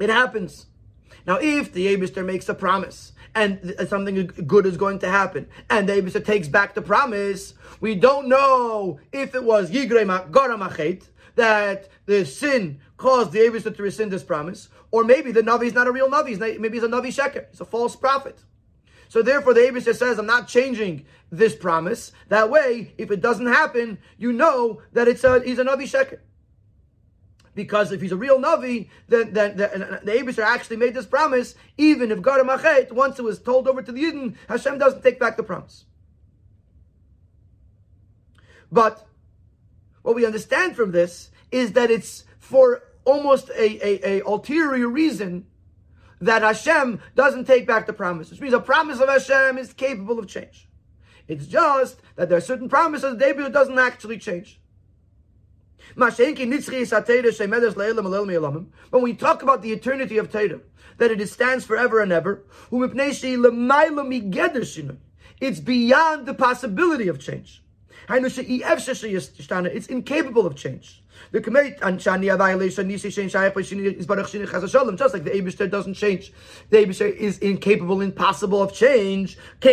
it 0.00 0.08
happens. 0.08 0.66
Now, 1.28 1.36
if 1.42 1.74
the 1.74 1.94
Abishter 1.94 2.24
makes 2.24 2.48
a 2.48 2.54
promise 2.54 3.12
and 3.34 3.74
uh, 3.78 3.84
something 3.84 4.28
good 4.46 4.64
is 4.64 4.78
going 4.78 4.98
to 5.00 5.10
happen, 5.10 5.46
and 5.68 5.86
the 5.86 5.92
Abishter 5.92 6.24
takes 6.24 6.48
back 6.48 6.74
the 6.74 6.80
promise, 6.80 7.52
we 7.80 7.94
don't 7.94 8.28
know 8.28 8.98
if 9.12 9.34
it 9.34 9.44
was 9.44 9.70
Yigrei 9.70 10.30
Goramachet, 10.30 11.02
that 11.34 11.90
the 12.06 12.24
sin 12.24 12.80
caused 12.96 13.32
the 13.32 13.40
Abishter 13.40 13.76
to 13.76 13.82
rescind 13.82 14.10
this 14.10 14.24
promise, 14.24 14.70
or 14.90 15.04
maybe 15.04 15.30
the 15.30 15.42
Navi 15.42 15.66
is 15.66 15.74
not 15.74 15.86
a 15.86 15.92
real 15.92 16.08
Navi, 16.08 16.58
maybe 16.58 16.78
he's 16.78 16.82
a 16.82 16.88
Navi 16.88 17.08
Sheker, 17.08 17.44
he's 17.50 17.60
a 17.60 17.66
false 17.66 17.94
prophet. 17.94 18.42
So 19.10 19.20
therefore, 19.20 19.52
the 19.52 19.60
Abishter 19.60 19.94
says, 19.94 20.18
I'm 20.18 20.24
not 20.24 20.48
changing 20.48 21.04
this 21.30 21.54
promise. 21.54 22.10
That 22.28 22.48
way, 22.48 22.94
if 22.96 23.10
it 23.10 23.20
doesn't 23.20 23.46
happen, 23.46 23.98
you 24.16 24.32
know 24.32 24.80
that 24.94 25.08
it's 25.08 25.24
a, 25.24 25.42
he's 25.42 25.58
a 25.58 25.64
Navi 25.64 25.82
Sheker. 25.82 26.20
Because 27.58 27.90
if 27.90 28.00
he's 28.00 28.12
a 28.12 28.16
real 28.16 28.38
Navi, 28.38 28.88
then, 29.08 29.32
then, 29.32 29.56
then 29.56 29.98
the 30.04 30.12
Abishter 30.12 30.44
actually 30.44 30.76
made 30.76 30.94
this 30.94 31.06
promise, 31.06 31.56
even 31.76 32.12
if 32.12 32.22
God 32.22 32.40
Machet, 32.46 32.92
once 32.92 33.18
it 33.18 33.22
was 33.22 33.40
told 33.40 33.66
over 33.66 33.82
to 33.82 33.90
the 33.90 34.00
Yidden, 34.00 34.36
Hashem 34.48 34.78
doesn't 34.78 35.02
take 35.02 35.18
back 35.18 35.36
the 35.36 35.42
promise. 35.42 35.84
But 38.70 39.04
what 40.02 40.14
we 40.14 40.24
understand 40.24 40.76
from 40.76 40.92
this 40.92 41.32
is 41.50 41.72
that 41.72 41.90
it's 41.90 42.22
for 42.38 42.84
almost 43.04 43.48
a, 43.48 43.84
a, 43.84 44.18
a 44.18 44.24
ulterior 44.24 44.86
reason 44.86 45.44
that 46.20 46.42
Hashem 46.42 47.00
doesn't 47.16 47.46
take 47.46 47.66
back 47.66 47.88
the 47.88 47.92
promise, 47.92 48.30
which 48.30 48.40
means 48.40 48.54
a 48.54 48.60
promise 48.60 49.00
of 49.00 49.08
Hashem 49.08 49.58
is 49.58 49.72
capable 49.72 50.20
of 50.20 50.28
change. 50.28 50.68
It's 51.26 51.48
just 51.48 52.00
that 52.14 52.28
there 52.28 52.38
are 52.38 52.40
certain 52.40 52.68
promises 52.68 53.16
David 53.16 53.52
doesn't 53.52 53.80
actually 53.80 54.18
change. 54.18 54.60
When 55.98 56.12
we 59.02 59.14
talk 59.14 59.42
about 59.42 59.62
the 59.62 59.72
eternity 59.72 60.18
of 60.18 60.30
Torah, 60.30 60.60
that 60.98 61.10
it 61.10 61.28
stands 61.28 61.64
forever 61.64 62.00
and 62.00 62.12
ever, 62.12 62.44
it's 65.40 65.60
beyond 65.60 66.26
the 66.26 66.34
possibility 66.34 67.08
of 67.08 67.18
change. 67.18 67.64
It's 68.10 69.86
incapable 69.86 70.46
of 70.46 70.56
change. 70.56 71.02
The 71.30 71.40
Just 71.40 72.06
like 72.06 72.24
the 75.24 75.30
Eibushter 75.30 75.70
doesn't 75.70 75.94
change, 75.94 76.32
the 76.70 76.78
Eibushter 76.78 77.14
is 77.14 77.38
incapable, 77.38 78.00
impossible 78.00 78.62
of 78.62 78.72
change. 78.72 79.36
So 79.60 79.70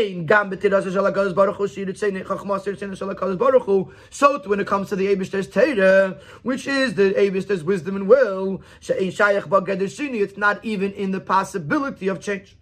when 4.46 4.60
it 4.60 4.68
comes 4.68 4.90
to 4.90 4.96
the 4.98 5.16
Eibushter's 5.16 5.48
Torah, 5.48 6.20
which 6.44 6.68
is 6.68 6.96
the 6.96 7.14
Eibushter's 7.14 7.64
wisdom 7.64 7.96
and 7.96 8.08
will, 8.08 8.62
it's 8.82 10.38
not 10.38 10.66
even 10.66 10.92
in 10.92 11.12
the 11.12 11.22
possibility 11.22 12.10
of 12.10 12.20
change. 12.20 12.58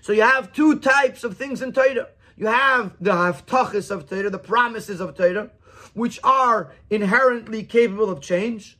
So 0.00 0.12
you 0.12 0.22
have 0.22 0.52
two 0.52 0.78
types 0.78 1.24
of 1.24 1.36
things 1.36 1.62
in 1.62 1.72
Torah. 1.72 2.08
You 2.36 2.46
have 2.46 2.96
the 3.00 3.12
haftachis 3.12 3.90
of 3.90 4.08
Torah, 4.08 4.30
the 4.30 4.38
promises 4.38 5.00
of 5.00 5.16
Torah, 5.16 5.50
which 5.94 6.18
are 6.24 6.72
inherently 6.88 7.62
capable 7.64 8.08
of 8.10 8.20
change. 8.20 8.78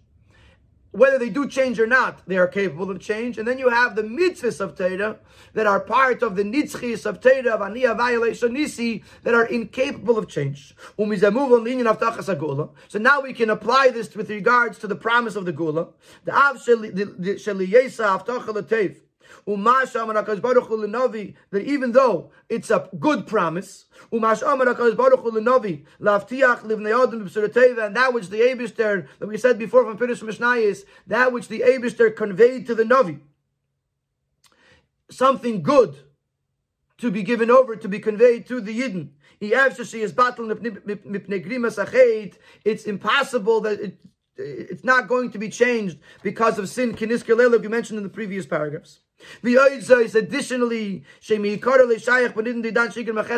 Whether 0.93 1.19
they 1.19 1.29
do 1.29 1.47
change 1.47 1.79
or 1.79 1.87
not, 1.87 2.27
they 2.27 2.37
are 2.37 2.49
capable 2.49 2.91
of 2.91 2.99
change. 2.99 3.39
And 3.39 3.47
then 3.47 3.61
you 3.61 3.69
have 3.69 3.95
the 3.95 4.03
mitzvahs 4.03 4.61
of 4.61 4.77
Torah 4.77 5.19
that 5.53 5.67
are 5.67 5.79
part 5.79 6.21
of 6.23 6.35
the 6.35 6.43
nitzchis 6.43 7.07
of 7.07 7.21
Torah, 7.21 7.55
of 7.55 7.61
Aniyah 7.61 7.97
violation 7.97 8.55
nisi, 8.55 9.05
that 9.23 9.35
are 9.35 9.47
incapable 9.47 10.19
of 10.19 10.27
change. 10.27 10.75
So 10.97 11.05
now 12.99 13.21
we 13.21 13.33
can 13.33 13.51
apply 13.51 13.91
this 13.91 14.17
with 14.17 14.31
regards 14.31 14.79
to 14.79 14.89
the 14.89 14.97
promise 14.97 15.37
of 15.37 15.45
the 15.45 15.53
Gula. 15.53 15.91
The 16.25 16.35
Av 16.35 16.61
That 21.51 21.63
even 21.65 21.93
though 21.93 22.31
it's 22.49 22.71
a 22.71 22.89
good 22.99 23.27
promise, 23.27 23.85
and 24.13 24.23
that 24.23 24.39
which 28.13 28.29
the 28.29 28.41
Abishter, 28.41 29.07
that 29.19 29.27
we 29.27 29.39
said 29.39 29.59
before 29.59 29.85
from 29.85 29.99
Pirush 29.99 30.23
Mishnah 30.23 30.53
is, 30.53 30.85
that 31.07 31.33
which 31.33 31.49
the 31.49 31.61
Abishter 31.61 32.15
conveyed 32.15 32.67
to 32.67 32.75
the 32.75 32.85
Navi, 32.85 33.21
something 35.11 35.63
good 35.63 35.97
to 36.99 37.11
be 37.11 37.23
given 37.23 37.51
over, 37.51 37.77
to 37.77 37.89
be 37.89 37.99
conveyed 37.99 38.47
to 38.47 38.61
the 38.61 38.79
Yidden. 38.79 39.09
It's 39.43 39.89
impossible 42.85 43.63
that 43.63 43.81
it, 43.81 43.97
it's 44.37 44.85
not 44.85 45.09
going 45.09 45.31
to 45.31 45.39
be 45.39 45.49
changed 45.49 45.99
because 46.23 46.59
of 46.59 46.69
sin, 46.69 46.95
kinisker 46.95 47.35
we 47.61 47.69
mentioned 47.69 47.97
in 47.97 48.03
the 48.03 48.11
previous 48.11 48.45
paragraphs. 48.45 48.99
The 49.43 49.55
Ayzah 49.55 50.05
is 50.05 50.15
additionally, 50.15 51.05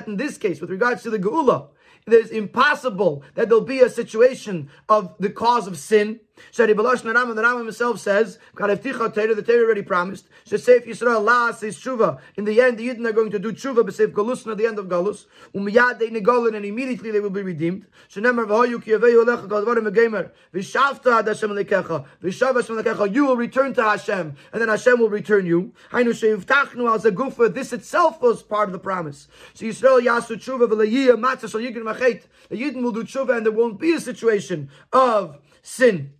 in 0.07 0.16
this 0.16 0.38
case, 0.38 0.61
with 0.61 0.71
regards 0.71 1.03
to 1.03 1.11
the 1.11 1.18
Geula, 1.18 1.68
it 2.07 2.12
is 2.12 2.31
impossible 2.31 3.23
that 3.35 3.49
there'll 3.49 3.64
be 3.64 3.81
a 3.81 3.88
situation 3.88 4.71
of 4.88 5.14
the 5.21 5.31
cause 5.31 5.66
of 5.66 5.79
sin. 5.79 6.21
So 6.51 6.67
the 6.67 6.75
Rambam 6.75 7.59
himself 7.59 8.01
says, 8.01 8.39
the 8.55 9.45
Torah 9.47 9.65
already 9.65 9.83
promised. 9.83 10.29
Shesef 10.47 10.87
Yisrael 10.87 11.25
La 11.25 11.53
says 11.53 11.79
tshuva. 11.79 12.19
In 12.37 12.45
the 12.45 12.61
end, 12.61 12.79
the 12.79 12.89
Yidden 12.89 13.07
are 13.07 13.13
going 13.13 13.31
to 13.31 13.39
do 13.39 13.53
tshuva 13.53 13.85
b'seif 13.85 14.13
galus 14.13 14.47
at 14.51 14.59
the 14.59 14.67
end 14.67 14.79
of 14.79 14.87
galus. 14.87 15.27
Umiyad 15.55 15.99
they 15.99 16.09
negolin, 16.09 16.57
and 16.57 16.65
immediately 16.65 17.11
they 17.11 17.21
will 17.21 17.31
be 17.31 17.43
redeemed. 17.43 17.87
Shenemar 18.11 18.47
v'hoyu 18.47 18.83
ki 18.83 18.93
yaveyu 18.93 19.25
alecha 19.25 19.49
kol 19.49 19.65
dvarim 19.65 19.89
megamer. 19.89 20.31
V'shavta 20.53 21.21
ad 21.21 21.27
Hashem 21.29 21.51
lekecha. 21.51 22.05
V'shav 22.23 22.55
Hashem 22.55 22.77
lekecha. 22.77 23.15
You 23.15 23.27
will 23.27 23.37
return 23.37 23.73
to 23.75 23.83
Hashem, 23.83 24.37
and 24.53 24.61
then 24.61 24.69
Hashem 24.69 24.99
will 24.99 25.11
return 25.11 25.47
you. 25.47 25.73
Hainu 25.91 26.13
sheivtachnu 26.13 26.91
al 26.91 26.99
zagufa. 26.99 27.53
This 27.55 27.73
itself 27.73 28.21
was 28.21 28.43
part 28.43 28.69
of 28.69 28.73
the 28.73 28.79
promise. 28.79 29.29
So 29.55 29.65
Yisrael 29.65 30.03
yasu 30.03 30.37
tshuva 30.37 30.69
v'leyiyah 30.69 31.21
matzah 31.21 31.51
shal 31.51 31.61
yigin 31.61 31.83
machet. 31.83 32.25
The 32.49 32.57
Yidden 32.57 32.83
will 32.83 32.93
do 32.93 33.05
tshuva, 33.05 33.37
and 33.37 33.47
there 33.47 33.53
won't 33.53 33.79
be 33.79 33.93
a 33.93 34.01
situation 34.01 34.71
of 34.93 35.39
sin. 35.63 36.13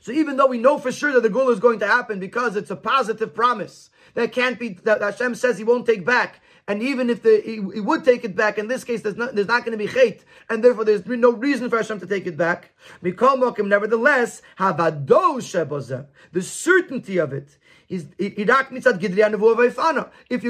So 0.00 0.12
even 0.12 0.36
though 0.36 0.46
we 0.46 0.58
know 0.58 0.78
for 0.78 0.90
sure 0.90 1.12
that 1.12 1.22
the 1.22 1.28
Gula 1.28 1.52
is 1.52 1.60
going 1.60 1.78
to 1.80 1.86
happen 1.86 2.18
because 2.18 2.56
it's 2.56 2.70
a 2.70 2.76
positive 2.76 3.34
promise 3.34 3.90
that 4.14 4.32
can't 4.32 4.58
be, 4.58 4.70
that 4.84 5.00
Hashem 5.00 5.34
says 5.34 5.58
he 5.58 5.64
won't 5.64 5.86
take 5.86 6.04
back. 6.04 6.40
And 6.66 6.82
even 6.82 7.10
if 7.10 7.22
the, 7.22 7.42
he, 7.44 7.54
he 7.74 7.80
would 7.80 8.04
take 8.04 8.24
it 8.24 8.36
back, 8.36 8.56
in 8.56 8.68
this 8.68 8.84
case, 8.84 9.02
there's 9.02 9.16
not, 9.16 9.34
there's 9.34 9.48
not 9.48 9.64
going 9.64 9.76
to 9.76 9.84
be 9.84 9.90
chait, 9.90 10.20
and 10.48 10.62
therefore 10.62 10.84
there's 10.84 11.04
no 11.04 11.32
reason 11.32 11.68
for 11.68 11.78
Hashem 11.78 11.98
to 12.00 12.06
take 12.06 12.26
it 12.28 12.36
back. 12.36 12.70
Because 13.02 13.58
nevertheless, 13.58 14.40
the 14.58 16.42
certainty 16.42 17.18
of 17.18 17.32
it 17.32 17.58
is 17.90 18.06
if 18.18 18.38
you're 18.38 18.46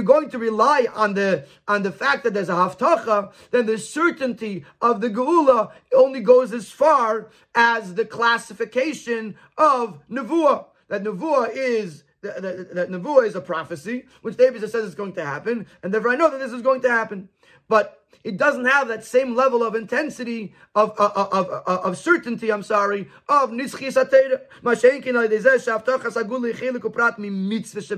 going 0.02 0.30
to 0.30 0.38
rely 0.38 0.86
on 0.94 1.14
the 1.14 1.46
on 1.66 1.82
the 1.82 1.90
fact 1.90 2.22
that 2.24 2.34
there's 2.34 2.50
a 2.50 2.52
haftacha, 2.52 3.32
then 3.50 3.66
the 3.66 3.78
certainty 3.78 4.64
of 4.80 5.00
the 5.00 5.08
geula 5.10 5.72
only 5.94 6.20
goes 6.20 6.52
as 6.52 6.70
far 6.70 7.30
as 7.54 7.94
the 7.94 8.04
classification 8.04 9.34
of 9.58 9.98
nevuah. 10.08 10.66
That 10.88 11.02
nevuah 11.02 11.50
is 11.52 12.04
that, 12.22 12.42
that, 12.42 12.74
that 12.74 12.90
Nevuah 12.90 13.26
is 13.26 13.34
a 13.34 13.40
prophecy, 13.40 14.04
which 14.20 14.36
David 14.36 14.60
says 14.60 14.74
is 14.84 14.94
going 14.94 15.14
to 15.14 15.24
happen, 15.24 15.66
and 15.82 15.92
therefore 15.92 16.10
I 16.10 16.16
know 16.16 16.30
that 16.30 16.38
this 16.38 16.52
is 16.52 16.60
going 16.62 16.82
to 16.82 16.90
happen. 16.90 17.30
But 17.66 17.99
it 18.22 18.36
doesn't 18.36 18.66
have 18.66 18.88
that 18.88 19.04
same 19.04 19.34
level 19.34 19.62
of 19.62 19.74
intensity 19.74 20.54
of 20.74 20.90
of, 20.98 21.12
of, 21.12 21.48
of, 21.48 21.66
of 21.66 21.98
certainty. 21.98 22.52
I'm 22.52 22.62
sorry 22.62 23.08
of 23.28 23.50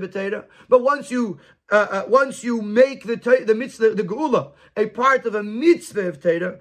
atera. 0.01 0.45
But 0.69 0.81
once 0.81 1.11
you 1.11 1.39
uh, 1.71 1.75
uh, 1.75 2.03
once 2.07 2.43
you 2.43 2.61
make 2.61 3.05
the 3.05 3.15
the 3.45 3.55
mitzvah 3.55 3.95
the 3.95 4.03
geula 4.03 4.51
a 4.75 4.87
part 4.87 5.25
of 5.25 5.35
a 5.35 5.43
mitzvah 5.43 6.07
of 6.07 6.19
Torah, 6.21 6.59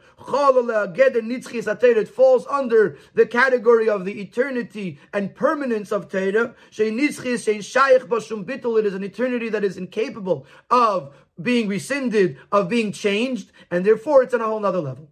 it 1.99 2.09
falls 2.09 2.47
under 2.47 2.99
the 3.15 3.27
category 3.27 3.88
of 3.88 4.05
the 4.05 4.21
eternity 4.21 4.99
and 5.12 5.35
permanence 5.35 5.93
of 5.93 6.09
Torah. 6.11 6.55
It 6.79 6.99
is 6.99 8.95
an 8.95 9.05
eternity 9.05 9.49
that 9.49 9.65
is 9.65 9.77
incapable 9.77 10.47
of 10.71 11.15
being 11.40 11.68
rescinded, 11.68 12.38
of 12.51 12.68
being 12.68 12.92
changed, 12.92 13.51
and 13.71 13.85
therefore 13.85 14.23
it's 14.23 14.35
on 14.35 14.40
a 14.40 14.47
whole 14.47 14.64
other 14.64 14.81
level. 14.81 15.11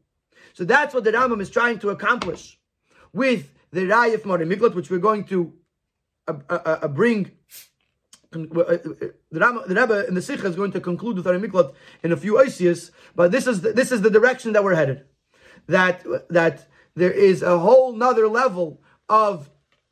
So 0.52 0.64
that's 0.64 0.94
what 0.94 1.04
the 1.04 1.12
Rambam 1.12 1.40
is 1.40 1.50
trying 1.50 1.78
to 1.80 1.90
accomplish 1.90 2.58
with 3.12 3.52
the 3.70 3.82
Rayif 3.82 4.24
Mari 4.24 4.46
Miklat, 4.46 4.74
which 4.74 4.90
we're 4.90 4.98
going 4.98 5.24
to 5.24 5.52
uh, 6.28 6.34
uh, 6.48 6.54
uh, 6.82 6.88
bring. 6.88 7.32
Uh, 8.34 8.40
uh, 8.40 8.78
the, 9.32 9.40
Rebbe, 9.40 9.62
the 9.66 9.74
Rebbe 9.74 10.06
in 10.06 10.14
the 10.14 10.20
Sicha 10.20 10.44
is 10.44 10.56
going 10.56 10.72
to 10.72 10.80
conclude 10.80 11.16
with 11.16 11.26
Ari 11.26 11.40
Miklat 11.40 11.74
in 12.02 12.12
a 12.12 12.16
few 12.16 12.34
Isias, 12.34 12.90
but 13.14 13.32
this 13.32 13.46
is 13.46 13.62
the, 13.62 13.72
this 13.72 13.90
is 13.90 14.02
the 14.02 14.10
direction 14.10 14.52
that 14.52 14.62
we're 14.62 14.74
headed. 14.74 15.04
That 15.66 16.04
that 16.30 16.66
there 16.94 17.10
is 17.10 17.42
a 17.42 17.58
whole 17.58 17.92
nother 17.92 18.28
level 18.28 18.80
of 19.08 19.50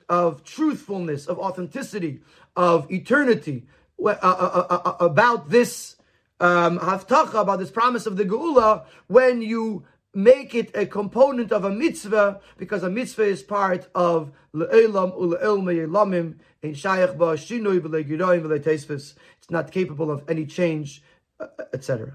of 0.08 0.44
truthfulness, 0.44 1.26
of 1.26 1.38
authenticity, 1.38 2.20
of 2.56 2.90
eternity 2.90 3.66
uh, 4.04 4.96
about 5.00 5.50
this 5.50 5.96
um, 6.40 6.78
haftacha, 6.78 7.40
about 7.40 7.58
this 7.58 7.70
promise 7.70 8.06
of 8.06 8.16
the 8.16 8.24
geula, 8.24 8.84
when 9.06 9.42
you 9.42 9.84
make 10.14 10.54
it 10.54 10.70
a 10.74 10.86
component 10.86 11.52
of 11.52 11.64
a 11.64 11.70
mitzvah, 11.70 12.40
because 12.56 12.82
a 12.82 12.90
mitzvah 12.90 13.24
is 13.24 13.42
part 13.42 13.88
of 13.94 14.32
me'elamim, 14.52 16.38
in 16.62 16.72
shayach 16.72 17.16
ba 17.16 17.34
shinoi. 17.34 19.16
It's 19.38 19.50
not 19.50 19.70
capable 19.70 20.10
of 20.10 20.24
any 20.28 20.46
change, 20.46 21.02
uh, 21.38 21.46
etc. 21.72 22.14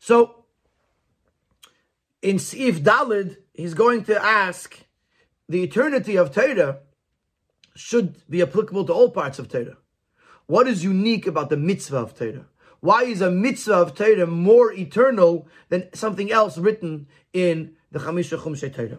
So, 0.00 0.44
in 2.22 2.38
Sif 2.38 2.80
Dalid, 2.82 3.36
he's 3.52 3.74
going 3.74 4.04
to 4.04 4.24
ask 4.24 4.87
the 5.48 5.62
eternity 5.62 6.16
of 6.16 6.34
Torah 6.34 6.80
should 7.74 8.22
be 8.28 8.42
applicable 8.42 8.84
to 8.84 8.92
all 8.92 9.10
parts 9.10 9.38
of 9.38 9.48
Torah. 9.48 9.78
What 10.46 10.66
is 10.66 10.84
unique 10.84 11.26
about 11.26 11.48
the 11.48 11.56
mitzvah 11.56 11.98
of 11.98 12.14
Torah? 12.14 12.46
Why 12.80 13.02
is 13.04 13.20
a 13.20 13.30
mitzvah 13.30 13.74
of 13.74 13.94
Torah 13.94 14.26
more 14.26 14.72
eternal 14.72 15.48
than 15.68 15.88
something 15.94 16.30
else 16.30 16.58
written 16.58 17.06
in 17.32 17.76
the 17.90 17.98
Chamisha 17.98 18.38
Chumshei 18.38 18.74
Torah? 18.74 18.98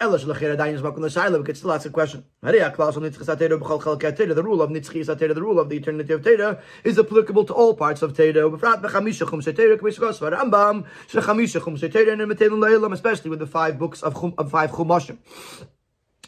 Ela 0.00 0.18
shlachir 0.18 0.56
adayin 0.56 0.80
zmakun 0.80 0.98
l'shayla. 0.98 1.38
We 1.38 1.44
could 1.44 1.56
still 1.56 1.72
ask 1.72 1.86
a 1.86 1.90
question. 1.90 2.24
maria 2.42 2.70
klaus 2.70 2.96
on 2.96 3.02
The 3.02 4.42
rule 4.44 4.62
of 4.62 4.70
nitzchis 4.70 5.06
atera, 5.06 5.34
the 5.34 5.42
rule 5.42 5.60
of 5.60 5.68
the 5.68 5.76
eternity 5.76 6.12
of 6.12 6.22
Teda, 6.22 6.60
is 6.82 6.98
applicable 6.98 7.44
to 7.44 7.52
all 7.54 7.74
parts 7.74 8.02
of 8.02 8.12
Teda. 8.12 8.52
Especially 12.92 13.30
with 13.30 13.38
the 13.38 13.46
five 13.46 13.78
books 13.78 14.02
of, 14.02 14.14
chum, 14.14 14.34
of 14.36 14.50
five 14.50 14.70
chumashim 14.72 15.18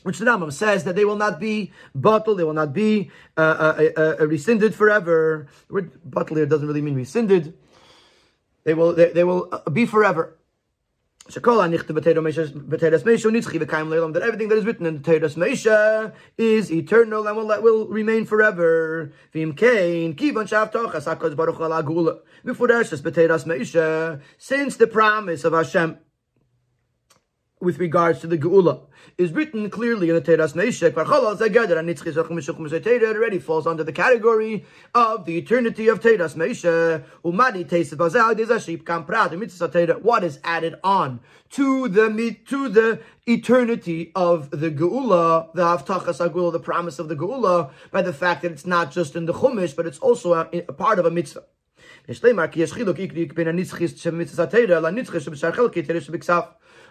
which 0.07 0.19
the 0.19 0.25
Rambam 0.25 0.53
says 0.53 0.85
that 0.85 0.95
they 0.95 1.05
will 1.05 1.17
not 1.17 1.41
be 1.41 1.73
bottled, 1.93 2.39
they 2.39 2.45
will 2.45 2.53
not 2.53 2.73
be 2.73 3.11
uh, 3.37 3.41
uh, 3.41 3.89
uh, 3.97 4.17
uh 4.21 4.27
rescinded 4.29 4.73
forever. 4.73 5.49
The 5.67 5.75
word 5.75 5.91
bottled 6.05 6.37
here 6.37 6.47
doesn't 6.47 6.67
really 6.67 6.81
mean 6.81 6.95
rescinded. 6.95 7.55
They 8.63 8.75
will, 8.75 8.93
they, 8.95 9.11
they 9.11 9.25
will 9.25 9.49
uh, 9.51 9.69
be 9.69 9.85
forever. 9.85 10.37
That 11.29 11.43
everything 14.23 14.49
that 14.49 14.59
is 14.59 14.65
written 14.65 14.87
in 14.87 15.03
the 15.03 15.11
Teras 15.11 15.35
Meisha 15.35 16.13
is 16.39 16.71
eternal 16.71 17.27
and 17.27 17.37
will, 17.37 17.63
will 17.63 17.89
remain 17.89 18.25
forever. 18.25 19.13
Since 24.39 24.77
the 24.77 24.87
promise 24.87 25.45
of 25.45 25.53
Hashem 25.53 25.99
with 27.59 27.79
regards 27.79 28.21
to 28.21 28.27
the 28.27 28.37
Geula 28.37 28.83
is 29.17 29.33
written 29.33 29.71
clearly 29.71 30.11
in 30.11 30.15
the 30.15 30.21
Teras 30.21 30.53
Neshek. 30.53 30.93
It 32.87 33.17
already 33.17 33.39
falls 33.39 33.67
under 33.67 33.83
the 33.83 33.93
category 33.93 34.67
of 34.95 35.25
the 35.25 35.39
eternity 35.39 35.89
of 35.89 36.01
Teras 36.01 36.35
Neshek. 36.35 37.05
What 40.03 40.25
is 40.25 40.39
added 40.45 40.75
on 40.85 41.21
to 41.51 41.89
the 41.89 42.37
to 42.47 42.69
the 42.69 43.01
eternity 43.27 44.13
of 44.15 44.51
the 44.51 44.71
Geula, 44.71 45.55
the 45.55 45.63
Haftachas 45.63 46.29
Agula, 46.29 46.53
the 46.53 46.61
promise 46.61 46.99
of 46.99 47.09
the 47.09 47.17
Geula, 47.17 47.71
by 47.91 48.03
the 48.03 48.13
fact 48.13 48.43
that 48.43 48.53
it's 48.53 48.67
not 48.67 48.91
just 48.91 49.17
in 49.17 49.25
the 49.25 49.33
Chumash, 49.33 49.75
but 49.75 49.87
it's 49.87 49.99
also 49.99 50.35
a, 50.35 50.49
a 50.69 50.73
part 50.75 50.99
of 50.99 51.07
a 51.07 51.11
mitzvah. 51.11 51.45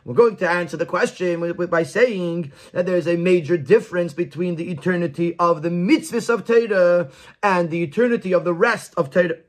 We're 0.05 0.13
going 0.13 0.37
to 0.37 0.47
answer 0.47 0.77
the 0.77 0.85
question 0.85 1.51
by 1.67 1.81
saying 1.81 2.51
that 2.73 2.85
there 2.85 2.95
is 2.95 3.07
a 3.07 3.17
major 3.17 3.57
difference 3.57 4.13
between 4.13 4.55
the 4.55 4.69
eternity 4.69 5.35
of 5.39 5.63
the 5.63 5.69
mitzvahs 5.69 6.29
of 6.29 6.45
Torah 6.45 7.09
and 7.41 7.71
the 7.71 7.81
eternity 7.81 8.31
of 8.31 8.43
the 8.43 8.53
rest 8.53 8.93
of 8.97 9.09
Torah. 9.09 9.39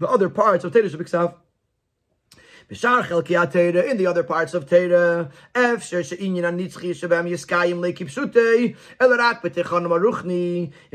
The 0.00 0.08
other 0.08 0.28
parts 0.28 0.64
of 0.64 0.72
Torah 0.72 0.88
Shabbat 0.88 1.36
in 3.88 3.96
the 3.98 4.06
other 4.06 4.24
parts 4.24 4.54
of 4.54 4.68
Torah, 4.68 5.30
in 5.54 6.44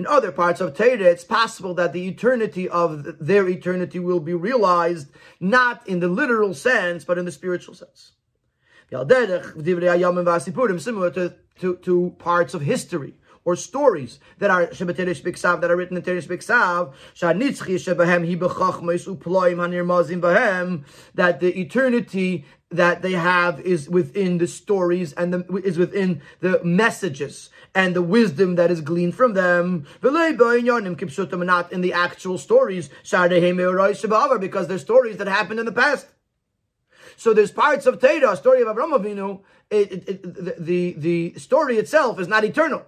other 0.05 0.31
parts 0.31 0.59
of 0.59 0.75
Torah, 0.75 1.03
it's 1.03 1.23
possible 1.23 1.73
that 1.75 1.93
the 1.93 2.05
eternity 2.05 2.67
of 2.67 3.25
their 3.25 3.47
eternity 3.47 3.99
will 3.99 4.19
be 4.19 4.33
realized 4.33 5.09
not 5.39 5.87
in 5.87 6.01
the 6.01 6.09
literal 6.09 6.53
sense, 6.53 7.05
but 7.05 7.17
in 7.17 7.23
the 7.23 7.31
spiritual 7.31 7.73
sense 7.73 8.11
similar 10.79 11.11
to, 11.11 11.33
to, 11.59 11.75
to 11.77 12.15
parts 12.19 12.53
of 12.53 12.61
history 12.61 13.15
or 13.47 13.55
stories 13.55 14.19
that 14.39 14.51
are 14.51 14.73
that 14.73 15.71
are 15.71 15.77
written 15.77 15.97
in 15.97 16.03
Terish 16.03 16.27
Biksav, 16.27 16.93
that 21.15 21.39
the 21.39 21.59
eternity 21.59 22.45
that 22.69 23.01
they 23.01 23.13
have 23.13 23.61
is 23.61 23.89
within 23.89 24.37
the 24.39 24.47
stories 24.47 25.13
and 25.13 25.33
the, 25.33 25.55
is 25.63 25.77
within 25.77 26.21
the 26.41 26.61
messages 26.63 27.49
and 27.73 27.95
the 27.95 28.01
wisdom 28.01 28.55
that 28.55 28.69
is 28.69 28.81
gleaned 28.81 29.15
from 29.15 29.33
them. 29.33 29.87
Not 30.01 31.71
in 31.71 31.81
the 31.81 31.93
actual 31.93 32.37
stories, 32.37 32.89
because 34.39 34.67
they're 34.67 34.77
stories 34.77 35.17
that 35.17 35.27
happened 35.27 35.59
in 35.61 35.65
the 35.65 35.71
past. 35.71 36.07
So 37.17 37.33
there's 37.33 37.51
parts 37.51 37.87
of 37.87 37.99
Torah, 37.99 38.37
story 38.37 38.61
of 38.61 38.67
Avraham 38.67 38.97
Avinu, 38.97 39.41
it, 39.71 39.91
it, 39.91 40.09
it, 40.09 40.65
the, 40.65 40.93
the 40.93 41.33
story 41.39 41.77
itself 41.77 42.19
is 42.19 42.27
not 42.27 42.45
eternal. 42.45 42.85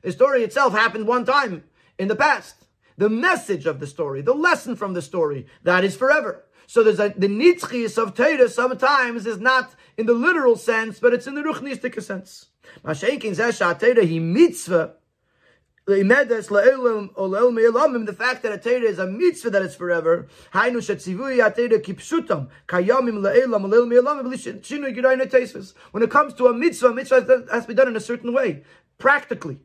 The 0.00 0.12
story 0.12 0.42
itself 0.42 0.72
happened 0.72 1.06
one 1.06 1.26
time 1.26 1.62
in 1.98 2.08
the 2.08 2.16
past. 2.16 2.64
The 2.96 3.10
message 3.10 3.66
of 3.66 3.78
the 3.78 3.86
story, 3.86 4.22
the 4.22 4.34
lesson 4.34 4.76
from 4.76 4.94
the 4.94 5.02
story, 5.02 5.46
that 5.62 5.84
is 5.84 5.94
forever. 5.94 6.46
So 6.66 6.82
there's 6.82 6.98
a, 6.98 7.10
the 7.10 7.28
nitzchis 7.28 8.02
of 8.02 8.14
Torah 8.14 8.48
sometimes 8.48 9.26
is 9.26 9.38
not 9.38 9.74
in 9.98 10.06
the 10.06 10.14
literal 10.14 10.56
sense, 10.56 10.98
but 10.98 11.12
it's 11.12 11.26
in 11.26 11.34
the 11.34 11.42
ruchnistic 11.42 12.02
sense. 12.02 12.46
Mashenkin 12.82 13.36
zeh 13.36 14.08
he 14.08 14.18
mitzvah 14.18 14.94
the 18.06 18.16
fact 18.18 18.42
that 18.42 18.52
a 18.52 18.58
Torah 18.58 18.80
is 18.80 18.98
a 18.98 19.06
mitzvah 19.06 19.50
that 19.50 19.62
is 19.62 19.76
forever. 19.76 20.26
When 20.52 20.74
it 26.02 26.10
comes 26.10 26.34
to 26.34 26.46
a 26.48 26.54
mitzvah, 26.54 26.88
a 26.88 26.94
mitzvah 26.94 27.46
has 27.52 27.62
to 27.62 27.68
be 27.68 27.74
done 27.74 27.86
in 27.88 27.94
a 27.94 28.00
certain 28.00 28.32
way, 28.32 28.64
practically, 28.98 29.60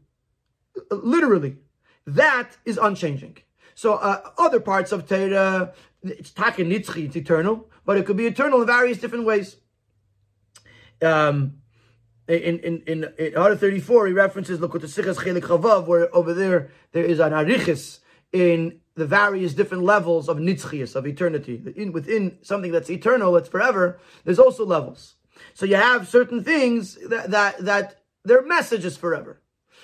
literally. 0.91 1.57
That 2.05 2.57
is 2.65 2.77
unchanging. 2.77 3.37
So 3.73 3.95
uh, 3.95 4.29
other 4.37 4.59
parts 4.59 4.91
of 4.91 5.07
Torah, 5.07 5.73
it's 6.03 6.31
taken 6.31 6.69
nitzchi, 6.69 7.05
it's 7.05 7.15
eternal, 7.15 7.67
but 7.83 7.97
it 7.97 8.05
could 8.05 8.17
be 8.17 8.27
eternal 8.27 8.61
in 8.61 8.67
various 8.67 8.99
different 8.99 9.25
ways. 9.25 9.57
Um, 11.01 11.60
in 12.35 12.59
in 12.59 12.83
in, 12.87 13.03
in 13.17 13.33
134 13.33 14.07
he 14.07 14.13
references 14.13 14.59
look 14.59 14.75
at 14.75 14.81
the 14.81 14.87
Sichas 14.87 15.17
Chelik 15.17 15.41
Chavav 15.41 15.85
where 15.87 16.13
over 16.15 16.33
there 16.33 16.69
there 16.91 17.03
is 17.03 17.19
an 17.19 17.31
arichis 17.31 17.99
in 18.31 18.79
the 18.95 19.05
various 19.05 19.53
different 19.53 19.83
levels 19.83 20.27
of 20.27 20.37
nitzchias, 20.37 20.95
of 20.95 21.07
eternity. 21.07 21.61
In, 21.75 21.91
within 21.91 22.37
something 22.41 22.71
that's 22.71 22.89
eternal, 22.89 23.33
that's 23.33 23.49
forever, 23.49 23.99
there's 24.25 24.39
also 24.39 24.65
levels. 24.65 25.15
So 25.53 25.65
you 25.65 25.75
have 25.75 26.07
certain 26.07 26.43
things 26.43 26.97
that, 27.09 27.31
that, 27.31 27.59
that 27.65 28.01
their 28.23 28.41
message 28.41 28.85
is 28.85 28.97
forever. 28.97 29.41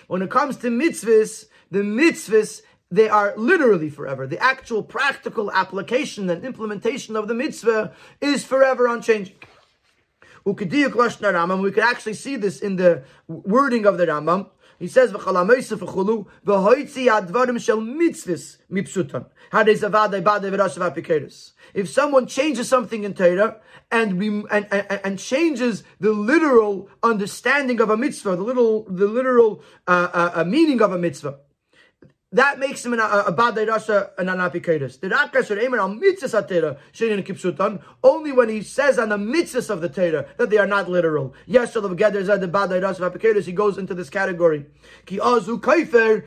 When 0.07 0.21
it 0.21 0.29
comes 0.29 0.57
to 0.57 0.69
mitzvahs, 0.69 1.45
the 1.71 1.79
mitzvahs, 1.79 2.61
they 2.89 3.09
are 3.09 3.33
literally 3.35 3.89
forever. 3.89 4.27
The 4.27 4.41
actual 4.41 4.83
practical 4.83 5.51
application 5.51 6.29
and 6.29 6.45
implementation 6.45 7.15
of 7.15 7.27
the 7.27 7.33
mitzvah 7.33 7.93
is 8.21 8.43
forever 8.45 8.87
unchanging. 8.87 9.35
We 10.47 10.53
could 10.55 11.83
actually 11.83 12.13
see 12.13 12.37
this 12.37 12.59
in 12.61 12.77
the 12.77 13.03
wording 13.27 13.85
of 13.85 13.97
the 13.97 14.07
Rambam. 14.07 14.49
He 14.79 14.87
says, 14.87 15.11
"V'chalameisef 15.11 15.79
advarim 16.45 17.59
shel 17.59 17.79
mitzvahs 17.79 18.57
mipsutan." 18.71 19.25
If 21.73 21.89
someone 21.89 22.27
changes 22.27 22.69
something 22.69 23.03
in 23.03 23.13
Torah 23.13 23.59
and, 23.91 24.21
and, 24.21 24.67
and, 24.71 25.01
and 25.03 25.19
changes 25.19 25.83
the 25.99 26.11
literal 26.11 26.89
understanding 27.03 27.81
of 27.81 27.89
a 27.89 27.97
mitzvah, 27.97 28.35
the 28.35 28.43
little 28.43 28.83
the 28.83 29.07
literal 29.07 29.61
uh, 29.87 30.31
uh, 30.35 30.43
meaning 30.45 30.81
of 30.81 30.93
a 30.93 30.97
mitzvah, 30.97 31.39
that 32.34 32.59
makes 32.59 32.86
him 32.86 32.93
a, 32.93 33.23
a 33.28 33.32
bad 33.32 33.57
and 33.57 33.69
an 33.69 34.28
anapikaitis. 34.28 34.99
The 34.99 35.07
rakas 35.09 35.49
or 35.49 35.59
emer 35.59 35.80
al 35.80 35.89
mitzvahs 35.89 36.36
atera 36.41 36.78
shein 36.91 37.25
kipsutan 37.25 37.82
only 38.03 38.34
when 38.34 38.49
he 38.49 38.61
says 38.61 38.99
on 38.99 39.09
the 39.09 39.17
mitzvahs 39.17 39.69
of 39.69 39.80
the 39.80 39.88
Torah 39.88 40.25
that 40.38 40.49
they 40.49 40.57
are 40.57 40.67
not 40.67 40.89
literal. 40.89 41.34
Yes, 41.45 41.73
so 41.73 41.80
the 41.80 41.93
gather 41.95 42.19
is 42.19 42.28
the 42.28 42.47
bad 42.47 42.69
rasha 42.71 43.09
apikaitis. 43.09 43.45
He 43.45 43.53
goes 43.53 43.78
into 43.78 43.93
this 43.93 44.09
category. 44.09 44.65
Ki 45.05 45.19
azu 45.19 45.61
kaifer 45.61 46.25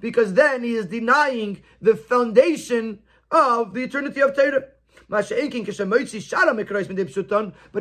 because 0.00 0.34
then 0.34 0.62
he 0.64 0.74
is 0.74 0.86
denying 0.86 1.62
the 1.80 1.94
foundation 1.94 2.98
of 3.30 3.74
the 3.74 3.82
eternity 3.82 4.20
of 4.20 4.34
Torah. 4.34 4.64
But 5.08 5.30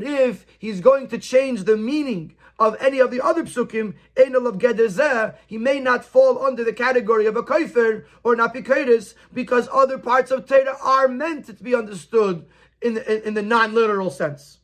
if 0.04 0.46
he's 0.58 0.82
going 0.82 1.08
to 1.08 1.18
change 1.20 1.64
the 1.64 1.78
meaning 1.78 2.36
of 2.60 2.76
any 2.80 3.00
of 3.00 3.10
the 3.10 3.22
other 3.22 3.44
psukim, 3.44 3.96
of 4.18 4.58
Gedezeh, 4.58 5.36
he 5.48 5.58
may 5.58 5.80
not 5.80 6.04
fall 6.04 6.44
under 6.44 6.64
the 6.64 6.74
category 6.74 7.26
of 7.26 7.38
a 7.38 7.44
kaifer 7.44 8.06
or 8.24 8.34
an 8.34 8.40
apikaitis 8.40 9.14
because 9.34 9.70
other 9.72 9.98
parts 9.98 10.30
of 10.30 10.46
Torah 10.46 10.78
are 10.84 11.08
meant 11.08 11.46
to 11.46 11.54
be 11.54 11.74
understood 11.74 12.46
in 12.82 12.96
the, 12.96 13.28
in, 13.28 13.34
the 13.34 13.42
non-literal 13.42 14.12
sense. 14.12 14.60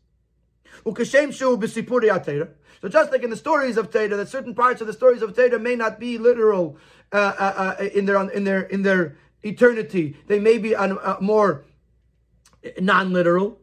So 2.81 2.89
just 2.89 3.11
like 3.11 3.23
in 3.23 3.29
the 3.29 3.37
stories 3.37 3.77
of 3.77 3.91
Torah, 3.91 4.09
that 4.09 4.29
certain 4.29 4.53
parts 4.53 4.81
of 4.81 4.87
the 4.87 4.93
stories 4.93 5.21
of 5.21 5.35
Torah 5.35 5.59
may 5.59 5.75
not 5.75 5.99
be 5.99 6.17
literal 6.17 6.77
uh, 7.11 7.33
uh, 7.37 7.75
uh, 7.79 7.83
in 7.93 8.05
their 8.05 8.29
in 8.29 8.43
their 8.43 8.61
in 8.63 8.81
their 8.81 9.17
eternity, 9.43 10.17
they 10.27 10.39
may 10.39 10.57
be 10.57 10.75
uh, 10.75 11.19
more 11.21 11.63
non-literal. 12.79 13.59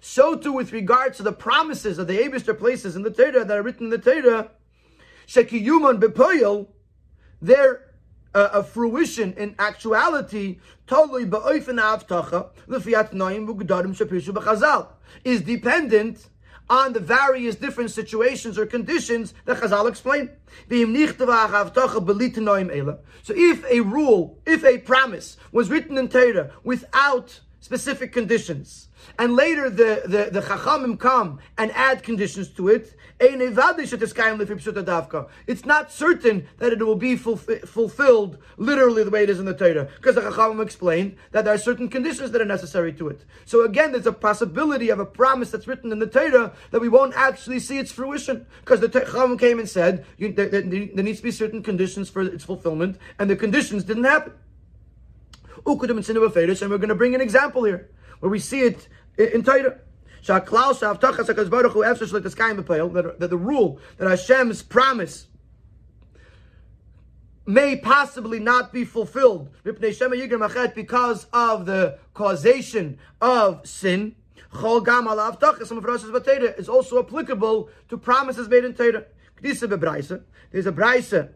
So 0.00 0.36
too 0.36 0.52
with 0.52 0.72
regards 0.72 1.16
to 1.18 1.22
the 1.22 1.32
promises 1.32 1.98
of 1.98 2.08
the 2.08 2.18
Abishter 2.18 2.58
places 2.58 2.96
in 2.96 3.02
the 3.02 3.10
Torah 3.10 3.44
that 3.44 3.56
are 3.56 3.62
written 3.62 3.84
in 3.84 3.90
the 3.90 3.98
Torah, 3.98 4.50
Shekiyuman 5.28 6.00
bepoyel, 6.00 6.66
their 7.40 7.84
uh, 8.34 8.48
a 8.52 8.62
fruition 8.62 9.32
in 9.34 9.54
actuality 9.58 10.58
totally 10.86 11.24
is 15.24 15.40
dependent 15.42 16.28
on 16.70 16.92
the 16.92 17.00
various 17.00 17.56
different 17.56 17.90
situations 17.90 18.58
or 18.58 18.66
conditions 18.66 19.34
that 19.44 19.58
Chazal 19.58 19.88
explain. 19.88 20.30
So 23.22 23.34
if 23.36 23.64
a 23.64 23.80
rule, 23.80 24.38
if 24.46 24.64
a 24.64 24.78
promise 24.78 25.36
was 25.52 25.70
written 25.70 25.98
in 25.98 26.08
Torah 26.08 26.50
without 26.64 27.40
specific 27.60 28.12
conditions, 28.12 28.88
and 29.18 29.34
later 29.34 29.70
the, 29.70 30.02
the, 30.04 30.30
the 30.30 30.40
Chachamim 30.46 30.98
come 30.98 31.38
and 31.56 31.70
add 31.72 32.02
conditions 32.02 32.48
to 32.50 32.68
it, 32.68 32.94
it's 33.20 33.56
not 35.64 35.90
certain 35.92 36.46
that 36.58 36.72
it 36.72 36.78
will 36.78 36.94
be 36.94 37.16
fulfilled 37.16 38.38
literally 38.56 39.02
the 39.02 39.10
way 39.10 39.24
it 39.24 39.30
is 39.30 39.40
in 39.40 39.44
the 39.44 39.54
Torah, 39.54 39.88
because 39.96 40.14
the 40.14 40.20
Chachamim 40.20 40.62
explained 40.62 41.16
that 41.32 41.44
there 41.44 41.54
are 41.54 41.58
certain 41.58 41.88
conditions 41.88 42.30
that 42.30 42.40
are 42.40 42.44
necessary 42.44 42.92
to 42.92 43.08
it. 43.08 43.24
So 43.44 43.64
again, 43.64 43.90
there's 43.92 44.06
a 44.06 44.12
possibility 44.12 44.88
of 44.90 45.00
a 45.00 45.04
promise 45.04 45.50
that's 45.50 45.66
written 45.66 45.90
in 45.90 45.98
the 45.98 46.06
Torah 46.06 46.52
that 46.70 46.80
we 46.80 46.88
won't 46.88 47.14
actually 47.16 47.58
see 47.58 47.78
its 47.78 47.90
fruition, 47.90 48.46
because 48.60 48.80
the 48.80 48.88
Chachamim 48.88 49.38
came 49.38 49.58
and 49.58 49.68
said 49.68 50.06
you, 50.16 50.32
there, 50.32 50.48
there, 50.48 50.62
there 50.62 51.04
needs 51.04 51.18
to 51.18 51.24
be 51.24 51.32
certain 51.32 51.62
conditions 51.62 52.08
for 52.08 52.22
its 52.22 52.44
fulfillment, 52.44 52.98
and 53.18 53.28
the 53.28 53.36
conditions 53.36 53.82
didn't 53.84 54.04
happen. 54.04 54.32
And 55.66 55.78
we're 55.80 55.88
going 56.78 56.88
to 56.88 56.94
bring 56.94 57.14
an 57.14 57.20
example 57.20 57.64
here 57.64 57.90
where 58.20 58.30
we 58.30 58.38
see 58.38 58.60
it 58.60 58.88
in 59.18 59.42
Torah. 59.42 59.80
That, 60.26 60.46
the 63.18 63.38
rule 63.38 63.80
that 63.96 64.08
Hashem's 64.08 64.62
promise 64.62 65.26
may 67.46 67.76
possibly 67.76 68.38
not 68.38 68.72
be 68.72 68.84
fulfilled 68.84 69.50
because 69.64 71.26
of 71.32 71.66
the 71.66 71.98
causation 72.14 72.98
of 73.20 73.66
sin. 73.66 74.14
Is 74.50 74.64
also 76.68 77.02
applicable 77.02 77.68
to 77.88 77.98
promises 77.98 78.48
made 78.48 78.64
in 78.64 78.72
Torah. 78.74 79.04
There's 79.40 79.62
a 79.62 79.68
brisa 80.72 81.30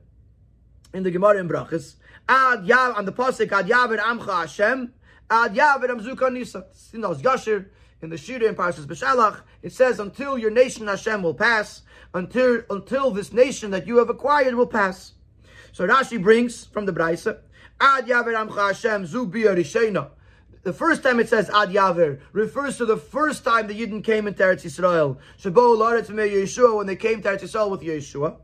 in 0.94 1.02
the 1.02 1.10
Gemara 1.10 1.38
in 1.38 1.48
Brachas. 1.48 1.96
Ad 2.28 2.64
yav 2.64 2.96
on 2.96 3.04
the 3.04 3.12
pasuk 3.12 3.52
Ad 3.52 3.66
yaver 3.66 3.98
amcha 3.98 4.40
Hashem. 4.40 4.92
Ad 5.30 5.54
yaver 5.54 5.88
amzuka 5.88 6.32
nisa. 6.32 6.66
In 6.92 7.00
those 7.00 7.22
Yashir 7.22 7.66
in 8.02 8.10
the 8.10 8.18
Shira 8.18 8.48
in 8.48 8.56
Parshas 8.56 8.84
Beshalach, 8.84 9.40
it 9.62 9.72
says, 9.72 10.00
"Until 10.00 10.36
your 10.36 10.50
nation 10.50 10.88
Hashem 10.88 11.22
will 11.22 11.34
pass, 11.34 11.82
until 12.12 12.62
until 12.68 13.12
this 13.12 13.32
nation 13.32 13.70
that 13.70 13.86
you 13.86 13.98
have 13.98 14.10
acquired 14.10 14.54
will 14.54 14.66
pass." 14.66 15.12
So 15.70 15.86
Rashi 15.86 16.20
brings 16.20 16.64
from 16.64 16.84
the 16.84 16.92
Brisa, 16.92 17.38
Ad 17.80 18.06
yaver 18.06 18.34
amcha 18.34 18.66
Hashem 18.68 19.06
zu. 19.06 19.26
The 20.64 20.72
first 20.72 21.02
time 21.02 21.18
it 21.18 21.28
says 21.28 21.50
Ad 21.50 21.70
Yaver 21.70 22.20
refers 22.32 22.76
to 22.76 22.86
the 22.86 22.96
first 22.96 23.42
time 23.42 23.66
the 23.66 23.74
Yidden 23.74 24.04
came 24.04 24.28
into 24.28 24.44
Eretz 24.44 24.62
Yisrael. 24.62 25.16
Shabo 25.40 25.76
Laretz 25.76 26.08
Yeshua 26.08 26.76
when 26.76 26.86
they 26.86 26.94
came 26.94 27.20
to 27.22 27.28
Eretz 27.28 27.42
Yisrael 27.42 27.68
with 27.68 27.80
Yeshua. 27.80 28.36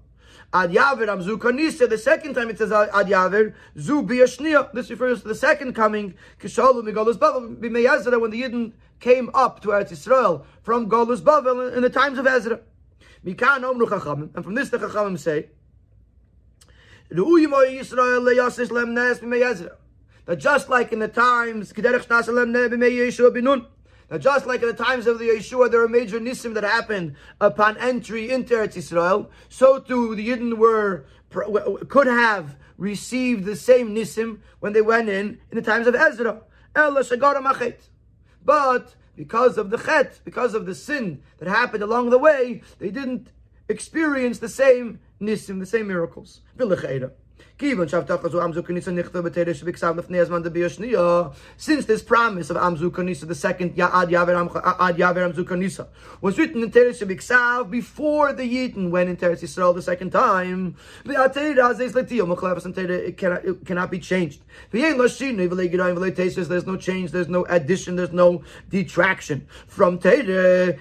Ad 0.53 0.73
Yaver 0.73 1.07
Amzu 1.07 1.39
Kanisa. 1.39 1.89
The 1.89 1.99
second 1.99 2.35
time 2.35 2.51
it 2.51 2.59
says 2.59 2.73
Ad 2.73 2.91
Yaver 2.91 3.55
Zu 3.79 4.03
Biyashnia. 4.03 4.73
This 4.73 4.91
refers 4.91 5.23
to 5.23 5.29
the 5.29 5.35
second 5.35 5.75
coming 5.75 6.15
Kishalu 6.41 6.83
Migolus 6.83 7.17
Bavel 7.17 7.57
B'Meyazra 7.57 8.21
when 8.21 8.31
the 8.31 8.43
Yidden 8.43 8.73
came 9.01 9.31
up 9.35 9.61
to 9.61 9.69
Eretz 9.69 9.91
Yisrael 9.91 10.45
from 10.63 10.89
Golus 10.89 11.21
Bavel 11.21 11.77
in 11.77 11.83
the 11.83 11.91
times 11.91 12.19
of 12.19 12.27
Ezra. 12.27 12.61
Mikan 13.25 13.61
Omru 13.61 13.89
Chachamim. 13.89 14.35
And 14.35 14.45
from 14.45 14.55
this 14.55 14.71
the 14.71 14.79
Chachamim 14.79 15.19
say 15.19 15.49
Bimeyazra, 17.11 19.73
that 20.27 20.37
just 20.37 20.69
like 20.69 20.93
in 20.93 20.99
the 20.99 21.09
times 21.09 21.73
now, 24.11 24.17
just 24.17 24.47
like 24.47 24.63
in 24.63 24.69
the 24.69 24.75
times 24.75 25.07
of 25.07 25.19
the 25.19 25.29
Yeshua, 25.29 25.71
there 25.71 25.81
were 25.81 25.89
major 25.89 26.19
nisim 26.19 26.55
that 26.55 26.65
happened 26.65 27.15
upon 27.41 27.77
entry 27.77 28.31
into 28.31 28.55
Eretz 28.55 28.75
Yisrael, 28.75 29.29
so 29.51 29.79
too 29.81 30.15
the 30.15 30.27
Yidden 30.27 30.57
were 30.57 31.05
could 31.31 32.07
have 32.07 32.57
received 32.79 33.45
the 33.45 33.55
same 33.55 33.95
nisim 33.95 34.39
when 34.61 34.73
they 34.73 34.81
went 34.81 35.11
in 35.11 35.39
in 35.51 35.57
the 35.57 35.63
times 35.63 35.87
of 35.87 35.95
Ezra. 35.95 36.41
But 38.45 38.95
because 39.15 39.59
of 39.59 39.69
the 39.69 39.77
chet, 39.77 40.21
because 40.25 40.55
of 40.55 40.65
the 40.65 40.75
sin 40.75 41.23
that 41.39 41.49
happened 41.49 41.83
along 41.83 42.09
the 42.09 42.19
way, 42.19 42.63
they 42.79 42.91
didn't 42.91 43.31
experience 43.69 44.39
the 44.39 44.49
same 44.49 45.01
nisim, 45.21 45.61
the 45.61 45.67
same 45.67 45.87
miracles. 45.89 46.41
Since 47.61 47.91
this 51.87 52.03
promise 52.03 52.51
of 52.51 52.57
Amzu 52.57 52.93
Kanisa, 52.93 53.27
the 53.27 53.35
second 53.35 53.75
Ya'ad 53.75 54.11
Yaver 54.11 54.37
Amzu 54.37 55.45
Kanisa, 55.45 55.89
was 56.21 56.39
written 56.39 56.63
in 56.63 56.71
Teresh 56.71 57.05
Biksav 57.05 57.69
before 57.69 58.33
the 58.33 58.45
Yidden 58.45 58.91
went 58.91 59.11
in 59.11 59.17
Teresh 59.17 59.41
Yisrael 59.41 59.75
the 59.75 59.83
second 59.83 60.11
time, 60.11 60.77
it 61.05 61.17
cannot, 63.17 63.45
it 63.45 63.67
cannot 63.67 63.91
be 63.91 63.99
changed. 63.99 64.41
There's 64.71 64.97
no 64.97 65.09
change, 66.77 67.11
there's 67.11 67.29
no 67.29 67.45
addition, 67.47 67.97
there's 67.97 68.13
no 68.13 68.45
detraction 68.69 69.49
from 69.67 69.99
Teresh. 69.99 70.79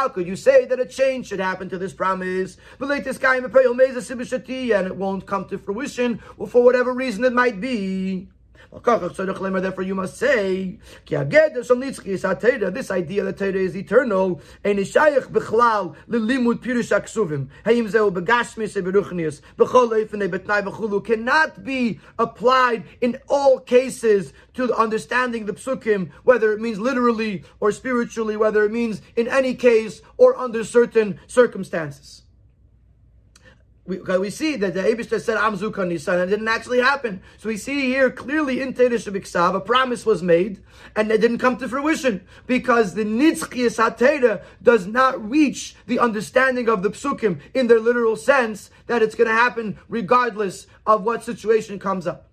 How 0.00 0.08
could 0.08 0.26
you 0.26 0.36
say 0.36 0.64
that 0.64 0.80
a 0.80 0.86
change 0.86 1.28
should 1.28 1.40
happen 1.40 1.68
to 1.68 1.76
this 1.76 1.92
promise? 1.92 2.56
And 4.32 4.86
it 4.86 4.96
won't 4.96 5.26
come 5.26 5.46
to 5.48 5.58
fruition, 5.58 6.20
or 6.38 6.46
for 6.46 6.62
whatever 6.62 6.92
reason 6.92 7.24
it 7.24 7.32
might 7.32 7.60
be. 7.60 8.28
Therefore, 8.72 9.82
you 9.82 9.96
must 9.96 10.16
say, 10.16 10.78
this 11.08 11.70
idea 12.90 13.24
that 13.24 13.36
Torah 13.36 13.52
is 13.54 13.76
eternal, 13.76 14.40
cannot 21.00 21.64
be 21.64 22.00
applied 22.18 22.84
in 23.00 23.18
all 23.28 23.58
cases 23.58 24.32
to 24.54 24.66
the 24.68 24.76
understanding 24.76 25.46
the 25.46 25.52
psukim, 25.52 26.10
whether 26.22 26.52
it 26.52 26.60
means 26.60 26.78
literally 26.78 27.42
or 27.58 27.72
spiritually, 27.72 28.36
whether 28.36 28.64
it 28.64 28.70
means 28.70 29.02
in 29.16 29.26
any 29.26 29.54
case 29.54 30.00
or 30.16 30.36
under 30.38 30.62
certain 30.62 31.18
circumstances 31.26 32.22
we, 33.90 33.98
we 34.18 34.30
see 34.30 34.54
that 34.54 34.74
the 34.74 34.82
Abishter 34.82 35.20
said 35.20 35.36
Amzuka 35.36 35.86
Nisan 35.86 36.20
and 36.20 36.30
it 36.30 36.36
didn't 36.36 36.46
actually 36.46 36.78
happen. 36.78 37.20
So 37.38 37.48
we 37.48 37.56
see 37.56 37.86
here 37.86 38.08
clearly 38.08 38.60
in 38.60 38.72
Teresh 38.72 39.12
Biksav 39.12 39.56
a 39.56 39.60
promise 39.60 40.06
was 40.06 40.22
made 40.22 40.62
and 40.94 41.10
it 41.10 41.20
didn't 41.20 41.38
come 41.38 41.56
to 41.56 41.68
fruition 41.68 42.24
because 42.46 42.94
the 42.94 43.04
Nitzchias 43.04 43.78
HaTeira 43.78 44.44
does 44.62 44.86
not 44.86 45.28
reach 45.28 45.74
the 45.88 45.98
understanding 45.98 46.68
of 46.68 46.84
the 46.84 46.90
Psukim 46.90 47.40
in 47.52 47.66
their 47.66 47.80
literal 47.80 48.14
sense 48.14 48.70
that 48.86 49.02
it's 49.02 49.16
going 49.16 49.28
to 49.28 49.34
happen 49.34 49.76
regardless 49.88 50.68
of 50.86 51.02
what 51.02 51.24
situation 51.24 51.80
comes 51.80 52.06
up. 52.06 52.30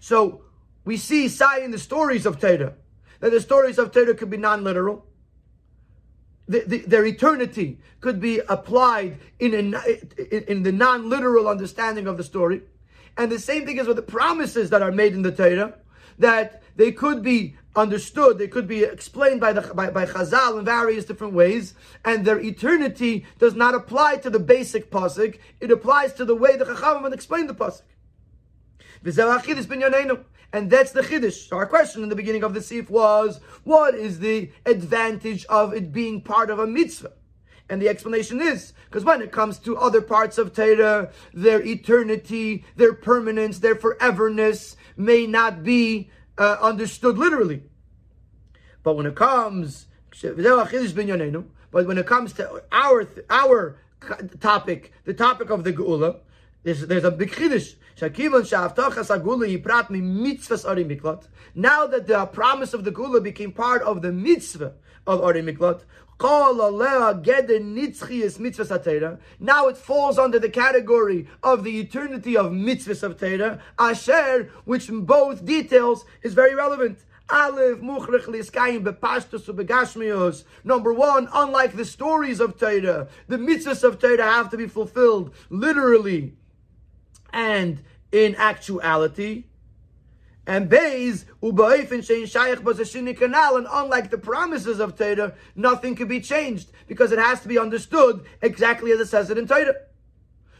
So 0.00 0.42
we 0.84 0.98
see 0.98 1.28
Sai 1.28 1.60
in 1.60 1.70
the 1.70 1.78
stories 1.78 2.26
of 2.26 2.38
Teira 2.38 2.74
that 3.20 3.30
the 3.30 3.40
stories 3.40 3.78
of 3.78 3.92
Teira 3.92 4.18
could 4.18 4.28
be 4.28 4.36
non-literal 4.36 5.06
the, 6.52 6.64
the, 6.66 6.78
their 6.78 7.04
eternity 7.04 7.78
could 8.00 8.20
be 8.20 8.40
applied 8.48 9.18
in, 9.38 9.74
a, 9.74 10.50
in 10.50 10.62
the 10.62 10.72
non-literal 10.72 11.48
understanding 11.48 12.06
of 12.06 12.16
the 12.16 12.24
story. 12.24 12.62
And 13.16 13.30
the 13.30 13.38
same 13.38 13.66
thing 13.66 13.78
is 13.78 13.86
with 13.86 13.96
the 13.96 14.02
promises 14.02 14.70
that 14.70 14.82
are 14.82 14.92
made 14.92 15.14
in 15.14 15.22
the 15.22 15.32
Torah, 15.32 15.74
that 16.18 16.62
they 16.76 16.92
could 16.92 17.22
be 17.22 17.56
understood, 17.74 18.38
they 18.38 18.48
could 18.48 18.68
be 18.68 18.84
explained 18.84 19.40
by, 19.40 19.52
the, 19.52 19.62
by, 19.74 19.90
by 19.90 20.04
Chazal 20.04 20.58
in 20.58 20.64
various 20.64 21.04
different 21.04 21.32
ways, 21.32 21.74
and 22.04 22.24
their 22.24 22.40
eternity 22.40 23.24
does 23.38 23.54
not 23.54 23.74
apply 23.74 24.16
to 24.16 24.30
the 24.30 24.38
basic 24.38 24.90
pasuk, 24.90 25.38
it 25.60 25.70
applies 25.70 26.12
to 26.14 26.24
the 26.24 26.34
way 26.34 26.56
the 26.56 26.64
Chachamim 26.64 27.12
explain 27.12 27.46
the 27.46 27.54
pasuk. 27.54 27.82
And 30.52 30.70
that's 30.70 30.92
the 30.92 31.00
chiddush. 31.00 31.48
So 31.48 31.56
our 31.56 31.66
question 31.66 32.02
in 32.02 32.08
the 32.08 32.16
beginning 32.16 32.44
of 32.44 32.52
the 32.52 32.60
sif 32.60 32.90
was, 32.90 33.40
what 33.64 33.94
is 33.94 34.18
the 34.18 34.50
advantage 34.66 35.46
of 35.46 35.72
it 35.72 35.92
being 35.92 36.20
part 36.20 36.50
of 36.50 36.58
a 36.58 36.66
mitzvah? 36.66 37.12
And 37.70 37.80
the 37.80 37.88
explanation 37.88 38.42
is 38.42 38.74
because 38.84 39.04
when 39.04 39.22
it 39.22 39.32
comes 39.32 39.58
to 39.60 39.78
other 39.78 40.02
parts 40.02 40.36
of 40.36 40.52
Torah, 40.52 41.10
their 41.32 41.62
eternity, 41.62 42.66
their 42.76 42.92
permanence, 42.92 43.60
their 43.60 43.76
foreverness 43.76 44.76
may 44.98 45.26
not 45.26 45.62
be 45.62 46.10
uh, 46.36 46.58
understood 46.60 47.16
literally. 47.16 47.62
But 48.82 48.96
when 48.96 49.06
it 49.06 49.14
comes, 49.14 49.86
but 50.20 51.86
when 51.86 51.98
it 51.98 52.06
comes 52.06 52.32
to 52.34 52.62
our 52.72 53.08
our 53.30 53.78
topic, 54.40 54.92
the 55.04 55.14
topic 55.14 55.48
of 55.48 55.64
the 55.64 55.72
Geula, 55.72 56.18
there's, 56.64 56.86
there's 56.86 57.04
a 57.04 57.10
big 57.10 57.30
chiddush. 57.30 57.74
Now 58.00 58.08
that 61.86 62.06
the 62.06 62.26
promise 62.32 62.74
of 62.74 62.84
the 62.84 62.92
Geula 62.92 63.22
became 63.22 63.52
part 63.52 63.82
of 63.82 64.02
the 64.02 64.12
mitzvah 64.12 64.74
of 65.06 65.20
Ari 65.20 65.42
Miklat, 65.42 65.82
now 66.20 66.52
it 69.68 69.76
falls 69.76 70.18
under 70.18 70.38
the 70.38 70.48
category 70.48 71.26
of 71.42 71.64
the 71.64 71.80
eternity 71.80 72.36
of 72.36 72.52
mitzvahs 72.52 73.02
of 73.02 73.18
Torah, 73.18 73.60
Asher, 73.76 74.48
which 74.64 74.88
in 74.88 75.04
both 75.04 75.44
details 75.44 76.04
is 76.22 76.34
very 76.34 76.54
relevant. 76.54 77.00
Number 80.64 80.92
one, 80.92 81.28
unlike 81.32 81.76
the 81.76 81.84
stories 81.84 82.40
of 82.40 82.56
Torah, 82.56 83.08
the 83.26 83.36
mitzvahs 83.36 83.82
of 83.82 83.98
Torah 83.98 84.22
have 84.22 84.50
to 84.50 84.56
be 84.56 84.68
fulfilled 84.68 85.34
literally 85.50 86.34
and 87.32 87.82
in 88.10 88.34
actuality. 88.36 89.44
And 90.46 90.68
Beis, 90.68 91.24
Ubaifin 91.42 92.00
Shein 92.00 92.26
Shaykh 92.26 92.60
Bazashini 92.60 93.16
Canal, 93.16 93.56
and 93.56 93.66
unlike 93.70 94.10
the 94.10 94.18
promises 94.18 94.80
of 94.80 94.96
Torah, 94.96 95.34
nothing 95.54 95.94
can 95.94 96.08
be 96.08 96.20
changed 96.20 96.72
because 96.88 97.12
it 97.12 97.18
has 97.18 97.40
to 97.42 97.48
be 97.48 97.58
understood 97.58 98.24
exactly 98.40 98.90
as 98.90 98.98
it 98.98 99.06
says 99.06 99.30
it 99.30 99.38
in 99.38 99.46
Torah. 99.46 99.74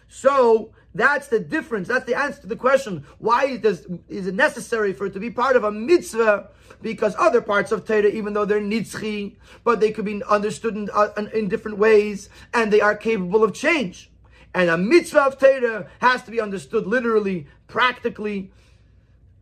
So 0.07 0.73
that's 0.95 1.29
the 1.29 1.41
difference. 1.41 1.89
That's 1.89 2.05
the 2.05 2.14
answer 2.14 2.43
to 2.43 2.47
the 2.47 2.57
question: 2.57 3.05
Why 3.18 3.57
does 3.57 3.87
is 4.09 4.29
it 4.29 4.35
necessary 4.35 4.93
for 4.93 5.07
it 5.07 5.14
to 5.14 5.20
be 5.20 5.31
part 5.31 5.57
of 5.57 5.64
a 5.64 5.73
mitzvah? 5.73 6.51
Because 6.81 7.16
other 7.18 7.41
parts 7.41 7.73
of 7.73 7.85
Torah, 7.85 8.07
even 8.07 8.35
though 8.35 8.45
they're 8.45 8.61
nitzchi, 8.61 9.37
but 9.64 9.81
they 9.81 9.91
could 9.91 10.05
be 10.05 10.23
understood 10.25 10.77
in, 10.77 10.91
uh, 10.93 11.09
in 11.33 11.49
different 11.49 11.79
ways, 11.79 12.29
and 12.55 12.73
they 12.73 12.81
are 12.81 12.95
capable 12.95 13.43
of 13.43 13.53
change. 13.53 14.12
And 14.55 14.68
a 14.68 14.76
mitzvah 14.76 15.22
of 15.22 15.38
Torah 15.38 15.88
has 16.00 16.22
to 16.24 16.30
be 16.30 16.40
understood 16.40 16.86
literally, 16.86 17.46
practically, 17.68 18.53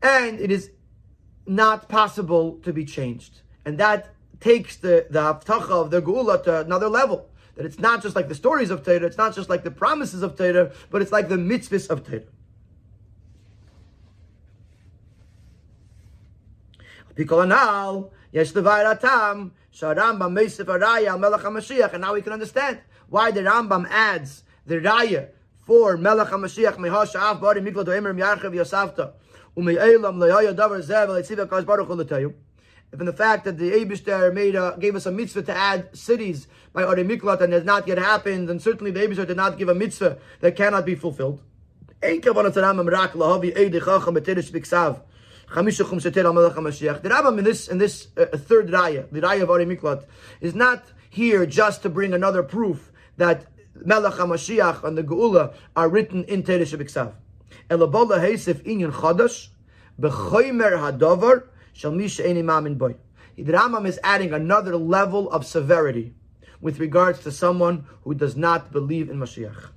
and 0.02 0.40
it 0.40 0.50
is 0.50 0.70
not 1.46 1.88
possible 1.88 2.58
to 2.62 2.72
be 2.72 2.84
changed. 2.84 3.40
And 3.64 3.78
that 3.78 4.14
takes 4.40 4.76
the, 4.76 5.06
the 5.10 5.20
haftacha 5.20 5.70
of 5.70 5.90
the 5.90 6.00
geula 6.00 6.42
to 6.44 6.60
another 6.60 6.88
level. 6.88 7.28
That 7.56 7.66
it's 7.66 7.78
not 7.78 8.02
just 8.02 8.16
like 8.16 8.28
the 8.28 8.34
stories 8.34 8.70
of 8.70 8.84
Torah, 8.84 9.04
it's 9.04 9.18
not 9.18 9.34
just 9.34 9.50
like 9.50 9.64
the 9.64 9.70
promises 9.70 10.22
of 10.22 10.36
Torah, 10.36 10.72
but 10.90 11.02
it's 11.02 11.12
like 11.12 11.28
the 11.28 11.36
mitzvahs 11.36 11.90
of 11.90 12.06
Torah. 12.06 12.22
And 17.16 17.28
now 22.00 22.14
we 22.14 22.22
can 22.22 22.32
understand 22.32 22.78
why 23.08 23.30
the 23.30 23.40
Rambam 23.40 23.86
adds 23.90 24.44
the 24.70 24.76
raya 24.76 25.28
for 25.66 25.96
Melech 25.96 26.28
HaMashiach 26.28 26.76
Meha 26.76 27.04
Sha'af 27.04 27.40
Bari 27.40 27.60
Mikla 27.60 27.84
Doemer 27.84 28.14
Yarchev 28.16 28.54
Yosafta 28.54 29.12
Ume'elam 29.56 30.16
Le'aya 30.16 30.54
Davar 30.54 30.80
Zev 30.80 31.08
Le'tziva 31.08 31.46
Kaz 31.48 31.66
Baruch 31.66 31.88
Hu 31.88 32.34
From 32.96 33.06
the 33.06 33.12
fact 33.12 33.44
that 33.46 33.58
the 33.58 33.72
Abishter 33.72 34.32
made 34.32 34.54
a, 34.54 34.76
gave 34.78 34.94
us 34.94 35.06
a 35.06 35.10
mitzvah 35.10 35.42
to 35.42 35.52
add 35.52 35.88
cities 35.96 36.46
by 36.72 36.84
Ari 36.84 37.02
Miklat 37.02 37.40
and 37.40 37.52
has 37.52 37.64
not 37.64 37.88
yet 37.88 37.98
happened, 37.98 38.48
and 38.48 38.62
certainly 38.62 38.92
the 38.92 39.00
Abishter 39.00 39.26
did 39.26 39.36
not 39.36 39.58
give 39.58 39.68
a 39.68 39.74
mitzvah 39.74 40.18
that 40.38 40.54
cannot 40.54 40.86
be 40.86 40.94
fulfilled. 40.94 41.42
The 42.00 42.20
Rambam 47.10 47.38
in 47.38 47.44
this, 47.44 47.66
in 47.68 47.78
this 47.78 48.08
uh, 48.16 48.24
third 48.36 48.68
raya, 48.68 49.10
the 49.10 49.20
raya 49.20 49.42
of 49.42 49.50
Ari 49.50 49.66
Miklat, 49.66 50.04
is 50.40 50.54
not 50.54 50.84
here 51.10 51.44
just 51.44 51.82
to 51.82 51.88
bring 51.88 52.14
another 52.14 52.44
proof 52.44 52.92
that 53.16 53.46
Melech 53.84 54.14
HaMashiach 54.14 54.84
and 54.84 54.96
the 54.96 55.02
Geula 55.02 55.54
are 55.76 55.88
written 55.88 56.24
in 56.24 56.42
Teresh 56.42 56.76
Biksav. 56.76 57.14
Elabola 57.68 58.18
Heisef 58.18 58.64
Inyan 58.64 58.92
Chadash, 58.92 59.48
Bechoymer 60.00 60.72
Hadover, 60.72 61.48
Shal 61.72 61.92
Misha 61.92 62.22
Eini 62.22 62.44
Mamin 62.44 62.76
Boy. 62.76 62.96
The 63.36 63.82
is 63.86 63.98
adding 64.04 64.32
another 64.32 64.76
level 64.76 65.30
of 65.30 65.46
severity 65.46 66.14
with 66.60 66.78
regards 66.78 67.20
to 67.20 67.32
someone 67.32 67.86
who 68.04 68.14
does 68.14 68.36
not 68.36 68.70
believe 68.70 69.08
in 69.08 69.16
Mashiach. 69.18 69.70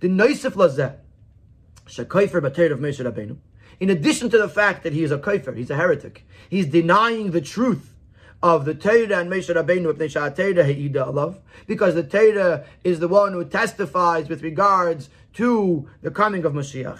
The 0.00 0.08
Noisef 0.08 0.52
Lazeh, 0.52 0.96
Shekaifer 1.86 2.40
Bater 2.40 2.72
of 2.72 2.80
Moshe 2.80 3.04
Rabbeinu, 3.04 3.36
in 3.80 3.90
addition 3.90 4.30
to 4.30 4.38
the 4.38 4.48
fact 4.48 4.82
that 4.84 4.92
he 4.92 5.02
is 5.02 5.10
a 5.10 5.18
kaifer, 5.18 5.56
he's 5.56 5.70
a 5.70 5.76
heretic, 5.76 6.26
he's 6.48 6.66
denying 6.66 7.32
the 7.32 7.40
truth 7.40 7.91
of 8.42 8.64
the 8.64 8.74
Torah 8.74 9.20
and 9.20 9.30
Moshe 9.30 9.54
Rabbeinu 9.54 9.92
alav, 9.94 11.38
because 11.66 11.94
the 11.94 12.02
Torah 12.02 12.64
is 12.82 12.98
the 12.98 13.08
one 13.08 13.32
who 13.32 13.44
testifies 13.44 14.28
with 14.28 14.42
regards 14.42 15.08
to 15.34 15.88
the 16.02 16.10
coming 16.10 16.44
of 16.44 16.52
Mashiach, 16.52 16.98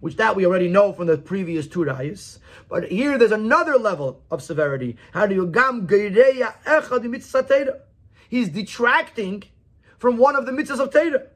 which 0.00 0.16
that 0.16 0.36
we 0.36 0.46
already 0.46 0.68
know 0.68 0.92
from 0.92 1.08
the 1.08 1.18
previous 1.18 1.66
two 1.66 1.80
rayas. 1.80 2.38
But 2.68 2.90
here 2.90 3.18
there's 3.18 3.32
another 3.32 3.76
level 3.76 4.22
of 4.30 4.42
severity. 4.42 4.96
How 5.12 5.26
do 5.26 5.34
you 5.34 5.46
gam 5.46 5.86
He's 8.28 8.48
detracting 8.48 9.44
from 9.98 10.16
one 10.16 10.36
of 10.36 10.46
the 10.46 10.52
mitzvahs 10.52 10.80
of 10.80 10.92
Torah. 10.92 11.26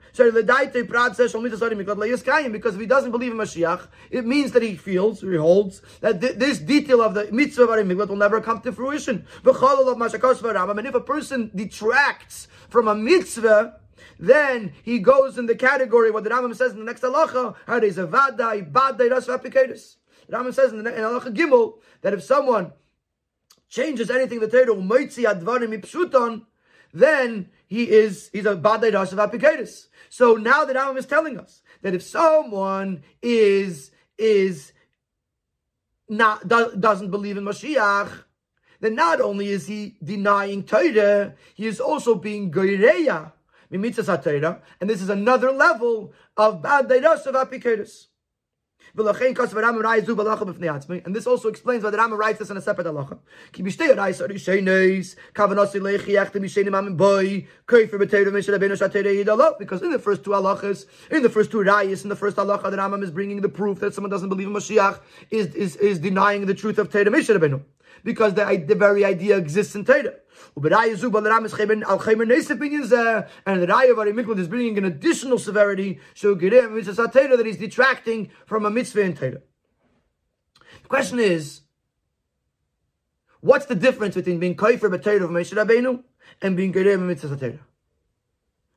Because 2.53 2.75
if 2.75 2.81
he 2.81 2.87
doesn't 2.87 3.11
believe 3.13 3.33
in 3.33 3.39
Mashiach, 3.39 3.87
it 4.11 4.27
means 4.27 4.51
that 4.53 4.63
he 4.63 4.75
feels, 4.75 5.21
he 5.21 5.37
holds, 5.37 5.83
that 6.01 6.21
th- 6.21 6.35
this 6.37 6.59
detail 6.59 7.01
of 7.01 7.15
the 7.15 7.31
mitzvah 7.31 7.63
of 7.63 7.87
Miklat 7.87 8.09
will 8.09 8.17
never 8.17 8.41
come 8.41 8.61
to 8.63 8.73
fruition. 8.73 9.25
And 9.45 10.87
if 10.87 10.95
a 10.95 11.01
person 11.01 11.51
detracts 11.55 12.49
from 12.69 12.89
a 12.89 12.95
mitzvah, 12.95 13.77
then 14.19 14.73
he 14.83 14.99
goes 14.99 15.39
in 15.39 15.47
the 15.47 15.55
category, 15.55 16.11
what 16.11 16.25
the 16.25 16.31
Rambam 16.31 16.57
says 16.57 16.73
in 16.73 16.81
the 16.81 16.85
next 16.85 17.03
halacha, 17.03 17.55
the 17.67 17.77
Rambam 20.31 20.55
says 20.55 20.73
in 20.73 20.83
the 20.83 20.95
in 20.95 21.03
halacha 21.03 21.33
Gimel, 21.35 21.79
that 22.03 22.13
if 22.13 22.23
someone 22.23 22.73
changes 23.69 24.11
anything 24.11 24.41
the 24.41 24.49
Torah, 24.49 24.75
then 26.93 27.49
he 27.71 27.89
is 27.89 28.29
he's 28.33 28.47
a 28.47 28.57
badai 28.57 28.93
of 28.93 29.19
apikadis. 29.19 29.87
So 30.09 30.35
now 30.35 30.65
the 30.65 30.75
Rambam 30.75 30.99
is 30.99 31.07
telling 31.07 31.39
us 31.39 31.63
that 31.83 31.95
if 31.95 32.03
someone 32.03 33.05
is 33.23 33.93
is 34.19 34.73
not 36.09 36.47
do, 36.49 36.75
doesn't 36.79 37.13
believe 37.13 37.37
in 37.37 37.45
Mashiach, 37.45 38.25
then 38.81 38.97
not 38.97 39.21
only 39.21 39.51
is 39.51 39.69
he 39.69 39.97
denying 40.03 40.65
Torah, 40.65 41.35
he 41.55 41.69
is 41.69 41.79
also 41.79 42.17
being 42.17 42.51
Goireya, 42.51 43.33
and 43.71 43.85
this 44.91 45.01
is 45.01 45.09
another 45.09 45.53
level 45.53 46.13
of 46.37 46.61
Bad 46.61 46.89
Deiras 46.89 47.25
of 47.27 47.37
Apikotis. 47.37 48.09
And 48.97 49.07
this 51.15 51.27
also 51.27 51.49
explains 51.49 51.85
why 51.85 51.91
the 51.91 51.99
Rambam 51.99 52.19
writes 52.19 52.39
this 52.39 52.51
in 52.51 52.57
a 52.57 52.61
separate 52.61 52.87
halacha. 52.87 53.19
Because 53.53 53.81
in 59.83 59.93
the 59.93 59.99
first 59.99 60.25
two 60.25 60.31
halachas, 60.31 60.87
in 61.11 61.23
the 61.23 61.29
first 61.29 61.51
two 61.51 61.59
rayas, 61.59 62.03
in 62.03 62.09
the 62.09 62.17
first 62.17 62.37
halacha, 62.37 62.71
the 62.71 62.77
Rambam 62.77 63.03
is 63.03 63.11
bringing 63.11 63.41
the 63.41 63.49
proof 63.49 63.81
that 63.81 63.95
someone 63.95 64.11
doesn't 64.11 64.29
believe 64.29 64.49
in 64.49 64.53
Mashiach 64.53 65.01
is, 65.31 65.55
is, 65.55 65.77
is 65.77 65.99
denying 65.99 66.47
the 66.47 66.55
truth 66.55 66.79
of 66.79 66.91
Torah 66.91 67.11
Mishra 67.11 67.61
Because 68.03 68.35
the, 68.35 68.65
the 68.67 68.75
very 68.75 69.05
idea 69.05 69.37
exists 69.37 69.75
in 69.75 69.85
Torah. 69.85 70.15
Uh, 70.57 70.61
and 73.47 73.63
the 73.63 73.67
Raya 73.67 73.95
Vari 73.95 74.13
Miklat 74.13 74.39
is 74.39 74.49
bringing 74.49 74.79
an 74.79 74.85
additional 74.85 75.39
severity, 75.39 76.01
so 76.15 76.35
that 76.35 77.43
he's 77.47 77.57
detracting 77.57 78.31
from 78.47 78.67
a 78.67 78.71
mitzvah 78.71 79.01
in 79.03 79.15
Torah. 79.15 79.43
The 80.83 80.89
question 80.89 81.21
is, 81.21 81.61
what's 83.41 83.67
the 83.67 83.75
difference 83.75 84.17
between 84.17 84.41
being 84.41 84.57
kaifer 84.57 84.91
b'Torah 84.91 85.25
of 85.25 85.31
Moshe 85.31 86.03
and 86.43 86.57
being 86.57 86.73
gereh 86.73 87.01
mitzvah 87.01 87.37
Torah? 87.37 87.61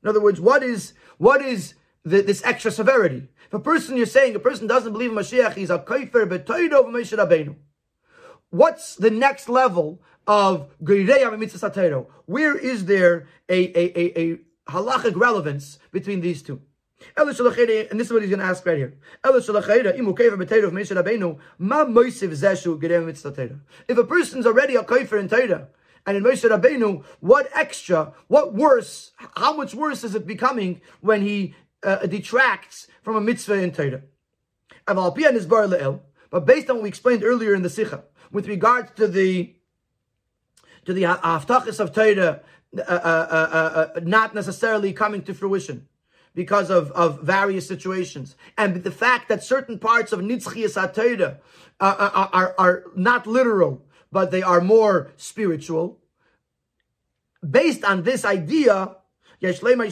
In 0.03 0.09
other 0.09 0.21
words, 0.21 0.39
what 0.39 0.63
is 0.63 0.93
what 1.17 1.41
is 1.41 1.73
the, 2.03 2.21
this 2.21 2.43
extra 2.43 2.71
severity? 2.71 3.29
If 3.47 3.53
a 3.53 3.59
person 3.59 3.97
you're 3.97 4.05
saying 4.05 4.35
a 4.35 4.39
person 4.39 4.67
doesn't 4.67 4.91
believe 4.91 5.11
in 5.11 5.17
Mashiach, 5.17 5.55
he's 5.55 5.69
a 5.69 5.79
kaifer 5.79 6.27
b'Torah 6.27 6.81
of 6.81 6.85
Moshe 6.85 7.17
Rabbeinu. 7.17 7.55
What's 8.51 8.95
the 8.95 9.09
next 9.09 9.49
level 9.49 10.03
of 10.27 10.69
Where 12.25 12.57
is 12.57 12.85
there 12.85 13.27
a, 13.49 13.77
a, 13.77 13.99
a, 13.99 14.19
a 14.19 14.37
halachic 14.69 15.15
relevance 15.15 15.79
between 15.91 16.21
these 16.21 16.41
two? 16.41 16.61
And 17.15 17.29
this 17.29 17.39
is 17.39 18.13
what 18.13 18.21
he's 18.21 18.29
going 18.29 18.39
to 18.39 18.45
ask 18.45 18.65
right 18.65 18.77
here. 18.77 18.93
If 23.87 23.97
a 23.97 24.03
person's 24.03 24.45
already 24.45 24.75
a 24.75 24.83
kaifer 24.83 25.19
in 25.19 25.27
Torah, 25.27 25.67
and 26.05 26.17
in 26.17 26.23
Moshe 26.23 26.49
Rabbeinu, 26.49 27.03
what 27.21 27.49
extra, 27.53 28.13
what 28.27 28.53
worse, 28.53 29.11
how 29.35 29.53
much 29.55 29.73
worse 29.73 30.03
is 30.03 30.15
it 30.15 30.27
becoming 30.27 30.81
when 31.01 31.21
he 31.21 31.55
uh, 31.81 32.05
detracts 32.05 32.87
from 33.01 33.15
a 33.15 33.21
mitzvah 33.21 33.61
in 33.61 33.71
Torah? 33.71 34.01
But 34.85 36.45
based 36.45 36.69
on 36.69 36.75
what 36.75 36.83
we 36.83 36.89
explained 36.89 37.23
earlier 37.23 37.53
in 37.53 37.61
the 37.61 37.69
Sicha, 37.69 38.03
with 38.31 38.47
regards 38.47 38.91
to 38.95 39.07
the 39.07 39.55
to 40.85 40.93
the 40.93 41.03
haftachas 41.03 41.79
of 41.79 41.93
Torah 41.93 42.41
uh 42.75 42.81
uh, 42.81 42.87
uh, 42.89 43.89
uh, 43.95 43.99
not 44.01 44.33
necessarily 44.33 44.93
coming 44.93 45.21
to 45.21 45.33
fruition 45.33 45.87
because 46.33 46.71
of, 46.71 46.91
of 46.91 47.21
various 47.21 47.67
situations. 47.67 48.35
And 48.57 48.83
the 48.83 48.91
fact 48.91 49.29
that 49.29 49.43
certain 49.43 49.77
parts 49.77 50.11
of 50.11 50.21
Nitzchias 50.21 50.75
HaTorah 50.75 51.37
are, 51.79 51.95
are, 52.33 52.55
are 52.57 52.83
not 52.95 53.27
literal, 53.27 53.85
but 54.11 54.31
they 54.31 54.41
are 54.41 54.59
more 54.59 55.11
spiritual. 55.17 55.99
Based 57.47 57.83
on 57.83 58.01
this 58.03 58.25
idea, 58.25 58.95
there's 59.39 59.59
going 59.59 59.91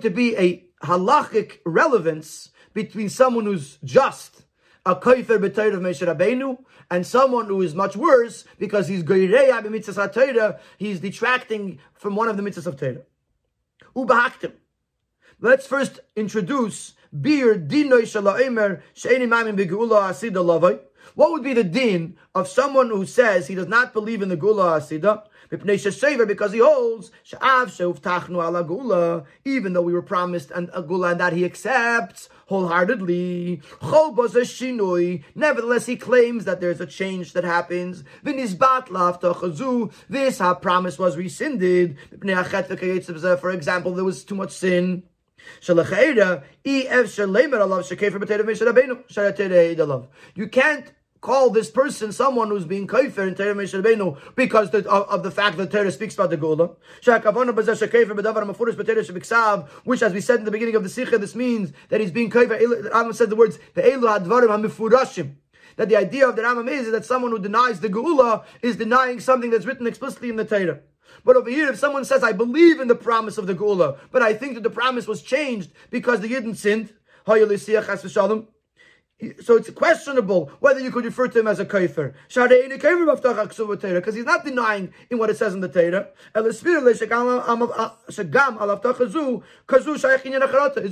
to 0.00 0.10
be 0.10 0.36
a 0.36 0.64
halachic 0.82 1.58
relevance 1.64 2.50
between 2.72 3.08
someone 3.08 3.44
who's 3.44 3.78
just 3.84 4.42
a 4.86 4.96
kaifer 4.96 5.38
b'Torah 5.38 5.74
of 5.74 5.80
Moshe 5.80 6.06
Rabbeinu, 6.06 6.58
and 6.90 7.06
someone 7.06 7.46
who 7.46 7.62
is 7.62 7.74
much 7.74 7.96
worse 7.96 8.44
because 8.58 8.88
he's 8.88 9.02
goyreya 9.02 9.62
b'mitzvah 9.62 10.12
Torah, 10.12 10.60
he's 10.78 11.00
detracting 11.00 11.78
from 11.94 12.16
one 12.16 12.28
of 12.28 12.36
the 12.36 12.42
mitzvahs 12.42 12.66
of 12.66 12.78
Torah. 12.78 13.02
Ubahaktim. 13.94 14.52
Let's 15.40 15.66
first 15.66 16.00
introduce 16.16 16.94
bir 17.12 17.56
dinoy 17.56 18.02
shalaimer 18.02 18.82
she'eni 18.94 19.26
mamin 19.26 19.56
begeula 19.56 20.10
asida 20.10 20.44
lavai. 20.44 20.80
What 21.14 21.30
would 21.32 21.42
be 21.42 21.54
the 21.54 21.64
din 21.64 22.16
of 22.34 22.46
someone 22.46 22.88
who 22.88 23.06
says 23.06 23.46
he 23.46 23.54
does 23.54 23.66
not 23.66 23.92
believe 23.92 24.22
in 24.22 24.28
the 24.28 24.36
geula 24.36 24.78
asida? 24.78 25.24
Because 25.50 26.52
he 26.52 26.60
holds 26.60 27.10
even 29.44 29.72
though 29.72 29.82
we 29.82 29.92
were 29.92 30.02
promised 30.02 30.52
and 30.52 30.70
a 30.72 30.82
geula 30.82 31.10
and 31.10 31.20
that 31.20 31.32
he 31.32 31.44
accepts 31.44 32.28
wholeheartedly. 32.46 33.60
Nevertheless, 35.34 35.86
he 35.86 35.96
claims 35.96 36.44
that 36.44 36.60
there's 36.60 36.80
a 36.80 36.86
change 36.86 37.32
that 37.32 37.44
happens. 37.44 38.04
This 38.22 38.54
promise 40.60 40.98
was 40.98 41.16
rescinded. 41.16 41.96
For 43.40 43.50
example, 43.50 43.94
there 43.94 44.04
was 44.04 44.24
too 44.24 44.34
much 44.34 44.52
sin. 44.52 45.04
You 45.62 45.74
can't 50.48 50.92
call 51.20 51.50
this 51.50 51.70
person 51.70 52.12
someone 52.12 52.48
who's 52.48 52.64
being 52.64 52.86
kaifer 52.86 53.28
in 53.28 53.34
Torah 53.34 53.54
Meshel 53.54 54.18
because 54.34 54.70
the, 54.70 54.78
of, 54.88 55.08
of, 55.08 55.22
the 55.22 55.30
fact 55.30 55.56
that 55.58 55.70
Torah 55.70 55.92
speaks 55.92 56.14
about 56.14 56.30
the 56.30 56.38
Geula. 56.38 56.76
Which, 59.84 60.02
as 60.02 60.12
we 60.12 60.20
said 60.20 60.38
in 60.38 60.44
the 60.44 60.50
beginning 60.50 60.76
of 60.76 60.82
the 60.82 60.88
Sicha, 60.88 61.20
this 61.20 61.34
means 61.34 61.72
that 61.88 62.00
he's 62.00 62.10
being 62.10 62.30
kaifer. 62.30 62.58
Rambam 62.90 63.14
said 63.14 63.30
the 63.30 63.36
words, 63.36 63.58
the. 63.74 63.82
That 65.76 65.88
the 65.88 65.96
idea 65.96 66.28
of 66.28 66.36
the 66.36 66.42
Rambam 66.42 66.68
is 66.70 66.90
that 66.90 67.04
someone 67.04 67.30
who 67.30 67.38
denies 67.38 67.80
the 67.80 67.88
Geula 67.88 68.44
is 68.60 68.76
denying 68.76 69.20
something 69.20 69.50
that's 69.50 69.66
written 69.66 69.86
explicitly 69.86 70.28
in 70.28 70.36
the 70.36 70.44
Torah. 70.44 70.80
But 71.24 71.36
over 71.36 71.50
here, 71.50 71.68
if 71.68 71.78
someone 71.78 72.04
says, 72.04 72.22
I 72.22 72.32
believe 72.32 72.80
in 72.80 72.88
the 72.88 72.94
promise 72.94 73.38
of 73.38 73.46
the 73.46 73.54
Geula, 73.54 73.98
but 74.10 74.22
I 74.22 74.32
think 74.32 74.54
that 74.54 74.62
the 74.62 74.70
promise 74.70 75.06
was 75.06 75.22
changed 75.22 75.70
because 75.90 76.20
the 76.20 76.28
Yidden 76.28 76.56
sinned, 76.56 76.92
so 79.42 79.56
it's 79.56 79.70
questionable 79.70 80.50
whether 80.60 80.80
you 80.80 80.90
could 80.90 81.04
refer 81.04 81.28
to 81.28 81.38
him 81.38 81.46
as 81.46 81.60
a 81.60 81.64
kaifer. 81.64 82.14
Because 83.94 84.14
he's 84.14 84.24
not 84.24 84.44
denying 84.44 84.92
in 85.10 85.18
what 85.18 85.30
it 85.30 85.36
says 85.36 85.54
in 85.54 85.60
the 85.60 85.68
Torah. 85.68 86.08
It's 86.34 86.60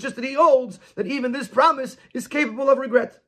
just 0.03 0.17
that 0.17 0.25
he 0.25 0.35
holds 0.35 0.79
that 0.95 1.07
even 1.07 1.33
this 1.33 1.49
promise 1.49 1.97
is 2.13 2.29
capable 2.29 2.69
of 2.69 2.79
regret. 2.79 3.23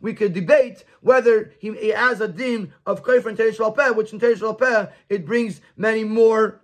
We 0.00 0.14
could 0.14 0.32
debate 0.32 0.84
whether 1.00 1.52
he, 1.58 1.88
has 1.90 2.20
a 2.20 2.28
din 2.28 2.72
of 2.86 3.04
kaifer 3.04 3.26
in 3.26 3.36
Teresh 3.36 3.96
which 3.96 4.12
in 4.12 4.18
Teresh 4.18 4.92
it 5.08 5.24
brings 5.24 5.60
many 5.76 6.02
more 6.02 6.60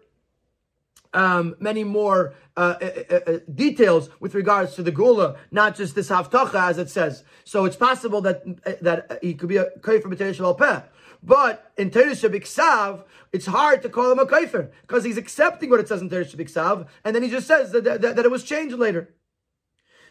um, 1.12 1.56
many 1.58 1.84
more 1.84 2.34
uh, 2.56 2.74
uh, 2.80 2.90
uh, 3.10 3.14
uh, 3.14 3.38
details 3.52 4.10
with 4.20 4.34
regards 4.34 4.74
to 4.74 4.82
the 4.82 4.92
geula, 4.92 5.36
not 5.50 5.76
just 5.76 5.94
this 5.94 6.08
haftacha 6.08 6.70
as 6.70 6.78
it 6.78 6.90
says. 6.90 7.24
So 7.44 7.64
it's 7.64 7.76
possible 7.76 8.20
that 8.22 8.42
uh, 8.66 8.72
that 8.82 9.18
he 9.22 9.34
could 9.34 9.48
be 9.48 9.56
a 9.56 9.66
kaifer 9.80 10.04
b'teresh 10.04 10.58
peh. 10.58 10.82
But 11.22 11.70
in 11.76 11.90
Teresh 11.90 12.26
Biksav, 12.30 13.04
it's 13.32 13.46
hard 13.46 13.82
to 13.82 13.88
call 13.90 14.10
him 14.12 14.18
a 14.18 14.26
kaifer 14.26 14.70
because 14.82 15.04
he's 15.04 15.18
accepting 15.18 15.68
what 15.68 15.80
it 15.80 15.88
says 15.88 16.00
in 16.00 16.08
Teresh 16.08 16.34
Biksav, 16.34 16.86
and 17.04 17.14
then 17.14 17.22
he 17.22 17.30
just 17.30 17.46
says 17.46 17.72
that, 17.72 17.84
that, 17.84 18.00
that 18.00 18.24
it 18.24 18.30
was 18.30 18.42
changed 18.42 18.76
later. 18.76 19.14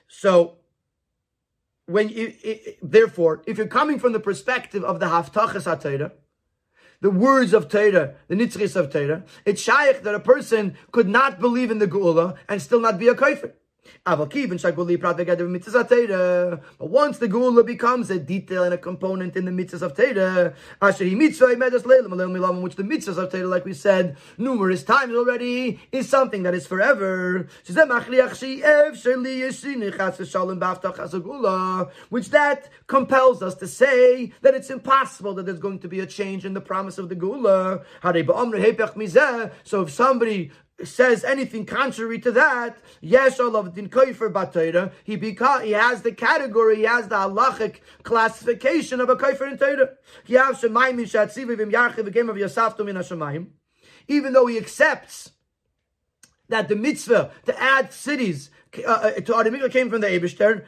So 0.07 0.57
when 1.85 2.09
you, 2.09 2.33
it, 2.43 2.77
therefore, 2.83 3.41
if 3.47 3.57
you're 3.57 3.67
coming 3.67 3.97
from 3.97 4.13
the 4.13 4.19
perspective 4.19 4.83
of 4.83 4.99
the 4.99 5.07
haftachas 5.07 5.65
hatayra, 5.65 6.11
the 7.01 7.09
words 7.09 7.53
of 7.53 7.69
Torah, 7.69 8.15
the 8.27 8.35
nitzchis 8.35 8.75
of 8.75 8.91
Torah, 8.91 9.23
it's 9.45 9.61
shaykh 9.61 10.03
that 10.03 10.15
a 10.15 10.19
person 10.19 10.77
could 10.91 11.07
not 11.07 11.39
believe 11.39 11.71
in 11.71 11.79
the 11.79 11.87
Geula 11.87 12.35
and 12.47 12.61
still 12.61 12.79
not 12.79 12.99
be 12.99 13.07
a 13.07 13.15
kafir. 13.15 13.53
But 14.05 14.17
once 16.79 17.17
the 17.17 17.27
geula 17.27 17.65
becomes 17.65 18.09
a 18.09 18.19
detail 18.19 18.63
and 18.63 18.73
a 18.73 18.77
component 18.77 19.35
in 19.35 19.45
the 19.45 19.51
mitzvahs 19.51 19.81
of 19.81 19.95
Torah, 19.95 20.53
which 20.79 20.97
the 22.75 22.83
mitzvahs 22.83 23.17
of 23.17 23.31
Torah, 23.31 23.47
like 23.47 23.65
we 23.65 23.73
said 23.73 24.17
numerous 24.37 24.83
times 24.83 25.13
already, 25.15 25.79
is 25.91 26.07
something 26.09 26.43
that 26.43 26.53
is 26.53 26.67
forever. 26.67 27.47
Which 32.09 32.29
that 32.29 32.69
compels 32.87 33.41
us 33.41 33.55
to 33.55 33.67
say 33.67 34.33
that 34.41 34.53
it's 34.55 34.69
impossible 34.69 35.33
that 35.35 35.45
there's 35.45 35.59
going 35.59 35.79
to 35.79 35.87
be 35.87 35.99
a 35.99 36.05
change 36.05 36.45
in 36.45 36.53
the 36.53 36.61
promise 36.61 36.97
of 36.97 37.09
the 37.09 37.15
geula. 37.15 37.83
So 39.63 39.81
if 39.81 39.89
somebody 39.91 40.51
says 40.83 41.23
anything 41.23 41.65
contrary 41.65 42.19
to 42.19 42.31
that, 42.31 42.77
yes, 43.01 43.39
Allah 43.39 43.69
din 43.69 43.89
kaifer 43.89 44.31
batayra, 44.31 44.91
he 45.03 45.17
beca- 45.17 45.63
he 45.63 45.71
has 45.71 46.01
the 46.01 46.11
category, 46.11 46.77
he 46.77 46.83
has 46.83 47.07
the 47.07 47.15
halachic 47.15 47.77
classification 48.03 49.01
of 49.01 49.09
a 49.09 49.15
kaifer 49.15 49.51
in 49.51 49.57
hashemayim. 52.95 53.47
Even 54.07 54.33
though 54.33 54.47
he 54.47 54.57
accepts 54.57 55.31
that 56.47 56.67
the 56.67 56.75
mitzvah 56.75 57.31
to 57.45 57.61
add 57.61 57.93
cities 57.93 58.49
uh, 58.77 58.91
uh 58.91 59.11
to 59.13 59.33
Adamika 59.33 59.71
came 59.71 59.89
from 59.89 60.01
the 60.01 60.07
Eibishter. 60.07 60.63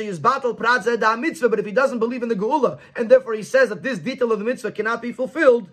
is 0.00 0.18
battle 0.18 0.54
da 0.54 1.16
mitzvah, 1.16 1.48
but 1.48 1.58
if 1.58 1.66
he 1.66 1.72
doesn't 1.72 1.98
believe 1.98 2.22
in 2.22 2.28
the 2.28 2.36
Geula, 2.36 2.78
and 2.94 3.10
therefore 3.10 3.34
he 3.34 3.42
says 3.42 3.70
that 3.70 3.82
this 3.82 3.98
detail 3.98 4.32
of 4.32 4.38
the 4.38 4.44
mitzvah 4.44 4.72
cannot 4.72 5.02
be 5.02 5.12
fulfilled, 5.12 5.68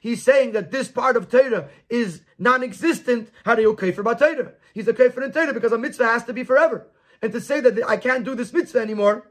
he's 0.00 0.22
saying 0.22 0.52
that 0.52 0.70
this 0.70 0.88
part 0.88 1.16
of 1.16 1.30
Torah 1.30 1.68
is 1.88 2.22
non-existent. 2.38 3.30
Okay 3.46 3.92
for 3.92 4.02
Torah? 4.02 4.52
He's 4.72 4.88
a 4.88 4.92
kafir 4.92 5.22
in 5.22 5.32
Torah 5.32 5.54
because 5.54 5.72
a 5.72 5.78
mitzvah 5.78 6.04
has 6.04 6.24
to 6.24 6.32
be 6.32 6.42
forever. 6.42 6.88
And 7.22 7.32
to 7.32 7.40
say 7.40 7.60
that 7.60 7.88
I 7.88 7.96
can't 7.96 8.24
do 8.24 8.34
this 8.34 8.52
mitzvah 8.52 8.80
anymore 8.80 9.30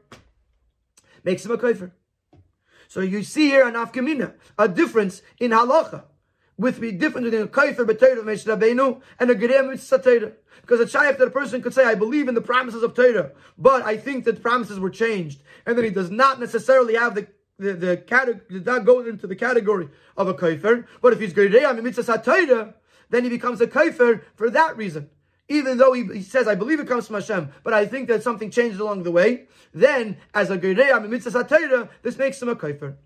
makes 1.22 1.44
him 1.44 1.52
a 1.52 1.58
kafir. 1.58 1.92
So 2.88 3.00
you 3.00 3.22
see 3.22 3.48
here 3.48 3.66
an 3.66 3.74
afkamina, 3.74 4.34
a 4.58 4.68
difference 4.68 5.20
in 5.38 5.50
halacha 5.50 6.04
with 6.56 6.80
the 6.80 6.92
different 6.92 7.24
between 7.24 7.42
a 7.42 7.48
kaifer 7.48 7.84
Moshe 7.84 8.46
Rabbeinu 8.46 9.00
and 9.18 9.30
a 9.30 9.34
gerem 9.34 9.70
mitzvah. 9.70 10.32
Because 10.60 10.80
a 10.80 10.88
shaykh 10.88 11.18
that 11.18 11.28
a 11.28 11.30
person 11.30 11.60
could 11.60 11.74
say, 11.74 11.84
I 11.84 11.94
believe 11.94 12.28
in 12.28 12.34
the 12.34 12.40
promises 12.40 12.82
of 12.82 12.94
Torah, 12.94 13.32
but 13.58 13.82
I 13.82 13.96
think 13.96 14.24
that 14.24 14.36
the 14.36 14.40
promises 14.40 14.80
were 14.80 14.90
changed, 14.90 15.42
and 15.66 15.76
then 15.76 15.84
he 15.84 15.90
does 15.90 16.10
not 16.10 16.40
necessarily 16.40 16.94
have 16.94 17.14
the 17.14 17.26
the, 17.56 17.72
the 17.74 17.96
category 17.96 18.58
that 18.60 18.84
goes 18.84 19.06
into 19.06 19.28
the 19.28 19.36
category 19.36 19.88
of 20.16 20.26
a 20.26 20.34
kaifer. 20.34 20.86
But 21.00 21.12
if 21.12 21.20
he's 21.20 21.32
gerem 21.32 21.82
mitzvah 21.82 22.22
Torah, 22.24 22.74
then 23.10 23.24
he 23.24 23.30
becomes 23.30 23.60
a 23.60 23.66
kaifer 23.66 24.22
for 24.34 24.50
that 24.50 24.76
reason. 24.76 25.10
Even 25.48 25.76
though 25.76 25.92
he, 25.92 26.04
he, 26.04 26.22
says, 26.22 26.48
I 26.48 26.54
believe 26.54 26.80
it 26.80 26.88
comes 26.88 27.06
from 27.06 27.16
Hashem, 27.16 27.50
but 27.62 27.74
I 27.74 27.84
think 27.86 28.08
that 28.08 28.22
something 28.22 28.50
changed 28.50 28.80
along 28.80 29.02
the 29.02 29.10
way, 29.10 29.46
then 29.74 30.16
as 30.32 30.50
a 30.50 30.58
gerem 30.58 31.08
mitzvah 31.08 31.44
Torah, 31.44 31.90
this 32.02 32.16
makes 32.16 32.40
him 32.40 32.48
a 32.48 32.56
kaifer. 32.56 32.96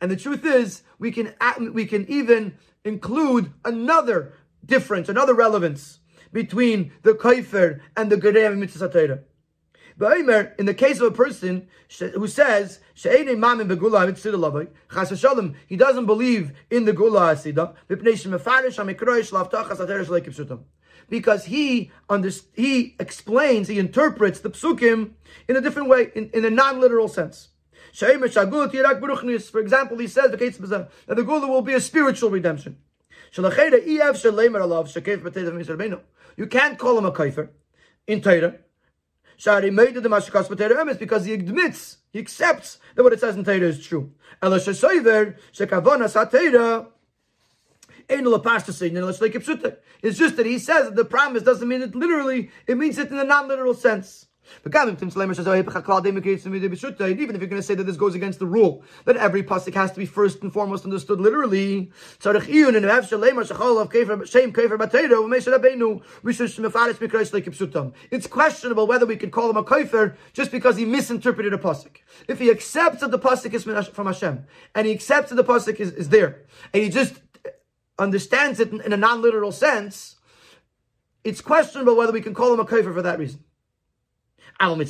And 0.00 0.10
the 0.10 0.16
truth 0.16 0.44
is, 0.44 0.82
we 0.98 1.12
can 1.12 1.34
we 1.72 1.86
can 1.86 2.08
even 2.08 2.56
include 2.84 3.52
another 3.64 4.34
difference, 4.64 5.08
another 5.08 5.34
relevance 5.34 5.98
between 6.32 6.92
the 7.02 7.12
kaifer 7.14 7.80
and 7.96 8.10
the 8.10 8.16
gerei 8.16 8.56
mitzvah 8.56 8.88
Torah. 8.88 9.20
But 9.98 10.16
in 10.58 10.64
the 10.64 10.74
case 10.74 10.98
of 11.00 11.12
a 11.12 11.14
person 11.14 11.68
who 12.14 12.26
says 12.26 12.80
he 12.94 13.10
doesn't 13.10 13.36
believe 16.06 16.52
in 16.70 16.84
the 16.86 16.92
geula 16.94 17.34
asida 17.34 17.74
because 21.10 21.44
he 21.44 21.90
under, 22.08 22.30
he 22.54 22.96
explains, 22.98 23.68
he 23.68 23.78
interprets 23.78 24.40
the 24.40 24.48
psukim 24.48 25.10
in 25.48 25.56
a 25.56 25.60
different 25.60 25.88
way, 25.88 26.10
in, 26.14 26.30
in 26.32 26.44
a 26.46 26.50
non-literal 26.50 27.08
sense. 27.08 27.49
For 27.92 29.60
example, 29.60 29.98
he 29.98 30.06
says 30.06 30.30
that 30.30 30.38
the 30.38 31.14
Geula 31.22 31.48
will 31.48 31.62
be 31.62 31.74
a 31.74 31.80
spiritual 31.80 32.30
redemption. 32.30 32.76
You 33.32 33.42
can't 36.46 36.78
call 36.78 36.98
him 36.98 37.04
a 37.04 37.12
kaifer 37.12 37.48
in 38.06 38.20
Torah. 38.20 38.58
Because 40.98 41.24
he 41.24 41.32
admits, 41.32 41.98
he 42.12 42.18
accepts 42.18 42.78
that 42.94 43.02
what 43.02 43.12
it 43.12 43.20
says 43.20 43.36
in 43.36 43.44
Torah 43.44 43.60
is 43.60 43.84
true. 43.86 44.12
It's 44.42 44.64
just 50.18 50.36
that 50.36 50.46
he 50.46 50.58
says 50.58 50.86
that 50.86 50.96
the 50.96 51.04
promise 51.04 51.42
doesn't 51.42 51.68
mean 51.68 51.82
it 51.82 51.94
literally, 51.94 52.50
it 52.66 52.76
means 52.76 52.98
it 52.98 53.10
in 53.10 53.18
a 53.18 53.24
non-literal 53.24 53.74
sense. 53.74 54.26
Oh, 54.64 54.70
Even 54.74 54.96
if 57.34 57.40
you're 57.40 57.48
going 57.48 57.50
to 57.50 57.62
say 57.62 57.74
that 57.74 57.84
this 57.84 57.96
goes 57.96 58.14
against 58.14 58.38
the 58.38 58.46
rule, 58.46 58.82
that 59.04 59.16
every 59.16 59.42
pasuk 59.42 59.74
has 59.74 59.92
to 59.92 59.98
be 59.98 60.06
first 60.06 60.42
and 60.42 60.52
foremost 60.52 60.84
understood 60.84 61.20
literally, 61.20 61.90
it's 68.10 68.26
questionable 68.26 68.86
whether 68.86 69.06
we 69.06 69.16
could 69.16 69.30
call 69.30 69.50
him 69.50 69.56
a 69.56 69.64
kaifer 69.64 70.16
just 70.32 70.50
because 70.50 70.76
he 70.76 70.84
misinterpreted 70.84 71.54
a 71.54 71.58
pasuk. 71.58 71.96
If 72.28 72.38
he 72.38 72.50
accepts 72.50 73.00
that 73.00 73.10
the 73.10 73.18
pasuk 73.18 73.54
is 73.54 73.88
from 73.88 74.06
Hashem, 74.06 74.44
and 74.74 74.86
he 74.86 74.92
accepts 74.92 75.30
that 75.30 75.36
the 75.36 75.44
pasuk 75.44 75.80
is, 75.80 75.92
is 75.92 76.08
there, 76.08 76.42
and 76.72 76.82
he 76.82 76.88
just 76.88 77.20
understands 77.98 78.60
it 78.60 78.72
in, 78.72 78.80
in 78.80 78.92
a 78.92 78.96
non-literal 78.96 79.52
sense, 79.52 80.16
it's 81.22 81.40
questionable 81.40 81.96
whether 81.96 82.12
we 82.12 82.20
can 82.20 82.34
call 82.34 82.52
him 82.52 82.60
a 82.60 82.64
kaifer 82.64 82.94
for 82.94 83.02
that 83.02 83.18
reason. 83.18 83.44
But 84.60 84.80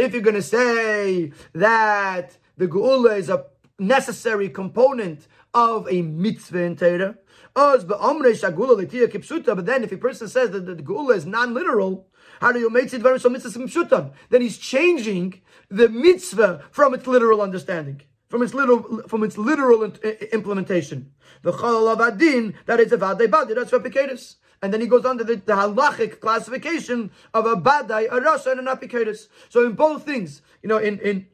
if 0.00 0.12
you're 0.12 0.22
going 0.22 0.34
to 0.34 0.42
say 0.42 1.32
that 1.52 2.36
the 2.56 2.68
geula 2.68 3.18
is 3.18 3.28
a 3.28 3.44
necessary 3.78 4.48
component 4.48 5.26
of 5.52 5.86
a 5.90 6.00
mitzvah 6.02 6.62
in 6.62 6.76
Torah, 6.76 7.16
but 7.54 7.88
then 7.88 9.84
if 9.84 9.92
a 9.92 9.98
person 9.98 10.28
says 10.28 10.50
that 10.50 10.66
the 10.66 10.76
geula 10.76 11.16
is 11.16 11.26
non-literal, 11.26 12.08
how 12.40 12.50
do 12.50 12.58
you 12.58 12.70
make 12.70 12.92
it 12.92 13.02
very 13.02 13.20
so 13.20 13.28
mitzvah 13.28 14.12
Then 14.30 14.40
he's 14.40 14.58
changing 14.58 15.42
the 15.68 15.88
mitzvah 15.88 16.64
from 16.70 16.94
its 16.94 17.06
literal 17.06 17.42
understanding, 17.42 18.00
from 18.28 18.42
its 18.42 18.54
literal 18.54 19.02
from 19.06 19.22
its 19.22 19.36
literal 19.36 19.84
implementation. 20.32 21.12
The 21.42 21.52
chalal 21.52 22.00
adin 22.00 22.54
that 22.66 22.80
is 22.80 22.92
a 22.92 22.96
vadei 22.96 23.30
badi. 23.30 23.54
That's 23.54 23.70
replicatus. 23.70 24.36
And 24.62 24.72
then 24.72 24.80
he 24.80 24.86
goes 24.86 25.04
on 25.04 25.18
to 25.18 25.24
the, 25.24 25.36
the 25.36 25.52
halachic 25.52 26.20
classification 26.20 27.10
of 27.34 27.46
a 27.46 27.56
badai, 27.56 28.06
a 28.06 28.20
rasha, 28.20 28.52
and 28.52 28.60
an 28.60 28.66
apikatus. 28.66 29.28
So 29.48 29.66
in 29.66 29.72
both 29.72 30.04
things, 30.04 30.42
you 30.62 30.68
know, 30.68 30.78
in, 30.78 30.98
in 31.00 31.26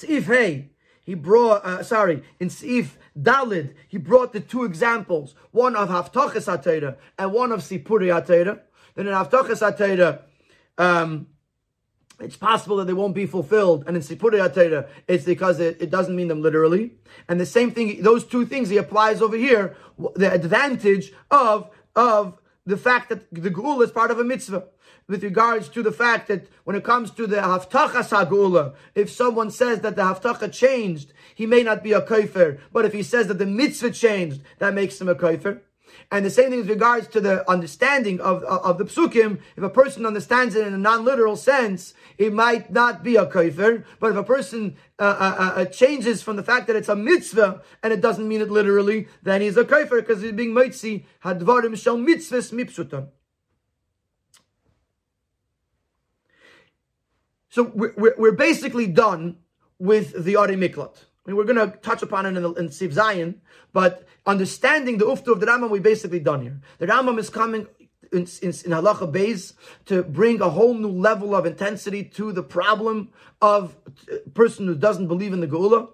Hey, 0.00 0.70
he 1.02 1.14
brought, 1.14 1.64
uh, 1.64 1.82
sorry, 1.82 2.22
in 2.38 2.50
Sif 2.50 2.98
Dalid, 3.18 3.74
he 3.88 3.96
brought 3.96 4.32
the 4.32 4.40
two 4.40 4.64
examples, 4.64 5.34
one 5.50 5.74
of 5.74 5.88
Haftachas 5.88 6.46
HaTeira 6.46 6.96
and 7.18 7.32
one 7.32 7.52
of 7.52 7.60
Sipuri 7.60 8.12
HaTeira. 8.12 8.60
Then 8.94 9.06
in 9.06 9.14
Haftachas 9.14 9.62
HaTeira, 9.62 10.20
um, 10.76 11.28
it's 12.20 12.36
possible 12.36 12.76
that 12.76 12.86
they 12.86 12.92
won't 12.92 13.14
be 13.14 13.26
fulfilled. 13.26 13.84
And 13.86 13.96
in 13.96 14.02
Sipuri 14.02 14.38
HaTeira, 14.38 14.88
it's 15.06 15.24
because 15.24 15.60
it, 15.60 15.80
it, 15.80 15.88
doesn't 15.90 16.14
mean 16.14 16.28
them 16.28 16.42
literally. 16.42 16.92
And 17.28 17.40
the 17.40 17.46
same 17.46 17.70
thing, 17.70 18.02
those 18.02 18.24
two 18.24 18.44
things 18.44 18.68
he 18.68 18.76
applies 18.76 19.22
over 19.22 19.36
here, 19.36 19.76
the 20.14 20.30
advantage 20.30 21.12
of 21.30 21.70
of 21.98 22.38
the 22.64 22.76
fact 22.76 23.08
that 23.08 23.28
the 23.32 23.50
Geula 23.50 23.82
is 23.82 23.90
part 23.90 24.12
of 24.12 24.20
a 24.20 24.24
mitzvah. 24.24 24.64
With 25.08 25.24
regards 25.24 25.68
to 25.70 25.82
the 25.82 25.90
fact 25.90 26.28
that 26.28 26.46
when 26.64 26.76
it 26.76 26.84
comes 26.84 27.10
to 27.12 27.26
the 27.26 27.36
Haftacha 27.36 28.04
Sagula, 28.04 28.74
if 28.94 29.10
someone 29.10 29.50
says 29.50 29.80
that 29.80 29.96
the 29.96 30.02
Haftacha 30.02 30.52
changed, 30.52 31.12
he 31.34 31.46
may 31.46 31.62
not 31.62 31.82
be 31.82 31.92
a 31.92 32.02
kaifer. 32.02 32.60
But 32.72 32.84
if 32.84 32.92
he 32.92 33.02
says 33.02 33.26
that 33.28 33.38
the 33.38 33.46
mitzvah 33.46 33.90
changed, 33.90 34.42
that 34.58 34.74
makes 34.74 35.00
him 35.00 35.08
a 35.08 35.14
kaifer. 35.14 35.60
And 36.10 36.24
the 36.24 36.30
same 36.30 36.50
thing 36.50 36.60
with 36.60 36.70
regards 36.70 37.06
to 37.08 37.20
the 37.20 37.48
understanding 37.50 38.20
of, 38.20 38.42
of, 38.44 38.62
of 38.62 38.78
the 38.78 38.84
psukim. 38.84 39.40
If 39.56 39.62
a 39.62 39.70
person 39.70 40.06
understands 40.06 40.54
it 40.54 40.66
in 40.66 40.72
a 40.72 40.78
non-literal 40.78 41.36
sense, 41.36 41.94
it 42.16 42.32
might 42.32 42.72
not 42.72 43.02
be 43.02 43.16
a 43.16 43.26
kaifer. 43.26 43.84
But 44.00 44.12
if 44.12 44.16
a 44.16 44.24
person 44.24 44.76
uh, 44.98 45.02
uh, 45.02 45.36
uh, 45.38 45.60
uh, 45.60 45.64
changes 45.66 46.22
from 46.22 46.36
the 46.36 46.42
fact 46.42 46.66
that 46.68 46.76
it's 46.76 46.88
a 46.88 46.96
mitzvah 46.96 47.62
and 47.82 47.92
it 47.92 48.00
doesn't 48.00 48.26
mean 48.26 48.40
it 48.40 48.50
literally, 48.50 49.08
then 49.22 49.40
he's 49.40 49.56
a 49.56 49.64
kaifer 49.64 50.00
because 50.00 50.22
he's 50.22 50.32
being 50.32 50.54
mitzi 50.54 51.06
hadvarim 51.24 51.76
shel 51.76 51.98
mitzvahs 51.98 52.52
mipsutam. 52.52 53.08
So 57.50 57.72
we're, 57.74 58.14
we're 58.16 58.32
basically 58.32 58.86
done 58.86 59.38
with 59.78 60.24
the 60.24 60.36
Ari 60.36 60.56
Miklat 60.56 61.04
mean, 61.28 61.36
we're 61.36 61.44
going 61.44 61.70
to 61.70 61.76
touch 61.78 62.02
upon 62.02 62.26
it 62.26 62.30
in, 62.30 62.44
in 62.44 62.68
Siv 62.68 62.92
Zion, 62.92 63.40
but 63.72 64.06
understanding 64.26 64.98
the 64.98 65.04
uftu 65.04 65.28
of 65.28 65.40
the 65.40 65.46
Rambam, 65.46 65.70
we 65.70 65.78
basically 65.78 66.20
done 66.20 66.42
here. 66.42 66.60
The 66.78 66.86
Rambam 66.86 67.18
is 67.18 67.30
coming 67.30 67.66
in, 68.12 68.20
in, 68.20 68.48
in 68.48 68.72
Halacha 68.72 69.12
Beis 69.12 69.52
to 69.86 70.02
bring 70.02 70.40
a 70.40 70.48
whole 70.48 70.74
new 70.74 70.88
level 70.88 71.34
of 71.34 71.46
intensity 71.46 72.02
to 72.04 72.32
the 72.32 72.42
problem 72.42 73.10
of 73.42 73.76
a 74.10 74.30
person 74.30 74.66
who 74.66 74.74
doesn't 74.74 75.08
believe 75.08 75.32
in 75.32 75.40
the 75.40 75.46
Geula. 75.46 75.88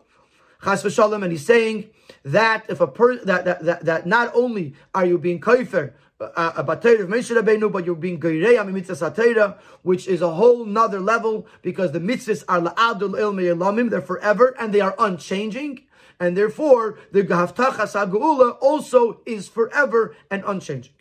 Chas 0.62 0.82
v'shalom, 0.82 1.22
and 1.22 1.32
he's 1.32 1.44
saying 1.44 1.90
that 2.24 2.64
if 2.68 2.80
a 2.80 2.86
per, 2.86 3.16
that, 3.24 3.44
that, 3.44 3.64
that, 3.64 3.84
that 3.84 4.06
not 4.06 4.32
only 4.34 4.74
are 4.94 5.04
you 5.04 5.18
being 5.18 5.40
kaifer 5.40 5.92
a 6.20 6.64
batayr 6.64 7.00
of 7.00 7.08
Moshe 7.08 7.34
Rabbeinu, 7.34 7.70
but 7.72 7.84
you're 7.84 7.94
being 7.94 8.20
geirei 8.20 8.72
mitzvah 8.72 9.10
satayra, 9.10 9.58
which 9.82 10.06
is 10.06 10.22
a 10.22 10.30
whole 10.30 10.64
nother 10.64 11.00
level 11.00 11.46
because 11.62 11.92
the 11.92 11.98
mitzvahs 11.98 12.44
are 12.48 12.60
la'adul 12.60 13.18
il 13.18 13.32
me'elamim, 13.32 13.90
they're 13.90 14.00
forever 14.00 14.54
and 14.58 14.72
they 14.72 14.80
are 14.80 14.94
unchanging, 14.98 15.84
and 16.20 16.36
therefore 16.36 16.98
the 17.12 17.22
gahavtachas 17.24 17.92
ha'geula 17.92 18.56
also 18.60 19.20
is 19.26 19.48
forever 19.48 20.14
and 20.30 20.44
unchanging. 20.46 20.92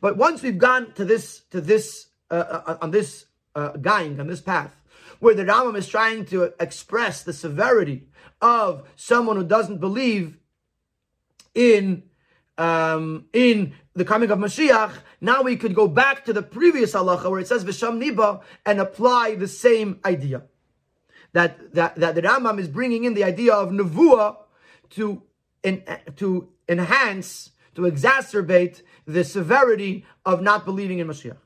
But 0.00 0.16
once 0.16 0.42
we've 0.42 0.58
gone 0.58 0.92
to 0.94 1.04
this 1.04 1.40
to 1.50 1.60
this 1.60 2.08
uh, 2.30 2.62
uh, 2.66 2.78
on 2.80 2.90
this 2.90 3.26
uh, 3.54 3.70
going 3.72 4.20
on 4.20 4.28
this 4.28 4.40
path, 4.40 4.74
where 5.18 5.34
the 5.34 5.44
Rambam 5.44 5.76
is 5.76 5.88
trying 5.88 6.24
to 6.26 6.54
express 6.60 7.22
the 7.22 7.32
severity 7.32 8.08
of 8.40 8.88
someone 8.96 9.36
who 9.36 9.44
doesn't 9.44 9.78
believe 9.78 10.38
in 11.54 12.04
um, 12.56 13.26
in 13.32 13.74
the 13.98 14.04
coming 14.04 14.30
of 14.30 14.38
Mashiach, 14.38 14.92
now 15.20 15.42
we 15.42 15.56
could 15.56 15.74
go 15.74 15.88
back 15.88 16.24
to 16.24 16.32
the 16.32 16.42
previous 16.42 16.94
halacha 16.94 17.30
where 17.30 17.40
it 17.40 17.48
says 17.48 17.64
Visham 17.64 18.00
Niba 18.02 18.42
and 18.64 18.80
apply 18.80 19.34
the 19.34 19.48
same 19.48 20.00
idea. 20.04 20.42
that, 21.32 21.74
that, 21.74 21.96
that 21.96 22.14
the 22.14 22.22
Rambam 22.22 22.58
is 22.58 22.68
bringing 22.68 23.04
in 23.04 23.14
the 23.14 23.24
idea 23.24 23.54
of 23.54 23.70
Nevuah 23.70 24.36
to, 24.90 25.22
to 26.16 26.48
enhance, 26.68 27.50
to 27.74 27.82
exacerbate 27.82 28.82
the 29.06 29.24
severity 29.24 30.04
of 30.24 30.42
not 30.42 30.64
believing 30.64 30.98
in 30.98 31.06
Mashiach. 31.06 31.36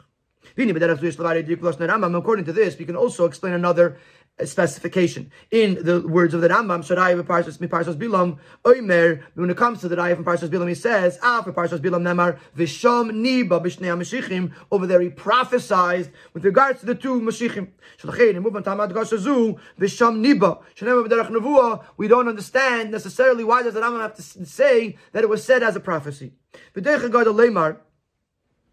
According 2.14 2.44
to 2.44 2.52
this, 2.52 2.78
we 2.78 2.84
can 2.84 2.96
also 2.96 3.24
explain 3.24 3.52
another 3.54 3.96
specification 4.44 5.30
in 5.50 5.84
the 5.84 6.06
words 6.06 6.34
of 6.34 6.40
the 6.40 6.48
Rambam. 6.48 6.82
Bilam 6.82 8.38
Oimer. 8.64 9.22
When 9.34 9.50
it 9.50 9.56
comes 9.56 9.80
to 9.80 9.88
the 9.88 9.96
Raya 9.96 10.14
from 10.14 10.24
Parshas 10.24 10.48
Bilam, 10.48 10.68
he 10.68 10.74
says, 10.74 11.18
Ah, 11.22 11.42
for 11.42 11.52
Parshas 11.52 11.78
Bilam 11.78 12.02
Nemar 12.02 12.38
Visham 12.56 13.10
Niba 13.12 13.60
Mashichim. 13.60 14.52
Over 14.70 14.86
there, 14.86 15.00
he 15.00 15.08
prophesied 15.08 16.10
with 16.32 16.44
regards 16.44 16.80
to 16.80 16.86
the 16.86 16.94
two 16.94 17.20
Mashichim. 17.20 17.68
Shalachin. 17.98 18.36
And. 18.36 18.46
Tamad 18.64 18.92
Gashazu 18.92 19.58
Visham 19.78 20.22
Niba. 20.22 21.84
We 21.96 22.08
don't 22.08 22.28
understand 22.28 22.90
necessarily 22.90 23.44
why 23.44 23.62
does 23.62 23.74
the 23.74 23.80
Rambam 23.80 24.00
have 24.00 24.16
to 24.16 24.22
say 24.22 24.96
that 25.12 25.22
it 25.22 25.28
was 25.28 25.44
said 25.44 25.62
as 25.62 25.76
a 25.76 25.80
prophecy. 25.80 26.32
Lemar. 26.74 27.78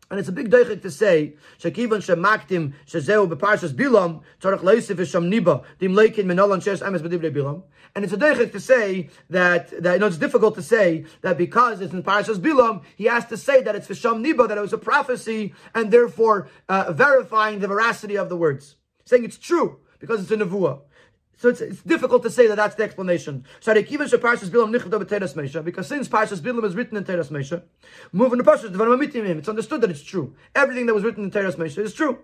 And 0.09 0.19
it's 0.19 0.29
a 0.29 0.31
big 0.31 0.49
deichik 0.49 0.81
to 0.81 0.91
say, 0.91 1.35
Shekivon 1.59 2.01
shemaktim 2.01 2.73
shezeu 2.87 3.31
beparshas 3.31 3.73
bilam, 3.73 4.21
tzarech 4.41 4.61
leisif 4.61 4.99
isham 4.99 5.29
niba, 5.29 5.63
dim 5.77 5.93
leikin 5.93 6.25
menolan 6.25 6.61
shesh 6.61 6.81
emes 6.81 7.01
b'divrei 7.01 7.31
bilam. 7.31 7.63
And 7.95 8.03
it's 8.03 8.13
a 8.13 8.17
deichik 8.17 8.51
to 8.51 8.59
say 8.59 9.09
that, 9.29 9.69
that, 9.83 9.93
you 9.93 9.99
know, 9.99 10.07
it's 10.07 10.17
difficult 10.17 10.55
to 10.55 10.61
say 10.61 11.05
that 11.21 11.37
because 11.37 11.81
it's 11.81 11.93
in 11.93 12.03
Parashas 12.03 12.37
Bilam, 12.37 12.83
he 12.95 13.05
has 13.05 13.25
to 13.25 13.37
say 13.37 13.61
that 13.63 13.75
it's 13.75 13.87
Visham 13.87 14.23
Niba, 14.23 14.47
that 14.47 14.57
it 14.57 14.61
was 14.61 14.73
a 14.73 14.77
prophecy, 14.77 15.53
and 15.73 15.91
therefore 15.91 16.49
uh, 16.67 16.91
verifying 16.93 17.59
the 17.59 17.67
veracity 17.67 18.15
of 18.15 18.29
the 18.29 18.37
words. 18.37 18.75
Saying 19.05 19.23
it's 19.23 19.37
true, 19.37 19.79
because 19.99 20.21
it's 20.21 20.31
a 20.31 20.37
Nevuah. 20.37 20.81
So 21.39 21.47
it's, 21.47 21.61
it's 21.61 21.81
difficult 21.83 22.21
to 22.23 22.29
say 22.29 22.47
that 22.47 22.57
that's 22.57 22.75
the 22.75 22.83
explanation. 22.83 23.45
Because 23.63 24.09
since 25.87 26.09
Parshas 26.09 26.39
Bilam 26.41 26.65
is 26.65 26.75
written 26.75 26.97
in 26.97 27.05
Teras 27.05 27.29
Mesha, 27.29 27.63
moving 28.11 28.39
the 28.39 28.43
Parshas 28.43 29.37
it's 29.37 29.47
understood 29.47 29.79
that 29.79 29.89
it's 29.89 30.03
true. 30.03 30.35
Everything 30.53 30.85
that 30.87 30.93
was 30.93 31.05
written 31.05 31.23
in 31.23 31.31
Teras 31.31 31.55
Mesha 31.55 31.77
is 31.77 31.93
true. 31.93 32.19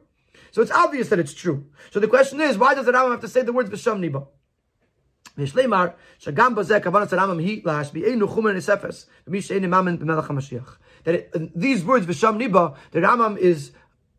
So 0.51 0.61
it's 0.61 0.71
obvious 0.71 1.07
that 1.07 1.19
it's 1.19 1.33
true. 1.33 1.65
So 1.91 2.01
the 2.01 2.09
question 2.09 2.41
is, 2.41 2.57
why 2.57 2.73
does 2.73 2.87
the 2.87 2.91
Rambam 2.91 3.11
have 3.11 3.21
to 3.21 3.29
say 3.29 3.41
the 3.41 3.53
words 3.53 3.69
B'Sham 3.69 4.01
Niba? 4.01 4.27
That 11.03 11.15
it, 11.15 11.57
these 11.57 11.85
words 11.85 12.05
B'Sham 12.05 12.37
Niba, 12.37 12.75
the 12.91 12.99
Rambam 12.99 13.37
is, 13.37 13.71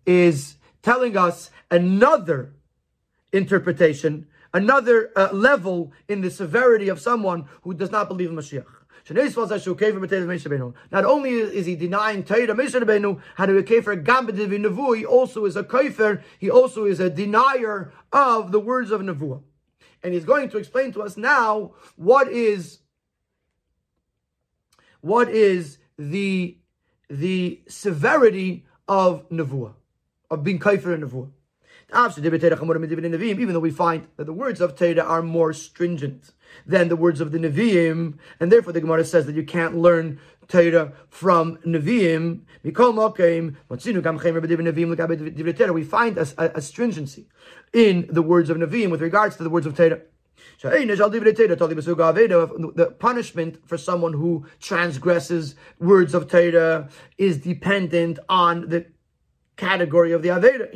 is 0.06 0.56
telling 0.80 1.18
us 1.18 1.50
another 1.70 2.54
interpretation 3.30 4.26
another 4.56 5.10
uh, 5.14 5.28
level 5.32 5.92
in 6.08 6.22
the 6.22 6.30
severity 6.30 6.88
of 6.88 6.98
someone 6.98 7.46
who 7.62 7.74
does 7.74 7.90
not 7.90 8.08
believe 8.08 8.30
in 8.30 8.36
Mashiach. 8.36 8.64
Not 10.90 11.04
only 11.04 11.30
is 11.30 11.66
he 11.66 11.76
denying 11.76 12.24
Torah 12.24 12.48
Moshe 12.48 12.74
Rabbeinu, 12.74 13.20
to 13.36 13.62
kefer 13.62 14.02
Gambadiv 14.02 14.48
Nevuah, 14.48 14.96
he 14.96 15.04
also 15.04 15.44
is 15.44 15.56
a 15.56 15.62
kaifer, 15.62 16.22
he 16.38 16.50
also 16.50 16.86
is 16.86 16.98
a 16.98 17.10
denier 17.10 17.92
of 18.12 18.50
the 18.50 18.58
words 18.58 18.90
of 18.90 19.02
Nevuah. 19.02 19.42
And 20.02 20.14
he's 20.14 20.24
going 20.24 20.48
to 20.50 20.58
explain 20.58 20.92
to 20.94 21.02
us 21.02 21.16
now 21.16 21.74
what 21.96 22.28
is 22.28 22.80
what 25.02 25.28
is 25.28 25.78
the 25.98 26.58
the 27.08 27.60
severity 27.68 28.66
of 28.88 29.28
Nevuah, 29.28 29.74
of 30.30 30.42
being 30.42 30.58
kaifer 30.58 30.94
in 30.94 31.02
Nevuah. 31.02 31.30
Even 31.94 33.52
though 33.52 33.60
we 33.60 33.70
find 33.70 34.08
that 34.16 34.24
the 34.24 34.32
words 34.32 34.60
of 34.60 34.76
Torah 34.76 35.02
are 35.02 35.22
more 35.22 35.52
stringent 35.52 36.32
than 36.66 36.88
the 36.88 36.96
words 36.96 37.20
of 37.20 37.30
the 37.30 37.38
Nevi'im, 37.38 38.18
and 38.40 38.50
therefore 38.50 38.72
the 38.72 38.80
Gemara 38.80 39.04
says 39.04 39.26
that 39.26 39.36
you 39.36 39.44
can't 39.44 39.76
learn 39.76 40.18
Torah 40.48 40.92
from 41.08 41.58
Nevi'im. 41.58 42.40
We 45.74 45.84
find 45.84 46.18
a, 46.18 46.26
a, 46.38 46.50
a 46.54 46.60
stringency 46.60 47.28
in 47.72 48.08
the 48.10 48.22
words 48.22 48.50
of 48.50 48.56
Nevi'im 48.56 48.90
with 48.90 49.00
regards 49.00 49.36
to 49.36 49.44
the 49.44 49.50
words 49.50 49.66
of 49.66 49.76
Torah. 49.76 50.00
The 50.62 51.66
punishment 52.98 53.68
for 53.68 53.78
someone 53.78 54.12
who 54.12 54.46
transgresses 54.60 55.54
words 55.78 56.14
of 56.14 56.28
Torah 56.28 56.88
is 57.18 57.38
dependent 57.38 58.18
on 58.28 58.68
the 58.68 58.86
category 59.56 60.12
of 60.12 60.22
the 60.22 60.28
Avera. 60.28 60.68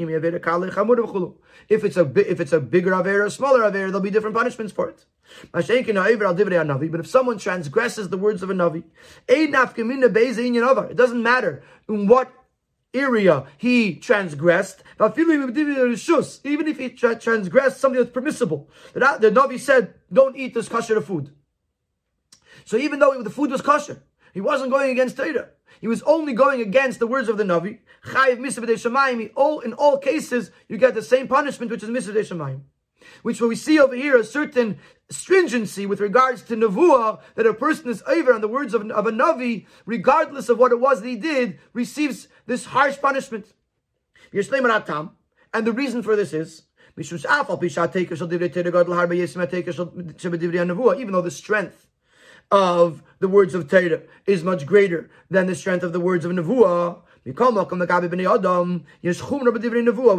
If 1.69 1.85
it's 1.85 1.97
a 1.97 2.31
if 2.31 2.41
it's 2.41 2.53
a 2.53 2.61
bigger 2.61 2.93
Avera, 2.93 3.27
a 3.27 3.31
smaller 3.31 3.61
Avera, 3.61 3.87
there'll 3.87 4.01
be 4.01 4.11
different 4.11 4.37
punishments 4.37 4.73
for 4.73 4.89
it. 4.89 5.05
But 5.53 5.69
if 5.71 7.07
someone 7.07 7.39
transgresses 7.39 8.09
the 8.09 8.19
words 8.19 8.43
of 8.43 8.51
a 8.51 8.55
Navi, 8.55 8.83
it 9.29 10.97
doesn't 10.97 11.23
matter 11.23 11.63
in 11.89 12.09
what 12.09 12.33
area 12.93 13.47
he 13.57 13.95
transgressed, 13.95 14.83
even 15.01 16.67
if 16.67 16.79
he 16.79 16.91
transgressed 16.91 17.81
something 17.81 18.01
that's 18.01 18.11
permissible. 18.11 18.69
The, 18.93 19.19
the 19.21 19.31
Navi 19.31 19.61
said, 19.61 19.95
don't 20.13 20.37
eat 20.37 20.55
this 20.55 20.69
kosher 20.69 21.01
food. 21.01 21.31
So 22.65 22.77
even 22.77 22.99
though 22.99 23.23
the 23.23 23.31
food 23.31 23.53
was 23.53 23.61
kosher, 23.61 24.03
he 24.35 24.41
wasn't 24.41 24.73
going 24.73 24.91
against 24.91 25.17
Torah. 25.17 25.51
He 25.81 25.89
was 25.89 26.03
only 26.03 26.33
going 26.33 26.61
against 26.61 26.99
the 26.99 27.07
words 27.07 27.29
of 27.29 27.37
the 27.37 27.45
Navi. 27.45 27.79
All 29.37 29.61
in 29.61 29.73
all 29.75 29.99
cases, 29.99 30.51
you 30.69 30.79
get 30.79 30.95
the 30.95 31.03
same 31.03 31.29
punishment, 31.29 31.71
which 31.71 31.83
is 31.83 31.91
misavdei 31.91 32.27
shamayim. 32.27 32.63
Which 33.23 33.41
we 33.41 33.57
see 33.57 33.79
over 33.79 33.95
here 33.95 34.17
a 34.17 34.25
certain 34.25 34.79
stringency 35.11 35.87
with 35.87 36.01
regards 36.01 36.43
to 36.43 36.57
nevuah 36.57 37.21
that 37.35 37.47
a 37.47 37.55
person 37.55 37.91
is 37.91 38.03
over 38.07 38.33
on 38.33 38.41
the 38.41 38.49
words 38.49 38.75
of, 38.75 38.89
of 38.91 39.07
a 39.07 39.11
navi, 39.11 39.67
regardless 39.87 40.49
of 40.49 40.59
what 40.59 40.73
it 40.73 40.81
was 40.81 41.01
that 41.03 41.09
he 41.09 41.17
did, 41.17 41.59
receives 41.73 42.29
this 42.47 42.67
harsh 42.67 42.99
punishment. 43.01 43.53
And 44.33 45.67
the 45.67 45.73
reason 45.73 46.03
for 46.03 46.15
this 46.15 46.33
is 46.33 46.63
even 46.97 47.21
though 51.13 51.23
the 51.23 51.31
strength 51.31 51.87
of 52.51 53.03
the 53.21 53.29
words 53.29 53.55
of 53.55 53.69
Torah 53.69 54.01
is 54.27 54.43
much 54.43 54.67
greater 54.67 55.09
than 55.31 55.47
the 55.47 55.55
strength 55.55 55.85
of 55.85 55.93
the 55.93 56.01
words 56.01 56.25
of 56.25 56.33
Nevuah. 56.33 57.03
With 57.23 57.39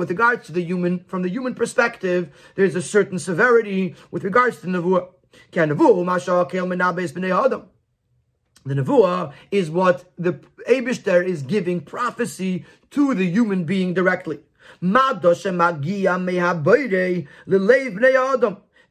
regards 0.09 0.45
to 0.45 0.51
the 0.53 0.61
human, 0.63 0.99
from 1.07 1.23
the 1.23 1.29
human 1.29 1.55
perspective, 1.55 2.29
there's 2.55 2.75
a 2.75 2.81
certain 2.81 3.17
severity 3.17 3.95
with 4.11 4.23
regards 4.23 4.61
to 4.61 4.67
Nevuah. 4.67 5.07
The 8.63 8.75
Nevuah 8.75 9.33
is 9.49 9.71
what 9.71 10.13
the 10.19 10.33
Abishter 10.69 11.25
is 11.25 11.41
giving 11.41 11.81
prophecy 11.81 12.65
to 12.91 13.15
the 13.15 13.25
human 13.25 13.63
being 13.63 13.95
directly. 13.95 14.41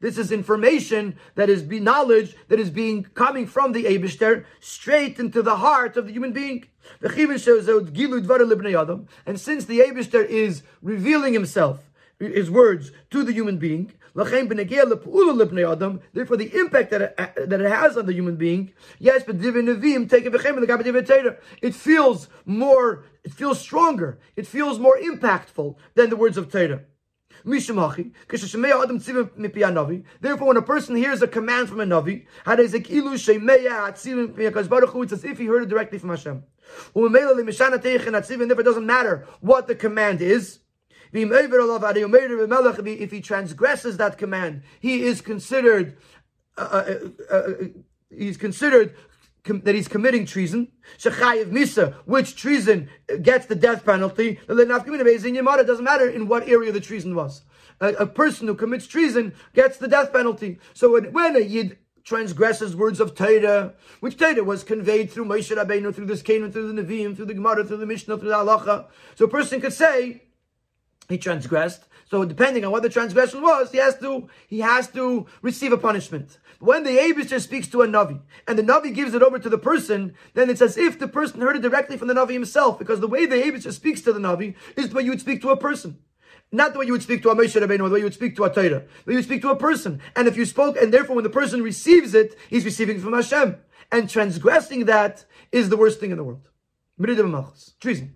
This 0.01 0.17
is 0.17 0.31
information 0.31 1.15
that 1.35 1.49
is 1.49 1.61
be 1.61 1.79
knowledge 1.79 2.35
that 2.47 2.59
is 2.59 2.71
being 2.71 3.03
coming 3.13 3.45
from 3.45 3.71
the 3.71 3.85
Abishter 3.85 4.45
straight 4.59 5.19
into 5.19 5.43
the 5.43 5.57
heart 5.57 5.95
of 5.95 6.07
the 6.07 6.13
human 6.13 6.33
being. 6.33 6.65
And 7.03 7.11
since 9.39 9.65
the 9.65 9.79
Abishter 9.79 10.25
is 10.25 10.63
revealing 10.81 11.33
himself, 11.33 11.91
his 12.19 12.49
words 12.49 12.91
to 13.11 13.23
the 13.23 13.31
human 13.31 13.57
being, 13.57 13.93
therefore 14.15 14.55
the 16.37 16.51
impact 16.53 16.89
that 16.89 17.01
it, 17.01 17.15
that 17.49 17.61
it 17.61 17.71
has 17.71 17.95
on 17.95 18.07
the 18.07 18.13
human 18.13 18.35
being, 18.35 18.73
yes, 18.99 19.23
but 19.23 19.35
it 21.61 21.75
feels 21.75 22.27
more, 22.45 23.03
it 23.23 23.33
feels 23.33 23.61
stronger, 23.61 24.19
it 24.35 24.47
feels 24.47 24.79
more 24.79 24.97
impactful 24.97 25.75
than 25.93 26.09
the 26.09 26.17
words 26.17 26.37
of 26.37 26.51
Torah. 26.51 26.81
Therefore, 30.21 30.47
when 30.47 30.57
a 30.57 30.61
person 30.61 30.95
hears 30.95 31.21
a 31.21 31.27
command 31.27 31.69
from 31.69 31.79
a 31.79 31.85
Navi, 31.85 32.25
it's 32.47 32.73
as 35.13 35.23
if 35.23 35.37
he 35.37 35.45
heard 35.45 35.63
it 35.63 35.69
directly 35.69 35.97
from 35.97 36.09
Hashem. 36.09 36.43
And 36.95 37.15
therefore, 37.15 37.39
it 37.39 38.63
doesn't 38.63 38.85
matter 38.85 39.27
what 39.39 39.67
the 39.67 39.75
command 39.75 40.21
is. 40.21 40.59
If 41.13 43.11
he 43.11 43.21
transgresses 43.21 43.97
that 43.97 44.17
command, 44.17 44.63
he 44.79 45.03
is 45.03 45.21
considered 45.21 45.97
uh, 46.57 46.61
uh, 46.61 46.95
uh, 47.31 47.35
uh 47.35 47.53
he's 48.15 48.37
considered 48.37 48.95
that 49.43 49.75
he's 49.75 49.87
committing 49.87 50.25
treason. 50.25 50.69
Shechayiv 50.97 51.51
Misa, 51.51 51.93
which 52.05 52.35
treason 52.35 52.89
gets 53.21 53.47
the 53.47 53.55
death 53.55 53.85
penalty. 53.85 54.39
It 54.47 55.67
doesn't 55.67 55.83
matter 55.83 56.09
in 56.09 56.27
what 56.27 56.47
area 56.47 56.71
the 56.71 56.79
treason 56.79 57.15
was. 57.15 57.43
A, 57.79 57.87
a, 57.93 58.05
person 58.05 58.47
who 58.47 58.53
commits 58.53 58.85
treason 58.85 59.33
gets 59.55 59.77
the 59.77 59.87
death 59.87 60.13
penalty. 60.13 60.59
So 60.73 60.93
when, 60.93 61.11
when 61.13 61.35
a 61.35 61.39
Yid 61.39 61.79
transgresses 62.03 62.75
words 62.75 62.99
of 62.99 63.15
Torah, 63.15 63.73
which 63.99 64.17
Torah 64.17 64.43
was 64.43 64.63
conveyed 64.63 65.09
through 65.09 65.25
Moshe 65.25 65.55
Rabbeinu, 65.55 65.93
through 65.93 66.05
this 66.05 66.21
Canaan, 66.21 66.51
through 66.51 66.71
the 66.71 66.81
Nevi'im, 66.81 67.15
through 67.15 67.25
the 67.25 67.33
Gemara, 67.33 67.65
through 67.65 67.77
the 67.77 67.85
Mishnah, 67.87 68.17
through 68.17 68.29
the 68.29 68.35
Halacha. 68.35 68.85
So 69.15 69.25
a 69.25 69.27
person 69.27 69.59
could 69.61 69.73
say, 69.73 70.21
he 71.09 71.17
transgressed. 71.17 71.85
So 72.09 72.25
depending 72.25 72.65
on 72.65 72.71
what 72.71 72.83
the 72.83 72.89
transgression 72.89 73.41
was, 73.41 73.71
he 73.71 73.77
has 73.77 73.97
to 73.99 74.27
he 74.47 74.59
has 74.59 74.87
to 74.89 75.27
receive 75.41 75.71
a 75.71 75.77
punishment. 75.77 76.39
When 76.61 76.83
the 76.83 76.91
Abishter 76.91 77.41
speaks 77.41 77.67
to 77.69 77.81
a 77.81 77.87
Navi 77.87 78.21
and 78.47 78.55
the 78.55 78.61
Navi 78.61 78.93
gives 78.93 79.15
it 79.15 79.23
over 79.23 79.39
to 79.39 79.49
the 79.49 79.57
person, 79.57 80.13
then 80.35 80.47
it's 80.47 80.61
as 80.61 80.77
if 80.77 80.99
the 80.99 81.07
person 81.07 81.41
heard 81.41 81.55
it 81.55 81.63
directly 81.63 81.97
from 81.97 82.07
the 82.07 82.13
Navi 82.13 82.33
himself, 82.33 82.77
because 82.77 82.99
the 82.99 83.07
way 83.07 83.25
the 83.25 83.37
Abishter 83.37 83.73
speaks 83.73 84.01
to 84.01 84.13
the 84.13 84.19
Navi 84.19 84.53
is 84.77 84.89
the 84.89 84.95
way 84.95 85.01
you 85.01 85.09
would 85.09 85.19
speak 85.19 85.41
to 85.41 85.49
a 85.49 85.57
person. 85.57 85.97
Not 86.51 86.73
the 86.73 86.79
way 86.79 86.85
you 86.85 86.91
would 86.91 87.01
speak 87.01 87.23
to 87.23 87.31
a 87.31 87.35
Moshe 87.35 87.59
Rabbeinu, 87.59 87.87
the 87.87 87.89
way 87.89 87.97
you 87.97 88.05
would 88.05 88.13
speak 88.13 88.35
to 88.35 88.43
a 88.43 88.53
Torah. 88.53 88.83
The 89.05 89.11
way 89.11 89.15
you 89.15 89.23
speak 89.23 89.41
to 89.41 89.49
a 89.49 89.55
person. 89.55 90.01
And 90.15 90.27
if 90.27 90.37
you 90.37 90.45
spoke, 90.45 90.77
and 90.77 90.93
therefore 90.93 91.15
when 91.15 91.23
the 91.23 91.31
person 91.31 91.63
receives 91.63 92.13
it, 92.13 92.37
he's 92.47 92.63
receiving 92.63 92.97
it 92.97 93.01
from 93.01 93.13
Hashem. 93.13 93.57
And 93.91 94.07
transgressing 94.07 94.85
that 94.85 95.25
is 95.51 95.69
the 95.69 95.77
worst 95.77 95.99
thing 95.99 96.11
in 96.11 96.17
the 96.17 96.23
world. 96.23 96.47
Treason. 97.79 98.15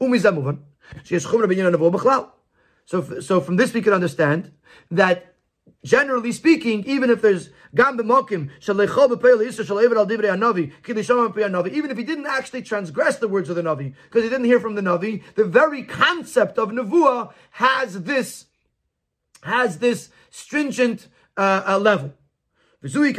Um 0.00 0.64
so, 2.86 3.20
so 3.20 3.40
from 3.40 3.56
this 3.56 3.74
we 3.74 3.82
can 3.82 3.92
understand 3.92 4.52
that 4.90 5.29
generally 5.84 6.32
speaking, 6.32 6.84
even 6.86 7.10
if 7.10 7.22
there's 7.22 7.50
even 7.72 8.00
if 11.90 11.96
he 11.96 12.04
didn't 12.04 12.26
actually 12.26 12.62
transgress 12.62 13.16
the 13.16 13.28
words 13.28 13.48
of 13.48 13.56
the 13.56 13.62
navi 13.62 13.94
because 14.04 14.24
he 14.24 14.28
didn't 14.28 14.46
hear 14.46 14.58
from 14.58 14.74
the 14.74 14.80
navi, 14.80 15.22
the 15.36 15.44
very 15.44 15.84
concept 15.84 16.58
of 16.58 16.70
nevuah 16.70 17.32
has 17.52 18.02
this 18.02 18.46
has 19.42 19.78
this 19.78 20.10
stringent 20.30 21.06
uh, 21.36 21.62
uh, 21.66 21.78
level. 21.78 22.12
Now 22.82 23.00
we 23.00 23.10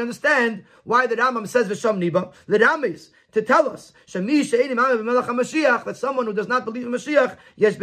understand 0.00 0.64
why 0.84 1.06
the 1.06 1.16
Rambam 1.16 1.46
says 1.46 1.68
V'sham 1.68 1.98
Niba. 1.98 2.32
The 2.46 2.58
Ramis 2.58 3.10
to 3.32 3.42
tell 3.42 3.68
us 3.68 3.92
that 4.12 5.96
someone 5.96 6.26
who 6.26 6.32
does 6.32 6.48
not 6.48 6.64
believe 6.64 6.86
in 6.86 6.92
Mashiach, 6.92 7.36
yes, 7.56 7.76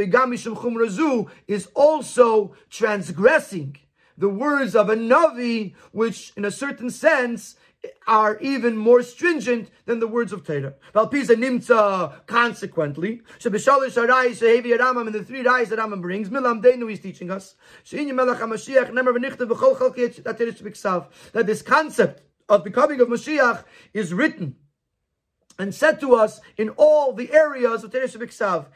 is 1.48 1.68
also 1.74 2.56
transgressing 2.70 3.78
the 4.18 4.30
words 4.30 4.76
of 4.76 4.90
a 4.90 4.96
Navi, 4.96 5.76
which 5.92 6.34
in 6.36 6.44
a 6.46 6.52
certain 6.52 6.90
sense 6.90 7.56
are 8.08 8.40
even 8.40 8.76
more 8.76 9.04
stringent 9.04 9.70
than 9.86 10.00
the 10.00 10.08
words 10.08 10.34
of 10.34 10.44
Torah. 10.44 10.74
Valpisa 10.94 11.36
nimtza, 11.36 12.26
consequently, 12.26 13.22
Shabishalish 13.40 13.96
Arai, 14.04 14.30
Shehevi 14.32 14.76
Rambam, 14.78 15.06
and 15.06 15.16
the 15.16 15.24
three 15.24 15.44
Rais 15.44 15.70
that 15.70 15.78
Rambam 15.80 16.02
brings, 16.02 16.30
Milam 16.30 16.62
Deinu 16.62 16.92
is 16.92 17.00
teaching 17.00 17.30
us, 17.30 17.56
that 21.34 21.46
this 21.46 21.62
concept 21.62 22.24
of 22.50 22.64
becoming 22.64 23.00
of 23.00 23.08
Mashiach 23.10 23.64
is 23.94 24.14
written 24.14 24.56
and 25.60 25.74
said 25.74 26.00
to 26.00 26.14
us 26.14 26.40
in 26.58 26.70
all 26.70 27.14
the 27.14 27.34
areas 27.34 27.84
of 27.84 27.92
Teresh 27.92 28.16
Biksav, 28.16 28.68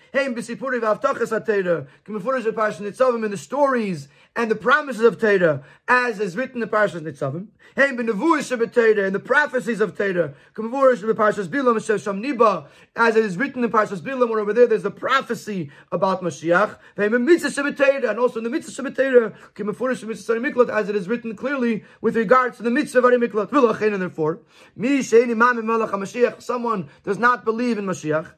Kimifurish 2.06 3.24
in 3.24 3.32
the 3.32 3.38
stories 3.38 4.08
and 4.36 4.50
the 4.50 4.56
promises 4.56 5.02
of 5.02 5.18
Teda, 5.18 5.62
as 5.88 6.22
is 6.22 6.38
written 6.38 6.64
in 6.64 6.70
Parshas 6.70 7.02
Nitzavim. 7.02 7.48
Hey, 7.76 7.90
in 7.90 7.98
the 7.98 9.20
prophecies 9.20 9.82
of 9.82 9.94
Niba, 9.94 10.34
as 12.96 13.16
it 13.16 13.26
is 13.26 13.38
written 13.38 13.64
in 13.64 13.70
Parshas 13.70 14.00
Bilam, 14.00 14.30
where 14.30 14.40
over 14.40 14.54
there 14.54 14.68
there's 14.68 14.84
the 14.84 14.92
prophecy 14.92 15.70
about 15.92 16.22
Mashiach. 16.22 16.78
And 16.98 18.20
also 18.20 18.40
in 18.40 18.46
the 18.46 18.50
mitzvah 18.50 18.84
b'mitzvah 18.84 20.54
Miklot, 20.54 20.70
as 20.70 20.90
it 20.90 20.96
is 20.96 21.10
written 21.10 21.36
clearly 21.36 21.84
with 22.00 22.16
regards 22.16 22.58
to 22.58 22.64
the 22.64 22.72
mitzvah 22.72 23.02
Miklot. 23.02 23.50
V'lachein, 23.50 23.94
and 23.94 24.02
therefore, 24.02 24.40
someone 26.42 26.71
does 27.04 27.18
not 27.18 27.46
believe 27.46 27.78
in 27.78 27.86
Mashiach. 27.86 28.34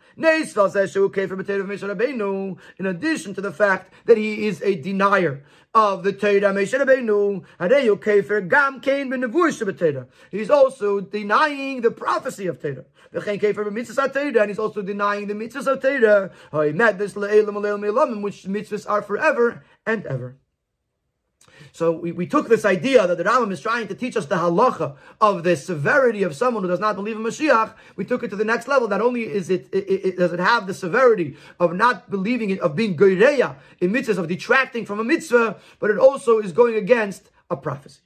In 2.80 2.86
addition 2.86 3.34
to 3.34 3.42
the 3.42 3.52
fact 3.52 3.94
that 4.06 4.18
he 4.18 4.48
is 4.48 4.62
a 4.62 4.76
denier 4.76 5.44
of 5.74 6.04
the 6.04 6.14
Torah. 6.14 6.54
He's 10.30 10.50
also 10.50 11.00
denying 11.00 11.82
the 11.82 11.92
prophecy 11.92 12.46
of 12.48 12.62
Torah. 12.62 12.86
And 13.16 14.50
he's 14.50 14.60
also 14.60 14.82
denying 14.82 15.28
the 15.28 15.34
mitzvahs 15.34 15.68
of 15.68 15.82
Torah. 15.82 16.32
Which 18.22 18.44
mitzvahs 18.44 18.90
are 18.90 19.02
forever 19.02 19.64
and 19.86 20.06
ever. 20.06 20.38
So 21.72 21.92
we, 21.92 22.12
we 22.12 22.28
took 22.28 22.50
this 22.50 22.66
idea 22.66 23.08
that 23.08 23.18
the 23.18 23.24
Rambam 23.24 23.52
is 23.52 23.62
trying 23.62 23.88
to 23.88 23.96
teach 23.96 24.16
us 24.16 24.26
the 24.26 24.36
halacha 24.36 24.96
of 25.22 25.44
the 25.44 25.56
severity 25.56 26.24
of 26.24 26.36
someone 26.36 26.64
who 26.64 26.70
does 26.70 26.80
not 26.80 26.96
believe 26.96 27.16
in 27.16 27.24
Mashiach. 27.24 27.74
We 27.96 28.06
took 28.06 28.24
it 28.24 28.30
to 28.30 28.36
the 28.36 28.46
next 28.46 28.68
level. 28.68 28.88
Not 28.88 29.02
only 29.02 29.24
is 29.24 29.50
it, 29.50 29.70
it, 29.72 29.88
it 29.88 30.18
does 30.18 30.34
it 30.34 30.40
have 30.40 30.68
the 30.68 30.74
severity 30.74 31.36
of 31.60 31.74
not 31.76 32.10
believing 32.10 32.50
it, 32.50 32.60
of 32.60 32.76
being 32.76 32.96
goireya 32.96 33.56
in 33.80 33.92
mitzvahs, 33.92 34.18
of 34.18 34.28
detracting 34.28 34.86
from 34.86 35.00
a 35.00 35.04
mitzvah, 35.04 35.58
but 35.80 35.90
it 35.90 35.98
also 35.98 36.40
is 36.40 36.52
going 36.52 36.76
against 36.76 37.30
a 37.50 37.58
prophecy. 37.58 38.02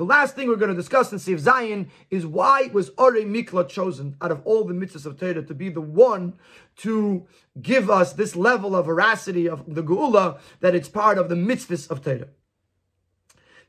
The 0.00 0.06
last 0.06 0.34
thing 0.34 0.48
we're 0.48 0.56
going 0.56 0.70
to 0.70 0.74
discuss 0.74 1.12
in 1.12 1.18
Sif 1.18 1.42
Zayin 1.42 1.88
is 2.08 2.26
why 2.26 2.70
was 2.72 2.90
Ore 2.96 3.16
Mikla 3.16 3.68
chosen 3.68 4.16
out 4.22 4.30
of 4.30 4.40
all 4.46 4.64
the 4.64 4.72
mitzvahs 4.72 5.04
of 5.04 5.20
Torah 5.20 5.42
to 5.42 5.54
be 5.54 5.68
the 5.68 5.82
one 5.82 6.38
to 6.78 7.26
give 7.60 7.90
us 7.90 8.14
this 8.14 8.34
level 8.34 8.74
of 8.74 8.86
veracity 8.86 9.46
of 9.46 9.74
the 9.74 9.82
Geula 9.82 10.38
that 10.60 10.74
it's 10.74 10.88
part 10.88 11.18
of 11.18 11.28
the 11.28 11.34
mitzvahs 11.34 11.90
of 11.90 12.02
Torah. 12.02 12.28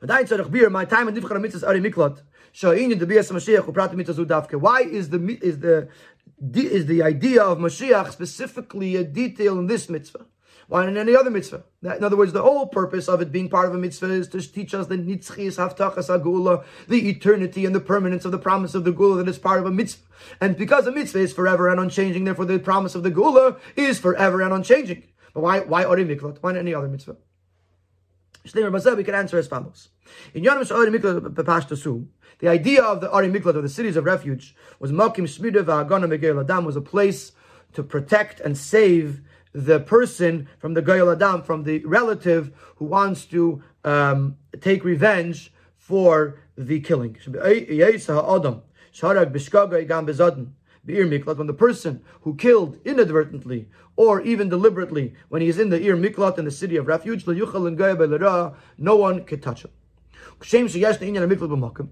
Why 0.04 0.22
is 0.22 0.30
the 0.30 0.40
is 5.42 5.60
the 5.60 5.90
is 6.54 6.86
the 6.88 7.04
idea 7.04 7.44
of 7.44 7.60
Mashiach 7.60 8.12
specifically 8.12 8.96
a 8.96 9.04
detail 9.04 9.60
in 9.60 9.68
this 9.68 9.90
mitzvah? 9.90 10.26
Why 10.68 10.88
in 10.88 10.98
any 10.98 11.16
other 11.16 11.30
mitzvah? 11.30 11.66
In 11.84 12.04
other 12.04 12.18
words, 12.18 12.34
the 12.34 12.42
whole 12.42 12.66
purpose 12.66 13.08
of 13.08 13.22
it 13.22 13.32
being 13.32 13.48
part 13.50 13.68
of 13.68 13.76
a 13.76 13.78
mitzvah 13.78 14.10
is 14.12 14.28
to 14.30 14.42
teach 14.42 14.74
us 14.74 14.88
the 14.88 14.98
nitzchis 14.98 15.58
haftachas 15.58 16.10
agula, 16.10 16.64
the 16.88 17.10
eternity 17.10 17.66
and 17.66 17.76
the 17.76 17.80
permanence 17.80 18.26
of 18.26 18.32
the 18.32 18.40
promise 18.40 18.74
of 18.74 18.86
the 18.86 18.94
Geula 18.94 19.18
that 19.18 19.28
is 19.28 19.38
part 19.38 19.60
of 19.60 19.66
a 19.66 19.72
mitzvah. 19.72 20.08
And 20.40 20.58
because 20.58 20.88
a 20.88 20.92
mitzvah 20.92 21.20
is 21.20 21.34
forever 21.34 21.68
and 21.70 21.80
unchanging, 21.80 22.24
therefore 22.24 22.46
the 22.46 22.58
promise 22.58 22.96
of 22.96 23.04
the 23.04 23.12
Geula 23.12 23.60
is 23.76 24.00
forever 24.00 24.42
and 24.42 24.54
unchanging. 24.54 25.04
But 25.34 25.44
why 25.44 25.60
why 25.60 25.84
Ori 25.84 26.06
Miklot? 26.06 26.38
Why 26.42 26.54
not 26.54 26.60
any 26.60 26.74
other 26.74 26.88
mitzvah? 26.88 27.18
We 28.44 29.04
can 29.04 29.16
answer 29.16 29.38
as 29.38 29.48
follows. 29.48 29.90
In 30.34 30.44
Yonam 30.44 30.66
Miklat 30.96 32.08
the 32.40 32.48
idea 32.48 32.84
of 32.84 33.02
the 33.02 33.12
Ari 33.12 33.30
Miklat, 33.30 33.56
or 33.56 33.62
the 33.62 33.70
cities 33.70 33.96
of 33.96 34.06
refuge, 34.06 34.56
was 34.80 34.92
Makim 34.92 35.26
Shmida 35.26 35.64
V'Hagana 35.64 36.08
Megel 36.08 36.42
Adam, 36.42 36.66
was 36.66 36.76
a 36.76 36.82
place 36.82 37.34
to 37.74 37.84
protect 37.84 38.40
and 38.40 38.58
save 38.58 39.22
the 39.54 39.80
person 39.80 40.50
from 40.58 40.74
the 40.74 40.82
Goyal 40.82 41.14
Adam, 41.14 41.44
from 41.44 41.64
the 41.64 41.86
relative 41.86 42.52
who 42.78 42.86
wants 42.86 43.26
to 43.26 43.62
um, 43.84 44.38
take 44.60 44.84
revenge 44.84 45.54
for 45.78 46.40
the 46.58 46.80
killing 46.80 47.16
when 50.84 51.48
the 51.48 51.54
person 51.54 52.02
who 52.22 52.36
killed 52.36 52.80
inadvertently 52.84 53.68
or 53.96 54.22
even 54.22 54.50
deliberately 54.50 55.14
when 55.30 55.42
he 55.42 55.48
is 55.48 55.60
in 55.60 55.70
the 55.70 55.82
Ir 55.82 55.96
Miklat 55.96 56.38
in 56.38 56.46
the 56.46 56.52
city 56.52 56.76
of 56.76 56.88
refuge, 56.88 57.26
no 57.28 58.96
one 58.96 59.24
can 59.24 59.40
touch 59.40 59.64
him. 59.64 59.72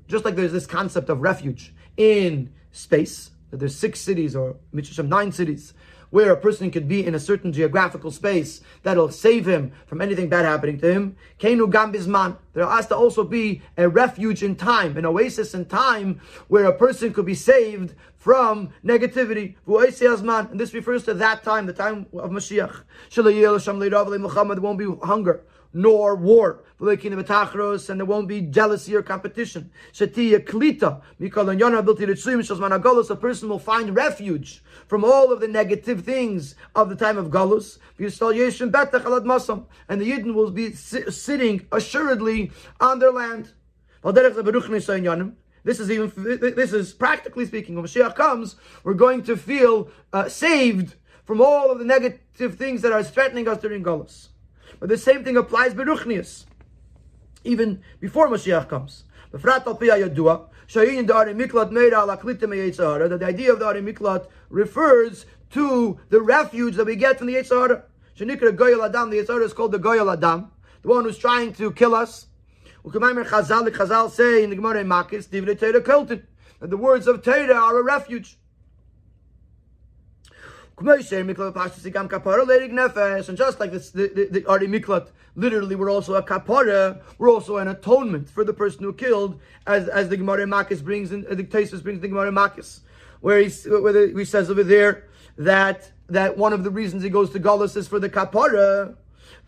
Just 0.08 0.26
like 0.26 0.36
there's 0.36 0.52
this 0.52 0.66
concept 0.66 1.10
of 1.10 1.22
refuge 1.22 1.74
in 1.98 2.52
space, 2.72 3.32
that 3.52 3.58
there's 3.58 3.76
six 3.76 4.00
cities 4.00 4.36
or 4.36 4.56
nine 4.74 5.32
cities 5.32 5.74
where 6.10 6.32
a 6.32 6.38
person 6.38 6.72
could 6.72 6.88
be 6.88 7.06
in 7.06 7.16
a 7.16 7.20
certain 7.20 7.54
geographical 7.54 8.12
space 8.12 8.62
that'll 8.84 9.12
save 9.12 9.48
him 9.48 9.72
from 9.86 10.02
anything 10.02 10.30
bad 10.30 10.46
happening 10.46 10.80
to 10.80 10.92
him. 10.92 11.16
Kenu 11.40 11.72
gambizman. 11.72 12.38
There 12.54 12.66
has 12.66 12.88
to 12.88 12.96
also 12.96 13.24
be 13.24 13.62
a 13.78 13.88
refuge 13.88 14.44
in 14.44 14.56
time, 14.56 14.98
an 14.98 15.06
oasis 15.06 15.54
in 15.54 15.66
time 15.66 16.20
where 16.48 16.66
a 16.66 16.74
person 16.74 17.14
could 17.14 17.26
be 17.26 17.36
saved 17.36 17.94
from 18.18 18.74
negativity. 18.84 19.56
And 19.68 20.60
this 20.60 20.74
refers 20.74 21.04
to 21.06 21.14
that 21.14 21.44
time, 21.44 21.68
the 21.68 21.74
time 21.74 22.08
of 22.14 22.32
Mashiach. 22.32 22.84
There 23.16 24.62
won't 24.62 24.80
be 24.80 25.08
hunger 25.08 25.44
nor 25.74 26.16
war. 26.16 26.64
And 26.80 28.00
there 28.00 28.06
won't 28.06 28.28
be 28.28 28.42
jealousy 28.42 28.96
or 28.96 29.02
competition. 29.02 29.72
A 30.00 30.08
person 33.16 33.50
will 33.50 33.60
find 33.60 33.96
refuge 33.96 34.64
from 34.88 35.04
all 35.04 35.32
of 35.32 35.40
the 35.40 35.48
negative 35.48 36.02
things 36.02 36.56
of 36.76 36.90
the 36.90 36.96
time 36.96 37.18
of 37.18 37.30
Galus. 37.30 37.78
And 37.98 40.02
the 40.02 40.12
Yidden 40.12 40.34
will 40.34 40.52
be 40.52 40.74
sitting 40.74 41.68
assuredly 41.72 42.52
on 42.80 43.00
their 43.00 43.12
land. 43.12 43.54
This 45.64 45.82
is 45.82 45.92
even 45.92 46.12
this 46.16 46.72
is 46.72 46.94
practically 46.94 47.46
speaking. 47.46 47.76
When 47.76 47.84
Mashiach 47.84 48.16
comes, 48.16 48.56
we're 48.84 48.94
going 48.94 49.24
to 49.24 49.36
feel 49.36 49.90
uh, 50.14 50.30
saved 50.30 50.96
from 51.26 51.42
all 51.42 51.70
of 51.70 51.80
the 51.80 51.86
negative 51.86 52.56
things 52.56 52.82
that 52.82 52.94
are 52.94 53.04
threatening 53.04 53.48
us 53.48 53.60
during 53.60 53.84
Galus. 53.84 54.30
But 54.80 54.90
the 54.90 54.98
same 54.98 55.24
thing 55.24 55.38
applies 55.38 55.74
Beruchnius, 55.74 56.46
even 57.44 57.82
before 58.00 58.28
Mashiach 58.28 58.68
comes. 58.70 59.06
That 59.32 59.44
the 59.44 59.92
idea 63.26 63.52
of 63.54 63.60
the 63.60 63.66
Ari 63.66 63.82
Miklat 63.82 64.28
refers 64.50 65.26
to 65.52 66.00
the 66.10 66.22
refuge 66.22 66.76
that 66.76 66.86
we 66.86 66.96
get 66.96 67.18
from 67.18 67.28
the 67.28 67.36
Yetzer 67.36 67.68
Hara. 67.68 67.84
Shenikra 68.18 68.56
Goyal 68.56 68.86
Adam, 68.86 69.10
the 69.10 69.18
Yetzer 69.18 69.34
Hara 69.34 69.46
is 69.46 69.54
called 69.54 69.72
the 69.72 69.80
Goyal 69.80 70.12
Adam, 70.12 70.52
the 70.82 70.88
one 70.90 71.04
who's 71.04 71.18
trying 71.18 71.54
to 71.54 71.72
kill 71.72 71.94
us. 71.96 72.28
Chazal, 72.86 74.10
say 74.10 74.44
in 74.44 74.50
the 74.50 74.56
Gemara 74.56 74.84
Makis, 74.84 75.30
the 76.62 76.78
words 76.78 77.08
of 77.08 77.22
Torah 77.24 77.54
are 77.54 77.78
a 77.80 77.84
refuge. 77.84 78.38
And 80.82 80.88
just 83.38 83.60
like 83.60 83.72
this, 83.72 83.92
the, 83.92 84.08
the, 84.08 84.28
the 84.32 84.42
Miklat, 84.42 85.08
literally, 85.36 85.76
we're 85.76 85.92
also 85.92 86.16
a 86.16 86.24
kapara, 86.24 87.02
we're 87.18 87.30
also 87.30 87.58
an 87.58 87.68
atonement 87.68 88.30
for 88.30 88.46
the 88.46 88.54
person 88.54 88.84
who 88.84 88.94
killed, 88.94 89.40
as, 89.68 89.90
as 89.90 90.08
the 90.08 90.16
Gemara 90.16 90.46
Makis 90.46 90.82
brings 90.84 91.12
in, 91.12 91.24
the 91.24 91.44
Tesis 91.44 91.84
brings 91.84 92.00
the 92.00 92.08
Gemara 92.08 92.32
Makis, 92.32 92.80
where 93.20 93.42
he, 93.42 93.50
where 93.70 94.08
he 94.08 94.24
says 94.24 94.50
over 94.50 94.64
there 94.64 95.08
that, 95.38 95.92
that 96.08 96.38
one 96.38 96.54
of 96.54 96.64
the 96.64 96.72
reasons 96.72 97.04
he 97.04 97.10
goes 97.10 97.30
to 97.32 97.40
Golis 97.40 97.76
is 97.76 97.88
for 97.88 98.00
the 98.00 98.10
kapara. 98.10 98.96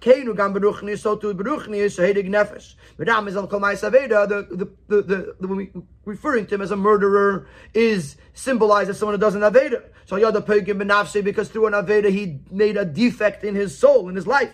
Keinu 0.01 0.35
gam 0.35 0.53
beruchni 0.53 0.97
so 0.97 1.15
to 1.15 1.33
beruchni 1.33 1.77
is 1.77 1.97
shahedig 1.97 2.27
nefesh. 2.27 2.75
Madam 2.97 3.27
is 3.27 3.35
al 3.35 3.47
kol 3.47 3.59
aveda. 3.59 4.27
The 4.27 4.47
the 4.55 4.69
the, 4.87 5.01
the, 5.01 5.35
the 5.39 5.83
referring 6.05 6.47
to 6.47 6.55
him 6.55 6.61
as 6.61 6.71
a 6.71 6.75
murderer 6.75 7.47
is 7.73 8.17
symbolized 8.33 8.89
as 8.89 8.97
someone 8.97 9.15
who 9.15 9.21
does 9.21 9.35
an 9.35 9.41
aveda. 9.41 9.83
So 10.05 10.15
yada 10.15 10.41
pegim 10.41 10.81
benafse 10.81 11.23
because 11.23 11.49
through 11.49 11.67
an 11.67 11.73
aveda 11.73 12.09
he 12.09 12.39
made 12.49 12.77
a 12.77 12.85
defect 12.85 13.43
in 13.43 13.55
his 13.55 13.77
soul 13.77 14.09
in 14.09 14.15
his 14.15 14.27
life. 14.27 14.53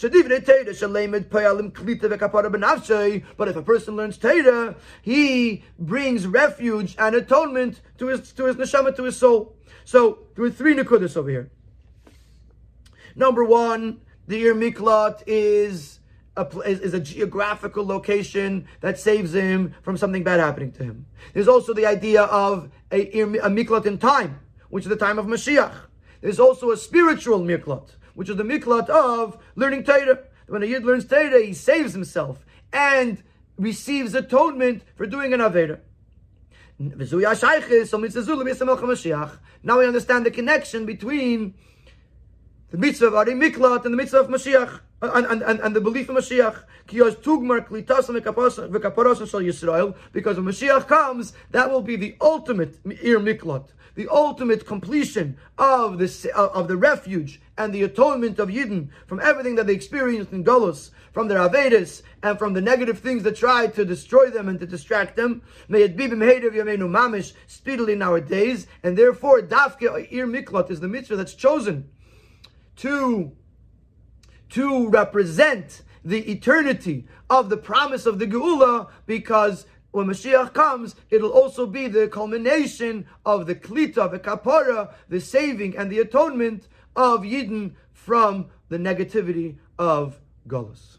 But 0.00 0.14
if 0.14 0.26
a 3.56 3.62
person 3.62 3.96
learns 3.96 4.16
Torah, 4.18 4.76
he 5.02 5.64
brings 5.78 6.26
refuge 6.26 6.96
and 6.98 7.14
atonement 7.14 7.80
to 7.98 8.06
his 8.06 8.32
to 8.32 8.46
his 8.46 8.56
neshama, 8.56 8.96
to 8.96 9.04
his 9.04 9.16
soul. 9.16 9.56
So 9.84 10.20
there 10.34 10.44
are 10.44 10.50
three 10.50 10.74
nekudas 10.74 11.16
over 11.16 11.30
here. 11.30 11.50
Number 13.14 13.44
one, 13.44 14.00
the 14.28 14.42
Ir 14.42 14.54
Miklat 14.54 15.22
is 15.26 16.00
a, 16.36 16.46
is, 16.60 16.80
is, 16.80 16.94
a 16.94 17.00
geographical 17.00 17.84
location 17.84 18.68
that 18.82 18.98
saves 18.98 19.34
him 19.34 19.74
from 19.82 19.96
something 19.96 20.22
bad 20.22 20.38
happening 20.38 20.70
to 20.72 20.84
him. 20.84 21.06
There's 21.32 21.48
also 21.48 21.72
the 21.72 21.86
idea 21.86 22.22
of 22.24 22.70
a, 22.92 23.20
a 23.20 23.48
Miklat 23.48 23.86
in 23.86 23.96
time, 23.98 24.38
which 24.68 24.84
is 24.84 24.90
the 24.90 24.96
time 24.96 25.18
of 25.18 25.24
Mashiach. 25.26 25.74
There's 26.20 26.38
also 26.38 26.70
a 26.70 26.76
spiritual 26.76 27.40
Miklat, 27.40 27.88
which 28.14 28.28
is 28.28 28.36
the 28.36 28.44
Miklat 28.44 28.90
of 28.90 29.42
learning 29.56 29.84
Torah. 29.84 30.20
When 30.46 30.62
a 30.62 30.66
Yid 30.66 30.84
learns 30.84 31.06
Torah, 31.06 31.42
he 31.42 31.54
saves 31.54 31.94
himself 31.94 32.44
and 32.72 33.22
receives 33.56 34.14
atonement 34.14 34.82
for 34.94 35.06
doing 35.06 35.32
an 35.32 35.40
Aveda. 35.40 35.80
Now 39.62 39.78
we 39.78 39.86
understand 39.86 40.26
the 40.26 40.30
connection 40.30 40.86
between 40.86 41.54
the 42.70 42.76
mitzvah 42.76 43.06
of 43.06 43.14
Ari 43.14 43.32
Miklat 43.32 43.84
and 43.84 43.94
the 43.94 43.96
mitzvah 43.96 44.20
of 44.20 44.28
Mashiach, 44.28 44.80
and, 45.00 45.26
and, 45.42 45.60
and, 45.60 45.76
the 45.76 45.80
belief 45.80 46.10
in 46.10 46.16
Mashiach. 46.16 46.64
Because 46.86 47.16
when 47.16 47.64
Mashiach 50.46 50.88
comes, 50.88 51.32
that 51.50 51.70
will 51.70 51.82
be 51.82 51.96
the 51.96 52.16
ultimate 52.20 52.78
Ir 52.84 53.20
Miklat, 53.20 53.68
the 53.94 54.08
ultimate 54.08 54.66
completion 54.66 55.38
of 55.56 55.98
the, 55.98 56.30
of 56.34 56.68
the 56.68 56.76
refuge 56.76 57.40
and 57.56 57.72
the 57.72 57.84
atonement 57.84 58.38
of 58.38 58.48
Yidden 58.48 58.88
from 59.06 59.20
everything 59.20 59.54
that 59.54 59.66
they 59.66 59.74
experienced 59.74 60.32
in 60.32 60.44
Golos, 60.44 60.90
from 61.12 61.28
their 61.28 61.38
Avedis, 61.38 62.02
and 62.22 62.38
from 62.38 62.52
the 62.52 62.60
negative 62.60 62.98
things 62.98 63.22
that 63.22 63.36
tried 63.36 63.74
to 63.74 63.84
destroy 63.84 64.30
them 64.30 64.48
and 64.48 64.60
to 64.60 64.66
distract 64.66 65.16
them. 65.16 65.42
May 65.68 65.82
it 65.82 65.96
be 65.96 66.06
b'meheidav 66.06 66.52
yameinu 66.52 66.88
mamish 66.88 67.32
speedily 67.46 67.96
nowadays, 67.96 68.66
and 68.82 68.96
therefore 68.96 69.40
Dafke 69.40 70.12
Ir 70.12 70.26
Miklat 70.26 70.70
is 70.70 70.80
the 70.80 70.88
mitzvah 70.88 71.16
that's 71.16 71.34
chosen 71.34 71.88
to, 72.78 73.32
to 74.50 74.88
represent 74.88 75.82
the 76.04 76.30
eternity 76.30 77.06
of 77.28 77.48
the 77.48 77.56
promise 77.56 78.06
of 78.06 78.18
the 78.18 78.26
Geula 78.26 78.88
because 79.06 79.66
when 79.90 80.06
Mashiach 80.06 80.52
comes, 80.52 80.94
it'll 81.10 81.32
also 81.32 81.66
be 81.66 81.88
the 81.88 82.08
culmination 82.08 83.06
of 83.24 83.46
the 83.46 83.54
klita, 83.54 84.10
the 84.10 84.18
kapara, 84.18 84.92
the 85.08 85.20
saving 85.20 85.76
and 85.76 85.90
the 85.90 85.98
atonement 85.98 86.68
of 86.94 87.20
Yidden 87.20 87.74
from 87.92 88.46
the 88.68 88.78
negativity 88.78 89.56
of 89.78 90.20
Golos. 90.46 90.97